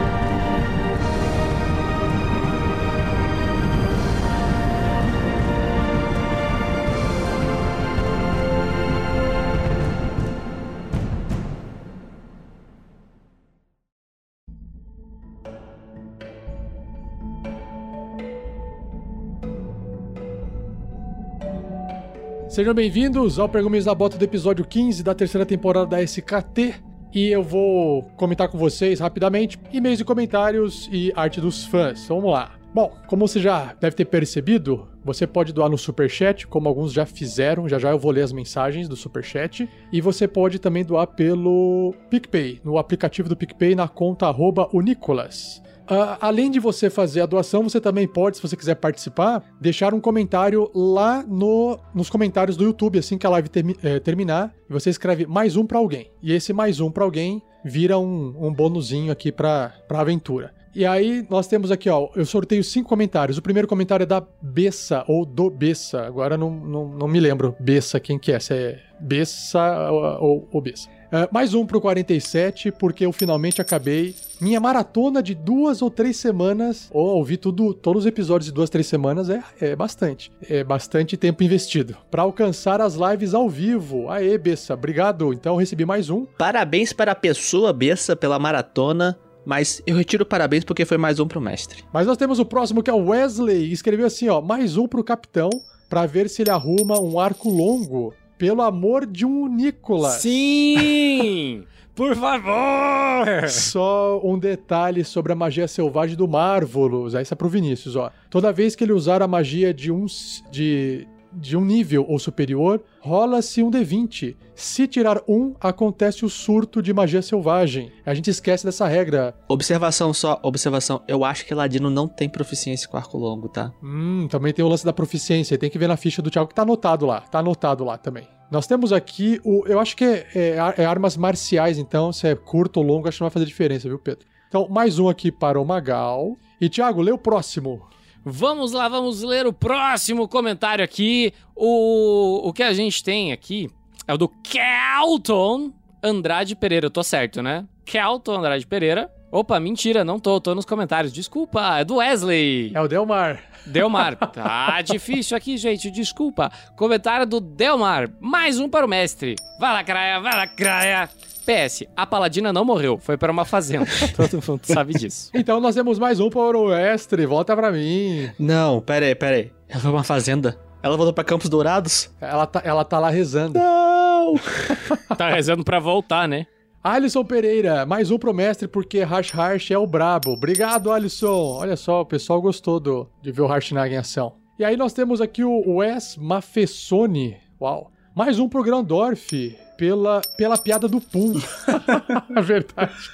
[22.52, 26.74] Sejam bem-vindos ao Pergaminhos da Bota do episódio 15 da terceira temporada da SKT.
[27.10, 32.06] E eu vou comentar com vocês rapidamente e-mails e comentários e arte dos fãs.
[32.06, 32.52] Vamos lá.
[32.74, 37.06] Bom, como você já deve ter percebido, você pode doar no Superchat, como alguns já
[37.06, 39.66] fizeram, já já eu vou ler as mensagens do Superchat.
[39.90, 45.62] E você pode também doar pelo PicPay, no aplicativo do PicPay, na conta arroba Unicolas.
[45.88, 49.92] Ah, além de você fazer a doação, você também pode, se você quiser participar, deixar
[49.94, 54.54] um comentário lá no, nos comentários do YouTube, assim que a live termi- eh, terminar.
[54.68, 56.10] E você escreve mais um pra alguém.
[56.22, 60.52] E esse mais um pra alguém vira um, um bonuzinho aqui pra, pra aventura.
[60.74, 63.36] E aí nós temos aqui, ó, eu sorteio cinco comentários.
[63.36, 66.00] O primeiro comentário é da Bessa, ou do Bessa.
[66.06, 68.40] Agora não, não, não me lembro, Bessa, quem que é?
[68.40, 70.88] Se é Bessa ou, ou Bessa.
[71.12, 76.16] Uh, mais um pro 47, porque eu finalmente acabei minha maratona de duas ou três
[76.16, 76.88] semanas.
[76.90, 80.32] Ou ouvi tudo, todos os episódios de duas, três semanas é, é bastante.
[80.48, 81.94] É bastante tempo investido.
[82.10, 84.08] para alcançar as lives ao vivo.
[84.08, 85.34] Aê, Bessa, obrigado.
[85.34, 86.24] Então eu recebi mais um.
[86.38, 89.18] Parabéns para a pessoa, Bessa, pela maratona.
[89.44, 91.84] Mas eu retiro parabéns porque foi mais um pro mestre.
[91.92, 93.70] Mas nós temos o próximo que é o Wesley.
[93.70, 95.50] Escreveu assim, ó, mais um pro capitão
[95.90, 100.14] para ver se ele arruma um arco longo pelo amor de um Nicolas.
[100.14, 101.62] Sim!
[101.94, 103.48] Por favor!
[103.48, 107.14] Só um detalhe sobre a magia selvagem do Marvelous.
[107.14, 108.10] Essa é pro Vinícius, ó.
[108.28, 110.06] Toda vez que ele usar a magia de um,
[110.50, 114.36] de, de um nível ou superior, rola-se um D20.
[114.54, 117.90] Se tirar um, acontece o surto de magia selvagem.
[118.04, 119.34] A gente esquece dessa regra.
[119.48, 121.02] Observação só, observação.
[121.08, 123.72] Eu acho que Ladino não tem proficiência com arco longo, tá?
[123.82, 125.58] Hum, também tem o lance da proficiência.
[125.58, 127.20] Tem que ver na ficha do Thiago que tá anotado lá.
[127.20, 128.28] Tá anotado lá também.
[128.50, 129.66] Nós temos aqui o.
[129.66, 133.16] Eu acho que é, é, é armas marciais, então, se é curto ou longo, acho
[133.16, 134.26] que não vai fazer diferença, viu, Pedro?
[134.46, 136.36] Então, mais um aqui para o Magal.
[136.60, 137.88] E, Thiago, lê o próximo.
[138.24, 141.32] Vamos lá, vamos ler o próximo comentário aqui.
[141.56, 143.68] O, o que a gente tem aqui
[144.06, 145.72] é o do Kelton
[146.02, 146.86] Andrade Pereira.
[146.86, 147.64] Eu tô certo, né?
[147.84, 149.10] Kelton Andrade Pereira.
[149.30, 151.12] Opa, mentira, não tô, tô nos comentários.
[151.12, 152.70] Desculpa, é do Wesley.
[152.74, 153.42] É o Delmar.
[153.66, 154.16] Delmar.
[154.32, 156.50] Tá difícil aqui, gente, desculpa.
[156.76, 158.10] Comentário do Delmar.
[158.20, 159.36] Mais um para o mestre.
[159.58, 161.08] Vai lá, Craia, vai lá, Craia.
[161.42, 163.86] PS, a Paladina não morreu, foi para uma fazenda.
[164.16, 165.30] Todo mundo sabe disso.
[165.34, 168.30] Então nós temos mais um para o Estre, volta para mim.
[168.38, 169.52] Não, pera aí, pera aí.
[169.68, 170.58] Ela foi uma fazenda?
[170.82, 172.10] Ela voltou para Campos Dourados?
[172.20, 173.58] Ela tá, ela tá lá rezando.
[173.58, 174.34] Não!
[175.16, 176.46] tá rezando para voltar, né?
[176.82, 180.32] Alisson Pereira, mais um pro mestre porque Harsh Harsh é o brabo.
[180.32, 181.58] Obrigado, Alisson.
[181.60, 184.34] Olha só, o pessoal gostou do, de ver o Harshnag em ação.
[184.58, 187.36] E aí nós temos aqui o Wes Mafessoni.
[187.60, 187.92] Uau.
[188.14, 191.32] Mais um pro Grandorf pela, pela piada do Pum.
[192.36, 193.10] é verdade.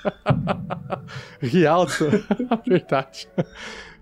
[1.41, 2.05] Rialto.
[2.67, 3.29] verdade.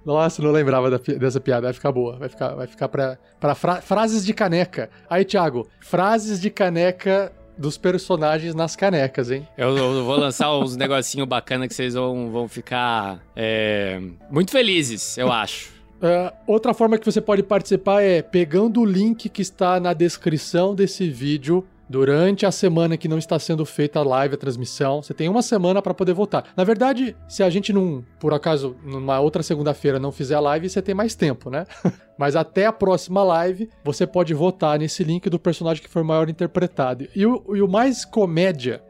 [0.07, 1.67] Nossa, não lembrava da, dessa piada.
[1.67, 2.17] Vai ficar boa.
[2.17, 4.89] Vai ficar, vai ficar pra, pra fra, frases de caneca.
[5.09, 9.47] Aí, Thiago, frases de caneca dos personagens nas canecas, hein?
[9.57, 14.01] Eu, eu vou lançar uns negocinho bacana que vocês vão, vão ficar é,
[14.31, 15.76] muito felizes, eu acho.
[15.97, 20.75] Uh, outra forma que você pode participar é pegando o link que está na descrição
[20.75, 25.03] desse vídeo durante a semana que não está sendo feita a live, a transmissão.
[25.03, 26.45] Você tem uma semana para poder votar.
[26.57, 30.69] Na verdade, se a gente não, por acaso, numa outra segunda-feira não fizer a live,
[30.69, 31.65] você tem mais tempo, né?
[32.19, 36.29] Mas até a próxima live, você pode votar nesse link do personagem que foi maior
[36.29, 37.07] interpretado.
[37.15, 38.83] E o, e o mais comédia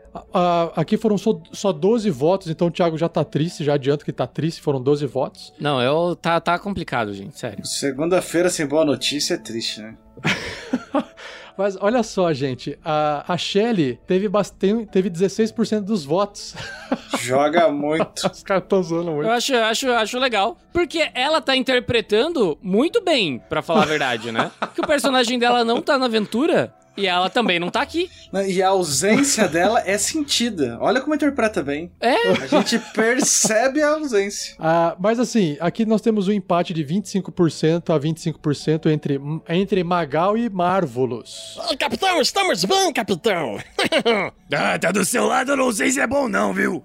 [0.75, 4.13] aqui foram só, só 12 votos, então o Thiago já tá triste, já adianto que
[4.13, 5.53] tá triste, foram 12 votos.
[5.59, 7.65] Não, eu, tá, tá complicado, gente, sério.
[7.67, 9.97] Segunda-feira sem boa notícia é triste, né?
[11.57, 16.55] Mas olha só, gente, a, a Shelly teve, bastante, teve 16% dos votos.
[17.19, 18.31] Joga muito.
[18.31, 19.27] Os caras estão zoando muito.
[19.27, 20.59] Eu acho, acho, acho legal.
[20.71, 24.51] Porque ela tá interpretando muito bem, para falar a verdade, né?
[24.75, 26.75] que o personagem dela não tá na aventura.
[26.97, 28.11] E ela também não tá aqui.
[28.49, 30.79] E a ausência dela é sentida.
[30.81, 31.91] Olha como interpreta bem.
[32.01, 32.15] É.
[32.43, 34.57] A gente percebe a ausência.
[34.59, 40.39] Ah, mas assim, aqui nós temos um empate de 25% a 25% entre, entre Magal
[40.39, 41.59] e Marvelous.
[41.71, 43.59] Oh, capitão, estamos bem, capitão.
[44.53, 46.83] ah, tá do seu lado, eu não sei se é bom não, viu?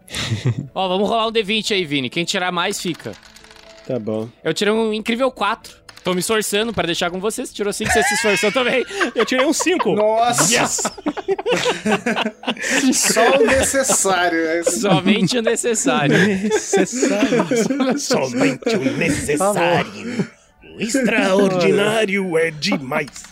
[0.75, 2.09] Ó, vamos rolar um D20 aí, Vini.
[2.09, 3.13] Quem tirar mais, fica.
[3.87, 4.29] Tá bom.
[4.43, 5.80] Eu tirei um incrível 4.
[6.03, 7.45] Tô me esforçando para deixar com você.
[7.45, 8.83] Você tirou 5, você se esforçou também.
[9.13, 9.93] Eu tirei um 5.
[9.93, 10.51] Nossa!
[10.51, 10.81] Yes!
[12.93, 14.43] Só o necessário.
[14.43, 14.63] Né?
[14.63, 16.17] Somente o necessário.
[16.17, 17.97] necessário.
[17.99, 20.29] Somente o necessário.
[20.75, 23.23] O extraordinário é demais.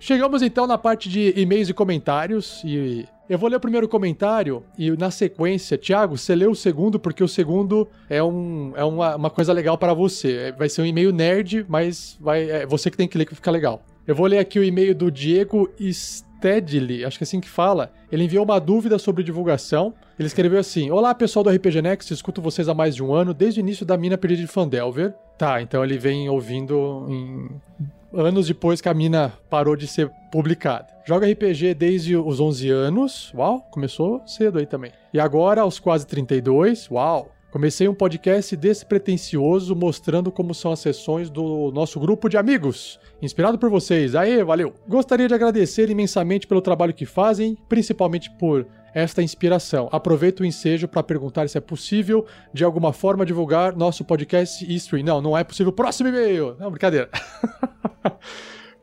[0.00, 4.62] Chegamos então na parte de e-mails e comentários e eu vou ler o primeiro comentário
[4.76, 9.16] e na sequência, Thiago, você lê o segundo porque o segundo é, um, é uma,
[9.16, 10.36] uma coisa legal para você.
[10.36, 13.34] É, vai ser um e-mail nerd, mas vai, é você que tem que ler que
[13.34, 13.82] fica legal.
[14.06, 17.90] Eu vou ler aqui o e-mail do Diego Stedley, acho que é assim que fala.
[18.10, 19.94] Ele enviou uma dúvida sobre divulgação.
[20.18, 23.32] Ele escreveu assim: Olá pessoal do RPG Next, escuto vocês há mais de um ano,
[23.32, 25.14] desde o início da mina perdida de Fandelver.
[25.38, 27.48] Tá, então ele vem ouvindo em
[28.14, 30.88] anos depois que a mina parou de ser publicada.
[31.04, 34.92] Joga RPG desde os 11 anos, uau, começou cedo aí também.
[35.12, 37.30] E agora, aos quase 32, uau.
[37.50, 42.98] Comecei um podcast despretensioso mostrando como são as sessões do nosso grupo de amigos.
[43.20, 44.14] Inspirado por vocês.
[44.14, 44.72] Aê, valeu!
[44.88, 49.88] Gostaria de agradecer imensamente pelo trabalho que fazem, principalmente por esta inspiração.
[49.92, 55.02] Aproveito o ensejo para perguntar se é possível, de alguma forma, divulgar nosso podcast History.
[55.02, 55.72] Não, não é possível.
[55.72, 56.56] Próximo e-mail!
[56.58, 57.10] Não, brincadeira.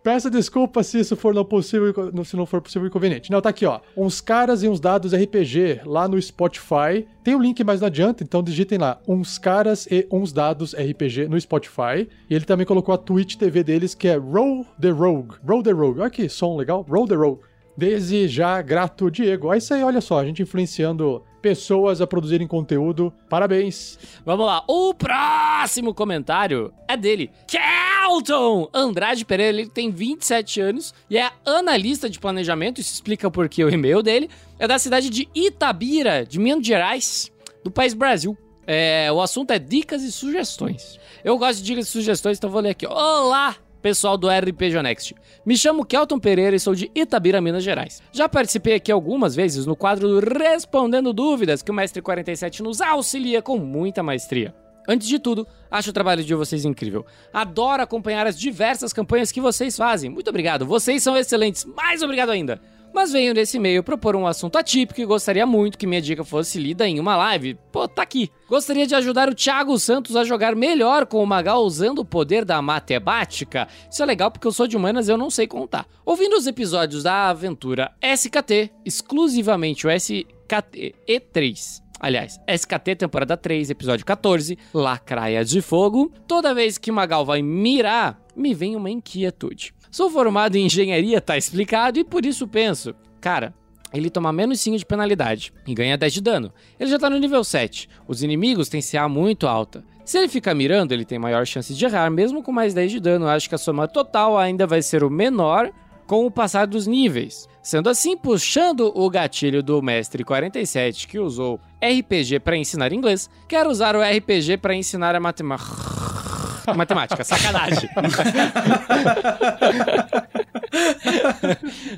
[0.02, 3.30] Peço desculpa se isso for não possível, se não for possível inconveniente.
[3.30, 3.81] Não, tá aqui, ó.
[3.98, 7.06] Uns caras e uns dados RPG lá no Spotify.
[7.22, 8.99] Tem o link, mas não adianta, então digitem lá.
[9.06, 12.07] Uns caras e uns dados RPG no Spotify.
[12.30, 15.36] E ele também colocou a Twitch TV deles, que é Roll the Rogue.
[15.45, 15.99] Roll the Rogue.
[15.99, 16.86] Olha que som legal.
[16.90, 17.41] Roll the Rogue.
[17.80, 19.53] Desde já, grato, Diego.
[19.53, 23.14] É isso aí, olha só, a gente influenciando pessoas a produzirem conteúdo.
[23.30, 23.97] Parabéns.
[24.26, 24.65] Vamos lá.
[24.68, 27.31] O próximo comentário é dele.
[27.47, 32.81] Kelton Andrade Pereira, ele tem 27 anos e é analista de planejamento.
[32.81, 34.30] Isso explica porque o e-mail dele
[34.60, 37.31] é da cidade de Itabira, de Minas Gerais,
[37.64, 38.38] do país Brasil.
[38.68, 40.99] É, o assunto é dicas e sugestões.
[41.23, 42.85] Eu gosto de dicas e sugestões, então vou ler aqui.
[42.85, 45.15] Olá, pessoal do RPG Next.
[45.45, 48.01] Me chamo Kelton Pereira e sou de Itabira, Minas Gerais.
[48.11, 52.81] Já participei aqui algumas vezes no quadro do Respondendo Dúvidas, que o Mestre 47 nos
[52.81, 54.53] auxilia com muita maestria.
[54.88, 57.06] Antes de tudo, acho o trabalho de vocês incrível.
[57.31, 60.10] Adoro acompanhar as diversas campanhas que vocês fazem.
[60.10, 61.64] Muito obrigado, vocês são excelentes.
[61.64, 62.60] Mais obrigado ainda.
[62.94, 66.60] Mas venho nesse e-mail propor um assunto atípico e gostaria muito que minha dica fosse
[66.60, 67.57] lida em uma live.
[67.72, 68.30] Pô, tá aqui.
[68.48, 72.44] Gostaria de ajudar o Thiago Santos a jogar melhor com o Magal usando o poder
[72.44, 73.68] da matemática.
[73.90, 75.86] Isso é legal porque eu sou de humanas e eu não sei contar.
[76.06, 81.82] Ouvindo os episódios da aventura SKT, exclusivamente o SKT E3.
[81.99, 86.11] Aliás, SKT temporada 3, episódio 14, Lacraia de Fogo.
[86.26, 89.74] Toda vez que Magal vai mirar, me vem uma inquietude.
[89.91, 93.53] Sou formado em engenharia, tá explicado, e por isso penso, cara,
[93.91, 96.53] ele toma menos 5 de penalidade e ganha 10 de dano.
[96.80, 97.90] Ele já tá no nível 7.
[98.07, 99.84] Os inimigos têm CA muito alta.
[100.06, 102.99] Se ele ficar mirando, ele tem maior chance de errar, mesmo com mais 10 de
[102.99, 103.28] dano.
[103.28, 105.72] Acho que a soma total ainda vai ser o menor
[106.06, 107.48] com o passar dos níveis.
[107.61, 113.70] Sendo assim, puxando o gatilho do mestre 47 que usou RPG para ensinar inglês, quero
[113.70, 116.28] usar o RPG para ensinar a matemática.
[116.73, 117.89] Matemática, sacanagem.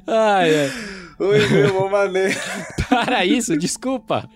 [0.07, 0.71] ai, ai.
[1.19, 2.39] Oi, meu, maneiro.
[2.89, 4.27] Para isso, desculpa.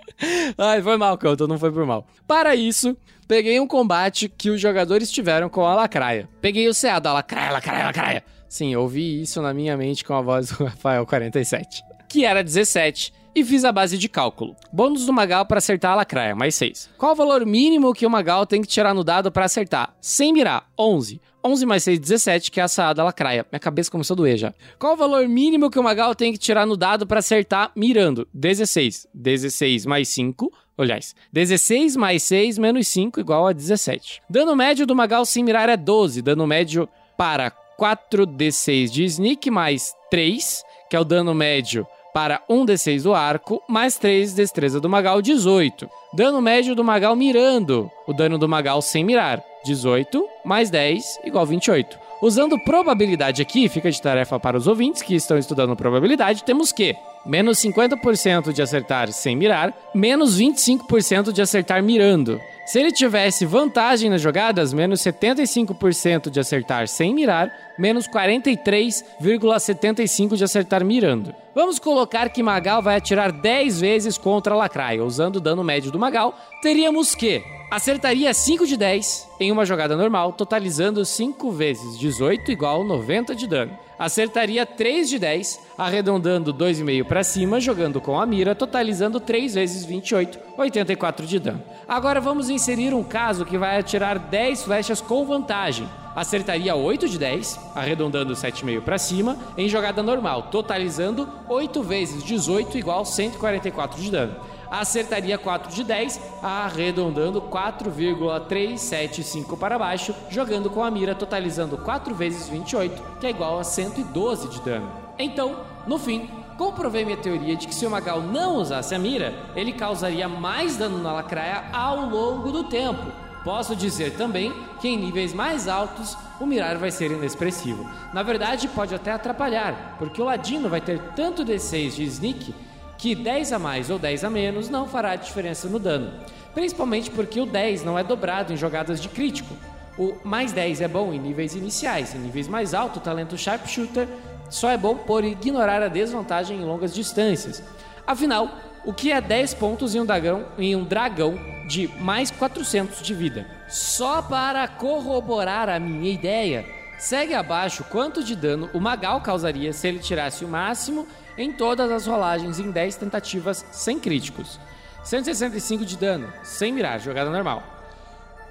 [0.58, 2.06] Ai, foi mal, Couto, não foi por mal.
[2.28, 2.96] Para isso,
[3.28, 6.30] peguei um combate que os jogadores tiveram com a Lacraia.
[6.40, 8.24] Peguei o CA da Lacraia, Lacraia, Lacraia.
[8.48, 11.84] Sim, ouvi isso na minha mente com a voz do Rafael 47.
[12.08, 14.56] Que era 17 e fiz a base de cálculo.
[14.72, 16.90] Bônus do Magal para acertar a lacraia, mais 6.
[16.98, 19.94] Qual o valor mínimo que o Magal tem que tirar no dado para acertar?
[20.00, 21.20] Sem mirar, 11.
[21.44, 23.46] 11 mais 6, 17, que é a saada lacraia.
[23.52, 24.54] Minha cabeça começou a doer já.
[24.80, 28.28] Qual o valor mínimo que o Magal tem que tirar no dado para acertar mirando?
[28.34, 29.08] 16.
[29.14, 30.52] 16 mais 5.
[30.78, 34.24] Aliás, 16 mais 6 menos 5 igual a 17.
[34.30, 36.22] Dano médio do Magal sem mirar é 12.
[36.22, 41.86] Dano médio para 4d6 de sneak mais 3, que é o dano médio
[42.16, 45.90] para 1d6 do arco, mais 3 destreza do Magal, 18.
[46.14, 47.92] Dano médio do Magal mirando.
[48.08, 52.00] O dano do Magal sem mirar, 18 mais 10 igual a 28.
[52.22, 56.96] Usando probabilidade aqui, fica de tarefa para os ouvintes que estão estudando probabilidade, temos que
[57.26, 62.40] menos 50% de acertar sem mirar, menos 25% de acertar mirando.
[62.66, 70.44] Se ele tivesse vantagem nas jogadas, menos 75% de acertar sem mirar, menos 43,75% de
[70.44, 71.32] acertar mirando.
[71.54, 75.04] Vamos colocar que Magal vai atirar 10 vezes contra Lacraia.
[75.04, 79.96] Usando o dano médio do Magal, teríamos que acertaria 5 de 10 em uma jogada
[79.96, 83.85] normal, totalizando 5 vezes 18 igual 90 de dano.
[83.98, 89.86] Acertaria 3 de 10, arredondando 2,5 para cima, jogando com a mira, totalizando 3 vezes
[89.86, 91.64] 28, 84 de dano.
[91.88, 95.88] Agora vamos inserir um caso que vai atirar 10 flechas com vantagem.
[96.16, 102.78] Acertaria 8 de 10, arredondando 7,5 para cima, em jogada normal, totalizando 8 vezes 18
[102.78, 110.92] igual 144 de dano acertaria 4 de 10, arredondando 4,375 para baixo, jogando com a
[110.92, 114.92] mira, totalizando 4 vezes 28, que é igual a 112 de dano.
[115.18, 115.56] Então,
[115.88, 119.72] no fim, comprovei minha teoria de que se o Magal não usasse a mira, ele
[119.74, 123.04] causaria mais dano na lacraia ao longo do tempo.
[123.44, 124.52] Posso dizer também
[124.82, 127.88] que em níveis mais altos o mirar vai ser inexpressivo.
[128.12, 132.56] Na verdade, pode até atrapalhar, porque o Ladino vai ter tanto D6 de sneak
[132.98, 136.12] que 10 a mais ou 10 a menos não fará diferença no dano,
[136.54, 139.54] principalmente porque o 10 não é dobrado em jogadas de crítico.
[139.98, 144.08] O mais 10 é bom em níveis iniciais, em níveis mais altos, o talento Sharpshooter
[144.50, 147.64] só é bom por ignorar a desvantagem em longas distâncias.
[148.06, 148.50] Afinal,
[148.86, 151.36] o que é 10 pontos em um dragão, em um dragão
[151.68, 153.48] de mais 400 de vida.
[153.68, 156.66] Só para corroborar a minha ideia,
[156.98, 161.08] segue abaixo quanto de dano o Magal causaria se ele tirasse o máximo
[161.38, 164.60] em todas as rolagens em 10 tentativas sem críticos.
[165.04, 167.64] 165 de dano, sem mirar, jogada normal.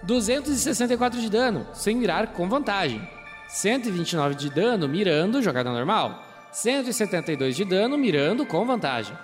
[0.03, 3.09] 264 de dano, sem mirar com vantagem.
[3.49, 6.23] 129 de dano, mirando, jogada normal.
[6.53, 9.17] 172 de dano, mirando com vantagem.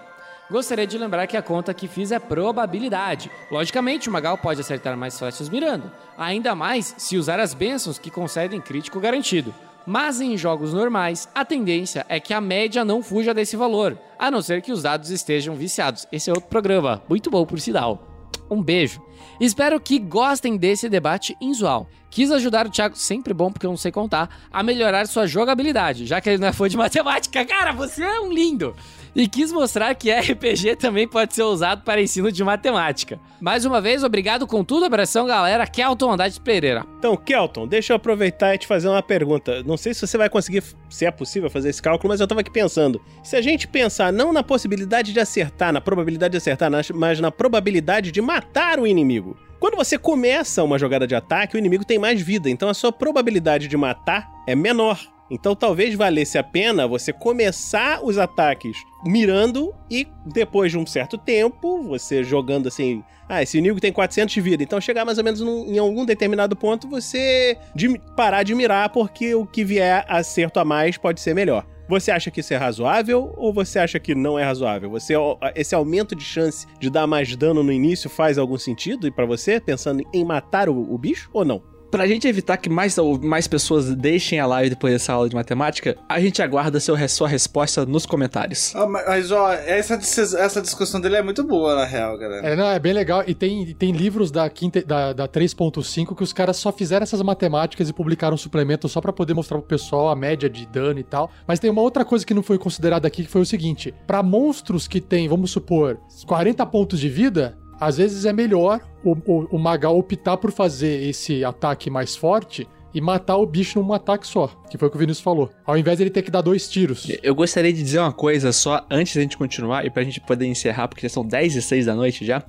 [0.51, 3.31] Gostaria de lembrar que a conta que fiz é probabilidade.
[3.53, 8.11] Logicamente, o Magal pode acertar mais flechas mirando, ainda mais se usar as bênçãos que
[8.11, 9.55] concedem crítico garantido.
[9.87, 14.29] Mas em jogos normais, a tendência é que a média não fuja desse valor, a
[14.29, 16.07] não ser que os dados estejam viciados.
[16.11, 18.07] Esse é outro programa, muito bom por sinal.
[18.51, 19.01] Um beijo.
[19.41, 21.89] Espero que gostem desse debate insual.
[22.11, 26.07] Quis ajudar o Thiago, sempre bom porque eu não sei contar, a melhorar sua jogabilidade,
[26.07, 27.45] já que ele não é fã de matemática.
[27.45, 28.75] Cara, você é um lindo!
[29.15, 33.19] E quis mostrar que RPG também pode ser usado para ensino de matemática.
[33.41, 36.85] Mais uma vez, obrigado com tudo, abração galera, Kelton Andrade Pereira.
[36.99, 39.63] Então, Kelton, deixa eu aproveitar e te fazer uma pergunta.
[39.63, 42.41] Não sei se você vai conseguir, se é possível fazer esse cálculo, mas eu tava
[42.41, 43.01] aqui pensando.
[43.23, 47.31] Se a gente pensar não na possibilidade de acertar, na probabilidade de acertar, mas na
[47.31, 49.37] probabilidade de matar o inimigo.
[49.59, 52.91] Quando você começa uma jogada de ataque, o inimigo tem mais vida, então a sua
[52.91, 54.99] probabilidade de matar é menor.
[55.31, 61.17] Então talvez valesse a pena você começar os ataques mirando e depois de um certo
[61.17, 65.25] tempo, você jogando assim, ah, esse inimigo tem 400 de vida, então chegar mais ou
[65.25, 70.05] menos num, em algum determinado ponto você de, parar de mirar porque o que vier
[70.09, 71.65] acerto a mais pode ser melhor.
[71.89, 74.89] Você acha que isso é razoável ou você acha que não é razoável?
[74.91, 75.15] Você
[75.57, 79.61] esse aumento de chance de dar mais dano no início faz algum sentido para você
[79.61, 81.70] pensando em matar o, o bicho ou não?
[81.91, 85.97] Pra gente evitar que mais, mais pessoas deixem a live depois dessa aula de matemática,
[86.09, 88.75] a gente aguarda seu, sua resposta nos comentários.
[88.77, 92.47] Ah, mas, ó, essa, essa discussão dele é muito boa, na real, galera.
[92.47, 93.25] É, não, é bem legal.
[93.27, 97.23] E tem, tem livros da, quinta, da, da 3.5 que os caras só fizeram essas
[97.23, 101.01] matemáticas e publicaram um suplemento só para poder mostrar pro pessoal a média de dano
[101.01, 101.31] e tal.
[101.47, 104.23] Mas tem uma outra coisa que não foi considerada aqui, que foi o seguinte: para
[104.23, 109.57] monstros que tem, vamos supor, 40 pontos de vida, às vezes é melhor o, o,
[109.57, 114.27] o Magal optar por fazer esse ataque mais forte e matar o bicho num ataque
[114.27, 115.51] só, que foi o que o Vinícius falou.
[115.65, 117.09] Ao invés de ele ter que dar dois tiros.
[117.23, 120.47] Eu gostaria de dizer uma coisa só antes da gente continuar e pra gente poder
[120.47, 122.43] encerrar, porque já são 10 e 6 da noite já.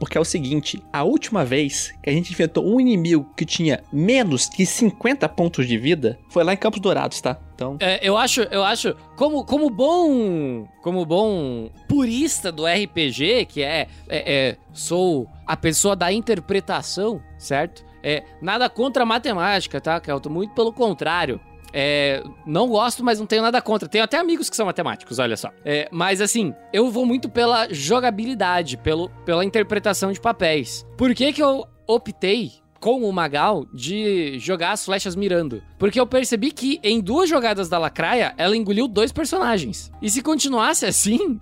[0.00, 3.84] Porque é o seguinte, a última vez que a gente enfrentou um inimigo que tinha
[3.92, 7.36] menos que 50 pontos de vida foi lá em Campos Dourados, tá?
[7.54, 7.76] Então...
[7.78, 13.86] É, eu acho, eu acho, como, como bom, como bom purista do RPG, que é,
[14.08, 17.84] é, é sou a pessoa da interpretação, certo?
[18.02, 20.30] É, nada contra a matemática, tá, Kelton?
[20.30, 21.38] Muito pelo contrário.
[21.72, 23.88] É, não gosto, mas não tenho nada contra.
[23.88, 25.50] Tenho até amigos que são matemáticos, olha só.
[25.64, 30.86] É, mas assim, eu vou muito pela jogabilidade, pelo, pela interpretação de papéis.
[30.96, 35.62] Por que, que eu optei com o Magal de jogar as flechas mirando.
[35.78, 39.92] Porque eu percebi que em duas jogadas da Lacraia, ela engoliu dois personagens.
[40.00, 41.38] E se continuasse assim,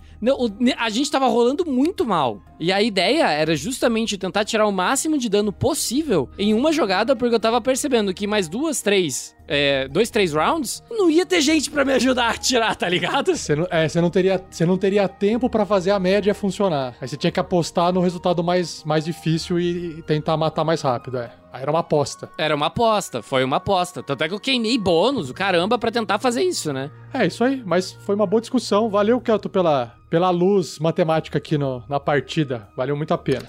[0.76, 2.42] a gente tava rolando muito mal.
[2.58, 7.14] E a ideia era justamente tentar tirar o máximo de dano possível em uma jogada,
[7.14, 11.40] porque eu tava percebendo que mais duas, três é, dois, três rounds, não ia ter
[11.40, 13.34] gente para me ajudar a tirar, tá ligado?
[13.34, 16.94] Você não, é, você não teria, você não teria tempo para fazer a média funcionar.
[17.00, 20.82] Aí você tinha que apostar no resultado mais, mais difícil e, e tentar matar mais
[20.82, 21.32] rápido, é.
[21.50, 22.30] Aí era uma aposta.
[22.36, 24.02] Era uma aposta, foi uma aposta.
[24.02, 26.90] Tanto é que eu queimei bônus, o caramba, para tentar fazer isso, né?
[27.12, 27.62] É, isso aí.
[27.64, 28.90] Mas foi uma boa discussão.
[28.90, 32.68] Valeu, Kelto, pela, pela luz matemática aqui no, na partida.
[32.76, 33.46] Valeu muito a pena.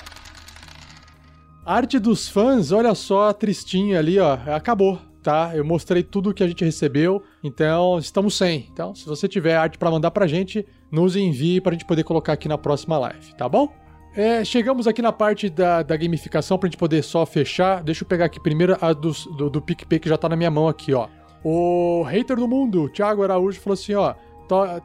[1.66, 4.38] Arte dos fãs, olha só a tristinha ali, ó.
[4.48, 5.52] Acabou tá?
[5.56, 8.68] Eu mostrei tudo que a gente recebeu, então estamos sem.
[8.72, 12.34] Então, se você tiver arte para mandar pra gente, nos envie pra gente poder colocar
[12.34, 13.72] aqui na próxima live, tá bom?
[14.16, 17.84] É, chegamos aqui na parte da, da gamificação pra gente poder só fechar.
[17.84, 19.12] Deixa eu pegar aqui primeiro a do,
[19.50, 21.08] do, PicPay que já tá na minha mão aqui, ó.
[21.44, 24.16] O hater do mundo, Thiago Araújo, falou assim, ó.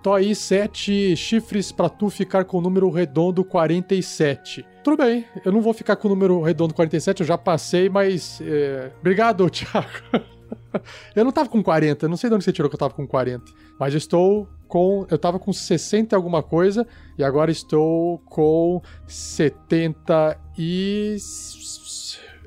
[0.03, 4.63] Tô, aí sete chifres para tu ficar com o número redondo 47.
[4.85, 8.43] Tudo bem, eu não vou ficar com o número redondo 47, eu já passei, mas.
[8.43, 8.93] É...
[9.01, 9.89] Obrigado, Thiago.
[11.17, 13.07] eu não tava com 40, não sei de onde você tirou que eu tava com
[13.07, 13.43] 40.
[13.81, 15.07] Mas estou com.
[15.11, 16.87] Eu tava com 60 e alguma coisa,
[17.17, 20.37] e agora estou com 78.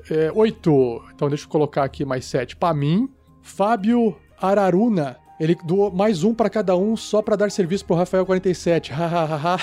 [0.08, 0.30] É,
[1.12, 3.08] então deixa eu colocar aqui mais 7 para mim.
[3.42, 8.26] Fábio Araruna ele doou mais um para cada um só para dar serviço pro Rafael
[8.26, 8.92] 47.
[8.92, 9.58] Hahaha.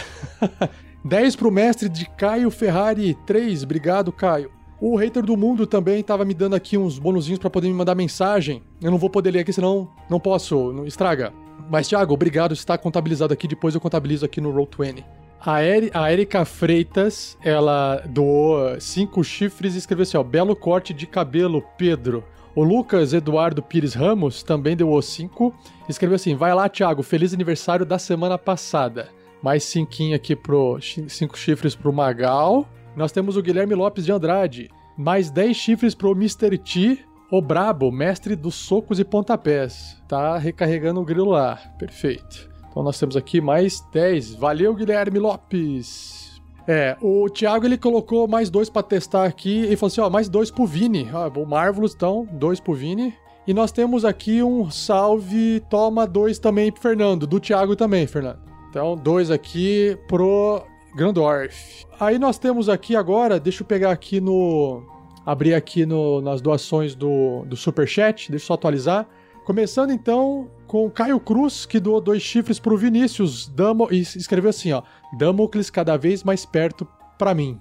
[1.04, 3.64] 10 pro mestre de Caio Ferrari 3.
[3.64, 4.50] Obrigado, Caio.
[4.82, 7.96] O hater do mundo também tava me dando aqui uns bonuzinhos para poder me mandar
[7.96, 8.64] mensagem.
[8.82, 11.32] Eu não vou poder ler aqui, senão não posso, estraga.
[11.70, 15.04] Mas, Thiago, obrigado, está contabilizado aqui, depois eu contabilizo aqui no Roll20.
[15.40, 20.94] A, Eri, a Erika Freitas, ela doou cinco chifres e escreveu assim, ó, belo corte
[20.94, 22.24] de cabelo, Pedro.
[22.56, 25.54] O Lucas Eduardo Pires Ramos também doou cinco.
[25.90, 29.10] Escreveu assim, vai lá, Thiago, feliz aniversário da semana passada.
[29.44, 32.66] Mais cinquinho aqui pro, cinco chifres pro Magal.
[32.96, 34.70] Nós temos o Guilherme Lopes de Andrade.
[34.98, 36.58] Mais 10 chifres pro Mr.
[36.58, 37.00] T,
[37.30, 40.02] o Brabo, mestre dos socos e pontapés.
[40.08, 41.58] Tá recarregando o grilo lá.
[41.78, 42.50] Perfeito.
[42.70, 44.36] Então nós temos aqui mais 10.
[44.36, 46.25] Valeu, Guilherme Lopes.
[46.68, 50.28] É, o Thiago ele colocou mais dois para testar aqui e falou assim: ó, mais
[50.28, 51.10] dois pro Vini.
[51.14, 53.14] Ah, o Marvelous, então, dois pro Vini.
[53.48, 58.40] E nós temos aqui um salve, toma dois também pro Fernando, do Thiago também, Fernando.
[58.70, 60.64] Então, dois aqui pro
[60.96, 61.86] Grandorf.
[62.00, 64.82] Aí nós temos aqui agora, deixa eu pegar aqui no.
[65.24, 69.08] abrir aqui no, nas doações do, do Superchat, deixa eu só atualizar.
[69.46, 74.72] Começando então com Caio Cruz, que doou dois chifres pro Vinícius Damo, e escreveu assim,
[74.72, 74.82] ó,
[75.18, 76.88] Damocles cada vez mais perto
[77.18, 77.60] para mim.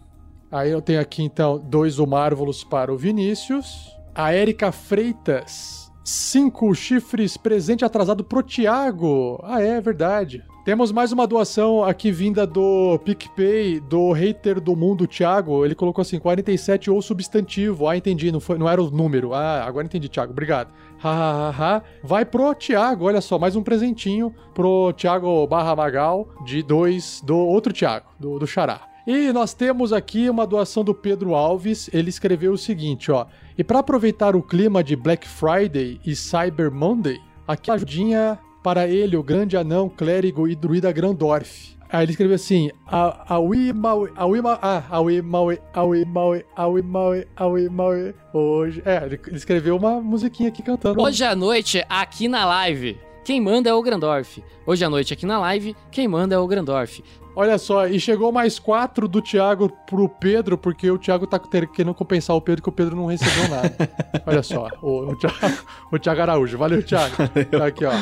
[0.51, 3.93] Aí eu tenho aqui então dois o Marvelous para o Vinícius.
[4.14, 9.40] A Érica Freitas, cinco chifres presente atrasado pro Thiago.
[9.43, 10.44] Ah, é verdade.
[10.64, 15.62] Temos mais uma doação aqui vinda do PicPay, do hater do mundo, Thiago.
[15.62, 17.86] Ele colocou assim, 47 ou substantivo.
[17.86, 19.35] Ah, entendi, não, foi, não era o número.
[19.35, 20.32] Ah, agora entendi, Thiago.
[20.32, 20.72] Obrigado.
[21.05, 21.82] Hahaha.
[22.02, 27.36] Vai pro Thiago, olha só, mais um presentinho pro Thiago barra Magal, de dois, do
[27.36, 28.81] outro Thiago, do, do Xará.
[29.06, 31.90] E nós temos aqui uma doação do Pedro Alves.
[31.93, 33.26] Ele escreveu o seguinte, ó.
[33.59, 38.89] E para aproveitar o clima de Black Friday e Cyber Monday, aqui a ajudinha para
[38.89, 41.76] ele, o grande anão, clérigo e druida Grandorf.
[41.95, 42.73] Aí ele escreveu assim:
[43.29, 48.15] Aui Maui, Aui Maui, ah, Aui Maui, Aui Maui, Aui Maui, Aui Maui.
[48.33, 48.83] Hoje.
[48.85, 51.01] É, ele escreveu uma musiquinha aqui cantando.
[51.01, 54.43] Hoje à noite, aqui na live, quem manda é o Grandorf.
[54.66, 57.01] Hoje à noite, aqui na live, quem manda é o Grandorf.
[57.37, 61.95] Olha só, e chegou mais quatro do Thiago pro Pedro, porque o Thiago tá querendo
[61.95, 63.77] compensar o Pedro, que o Pedro não recebeu nada.
[64.27, 65.39] Olha só, o, o, Thiago,
[65.93, 66.59] o Thiago Araújo.
[66.59, 67.15] Valeu, Thiago.
[67.57, 67.93] Tá aqui, ó.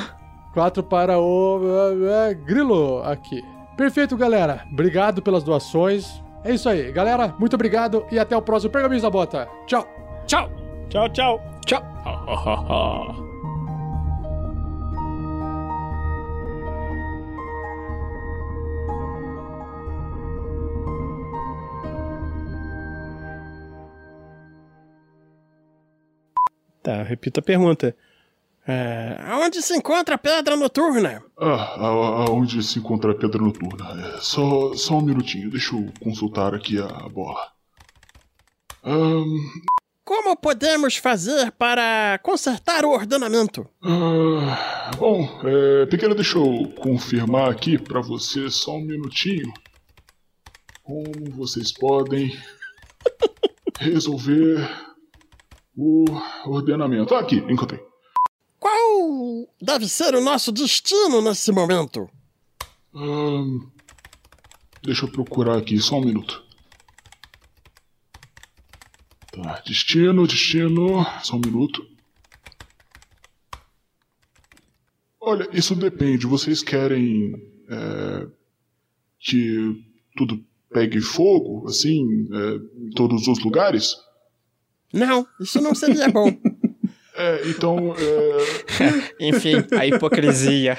[0.55, 3.43] 4 para o uh, Grilo aqui.
[3.82, 4.64] Perfeito, galera.
[4.70, 6.22] Obrigado pelas doações.
[6.44, 7.34] É isso aí, galera.
[7.36, 9.48] Muito obrigado e até o próximo Pergaminhos da Bota.
[9.66, 9.84] Tchau.
[10.24, 10.48] Tchau.
[10.88, 11.40] Tchau, tchau.
[11.66, 11.82] Tchau.
[26.84, 27.96] Tá, repita a pergunta.
[28.66, 31.22] É, onde se encontra a pedra noturna?
[31.36, 31.74] Ah,
[32.28, 34.14] aonde se encontra a pedra noturna?
[34.14, 37.51] É, só, só um minutinho, deixa eu consultar aqui a bola.
[38.84, 39.51] Um...
[40.05, 43.68] Como podemos fazer para consertar o ordenamento?
[43.82, 49.52] Ah, bom, é, pequeno, deixa eu confirmar aqui para você só um minutinho.
[50.82, 52.36] Como vocês podem
[53.78, 54.68] resolver
[55.76, 56.05] o
[56.47, 57.14] ordenamento?
[57.14, 57.91] Ah, aqui, encontrei.
[58.62, 62.09] Qual deve ser o nosso destino nesse momento?
[62.94, 63.68] Hum,
[64.84, 66.44] deixa eu procurar aqui, só um minuto.
[69.32, 71.05] Tá, destino, destino.
[71.24, 71.84] Só um minuto.
[75.20, 76.24] Olha, isso depende.
[76.24, 77.34] Vocês querem
[77.68, 78.28] é,
[79.18, 79.84] que
[80.16, 80.40] tudo
[80.70, 83.97] pegue fogo, assim, é, em todos os lugares?
[84.93, 86.30] Não, isso não seria bom.
[87.23, 87.94] É, então.
[87.97, 89.12] É...
[89.28, 90.77] Enfim, a hipocrisia.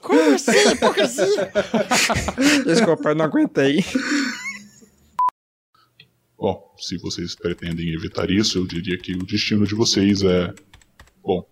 [0.00, 1.52] Como assim, hipocrisia?
[2.64, 3.84] Desculpa, eu não aguentei.
[6.38, 10.54] Bom, se vocês pretendem evitar isso, eu diria que o destino de vocês é.
[11.22, 11.46] Bom,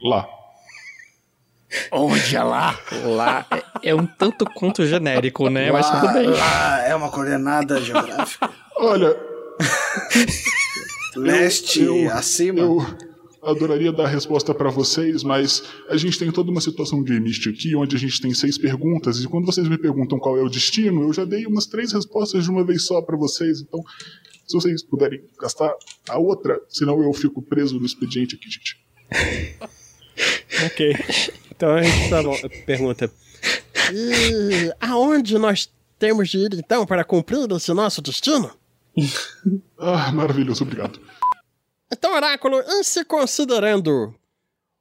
[0.00, 0.28] lá.
[1.90, 2.78] Onde é lá?
[3.04, 3.46] Lá
[3.82, 5.70] é, é um tanto quanto genérico, né?
[5.70, 6.26] Lá, Mas tudo bem.
[6.28, 8.50] lá é uma coordenada geográfica.
[8.76, 9.16] Olha.
[11.16, 12.60] Leste, eu, eu, acima.
[12.60, 12.78] Eu
[13.42, 17.48] adoraria dar a resposta para vocês, mas a gente tem toda uma situação de Mist
[17.48, 20.48] aqui, onde a gente tem seis perguntas, e quando vocês me perguntam qual é o
[20.48, 23.82] destino, eu já dei umas três respostas de uma vez só para vocês, então
[24.46, 25.72] se vocês puderem gastar
[26.08, 28.78] a outra, senão eu fico preso no expediente aqui, gente.
[30.66, 30.96] ok.
[31.50, 32.36] Então a gente tá bom.
[32.66, 33.10] Pergunta.
[33.92, 38.50] E aonde nós temos de ir então para cumprir esse nosso destino?
[39.78, 41.00] Ah, maravilhoso, obrigado.
[41.92, 44.14] Então, Oráculo, em se considerando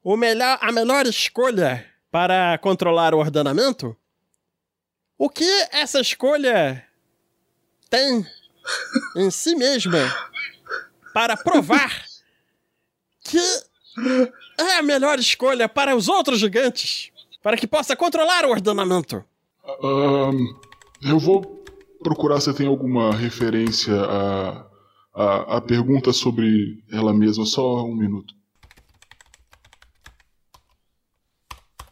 [0.04, 3.96] o melhor, a melhor escolha para controlar o ordenamento,
[5.18, 6.86] o que essa escolha
[7.90, 8.26] tem
[9.16, 10.00] em si mesma
[11.14, 12.06] para provar
[13.24, 13.40] que
[14.58, 19.24] é a melhor escolha para os outros gigantes, para que possa controlar o ordenamento?
[19.84, 20.38] Ahn,
[21.02, 21.59] eu vou
[22.04, 24.68] procurar se tem alguma referência a,
[25.14, 27.46] a, a pergunta sobre ela mesma.
[27.46, 28.34] Só um minuto.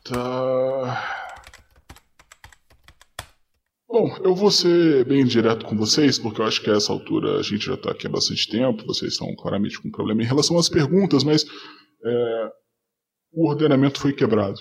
[0.04, 1.18] Tá.
[3.90, 7.40] Bom, eu vou ser bem direto com vocês, porque eu acho que a essa altura
[7.40, 10.26] a gente já está aqui há bastante tempo, vocês estão claramente com um problema em
[10.26, 11.46] relação às perguntas, mas
[12.06, 12.50] é,
[13.32, 14.60] o ordenamento foi quebrado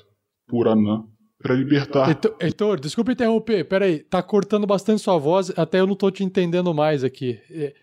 [0.49, 1.05] por Anã
[1.43, 2.09] para libertar.
[2.09, 6.25] Heitor, Heitor, desculpa interromper, peraí, tá cortando bastante sua voz, até eu não tô te
[6.25, 7.41] entendendo mais aqui.
[7.51, 7.75] É,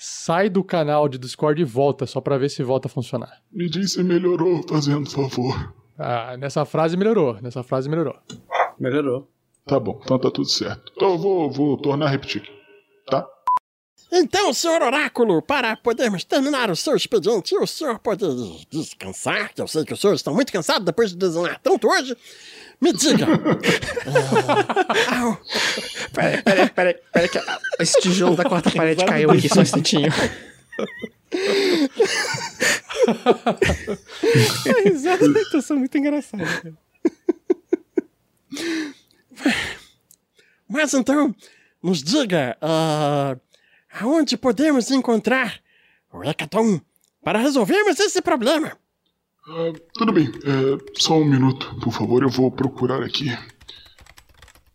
[0.00, 3.42] Sai do canal de Discord e volta, só pra ver se volta a funcionar.
[3.50, 5.74] Me diz se melhorou, fazendo favor.
[5.98, 8.14] Ah, nessa frase melhorou, nessa frase melhorou.
[8.78, 9.28] Melhorou.
[9.66, 10.92] Tá bom, então tá tudo certo.
[10.94, 12.52] Então eu vou, vou tornar a repetir aqui?
[14.10, 18.28] Então, senhor Oráculo, para podermos terminar o seu expediente o senhor poder
[18.70, 22.16] descansar, que eu sei que os senhores estão muito cansados depois de desenhar tanto hoje,
[22.80, 23.26] me diga.
[25.10, 25.36] Ah,
[26.12, 27.38] Peraí, peraí, peraí, peraí, que
[27.80, 30.10] esse tijolo da quarta parede caiu aqui só um instantinho.
[34.66, 36.48] A risada da Heitor são muito engraçadas.
[36.60, 36.74] cara.
[40.68, 41.34] Mas então,
[41.82, 43.36] nos diga ah,
[44.00, 45.60] aonde podemos encontrar
[46.12, 46.80] o Hecaton
[47.22, 48.76] para resolvermos esse problema.
[49.46, 53.26] Ah, tudo bem, é, só um minuto, por favor, eu vou procurar aqui.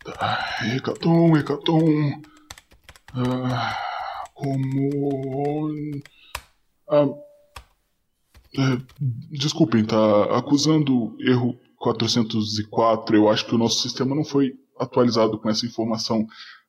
[0.03, 2.21] Tá, Hecaton, Hecaton.
[3.13, 3.77] Ah,
[4.33, 5.71] como.
[6.89, 7.07] Ah,
[8.57, 8.77] é,
[9.31, 13.15] desculpem, tá acusando erro 404.
[13.15, 16.27] Eu acho que o nosso sistema não foi atualizado com essa informação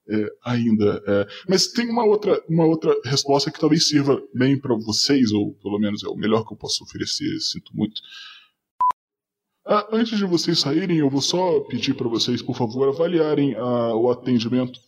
[0.08, 1.02] é, ainda.
[1.06, 1.26] é.
[1.48, 5.78] mas tem uma outra, uma outra resposta que talvez sirva bem para vocês, ou pelo
[5.78, 8.00] menos é o melhor que eu posso oferecer, sinto muito.
[9.66, 13.94] Ah, antes de vocês saírem, eu vou só pedir para vocês, por favor, avaliarem ah,
[13.94, 14.78] o atendimento.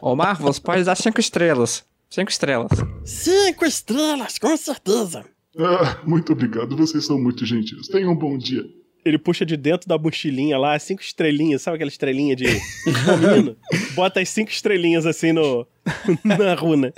[0.00, 1.84] Ô, Marvels, pode dar cinco estrelas.
[2.08, 2.70] Cinco estrelas.
[3.04, 5.24] Cinco estrelas, com certeza.
[5.58, 7.88] Ah, muito obrigado, vocês são muito gentis.
[7.88, 8.64] Tenham um bom dia.
[9.08, 13.56] Ele puxa de dentro da mochilinha lá, cinco estrelinhas, sabe aquela estrelinha de menino?
[13.96, 15.66] Bota as cinco estrelinhas assim no
[16.22, 16.92] na runa.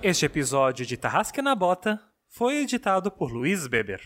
[0.00, 4.00] Este episódio de Tarrasque na Bota foi editado por Luiz Beber.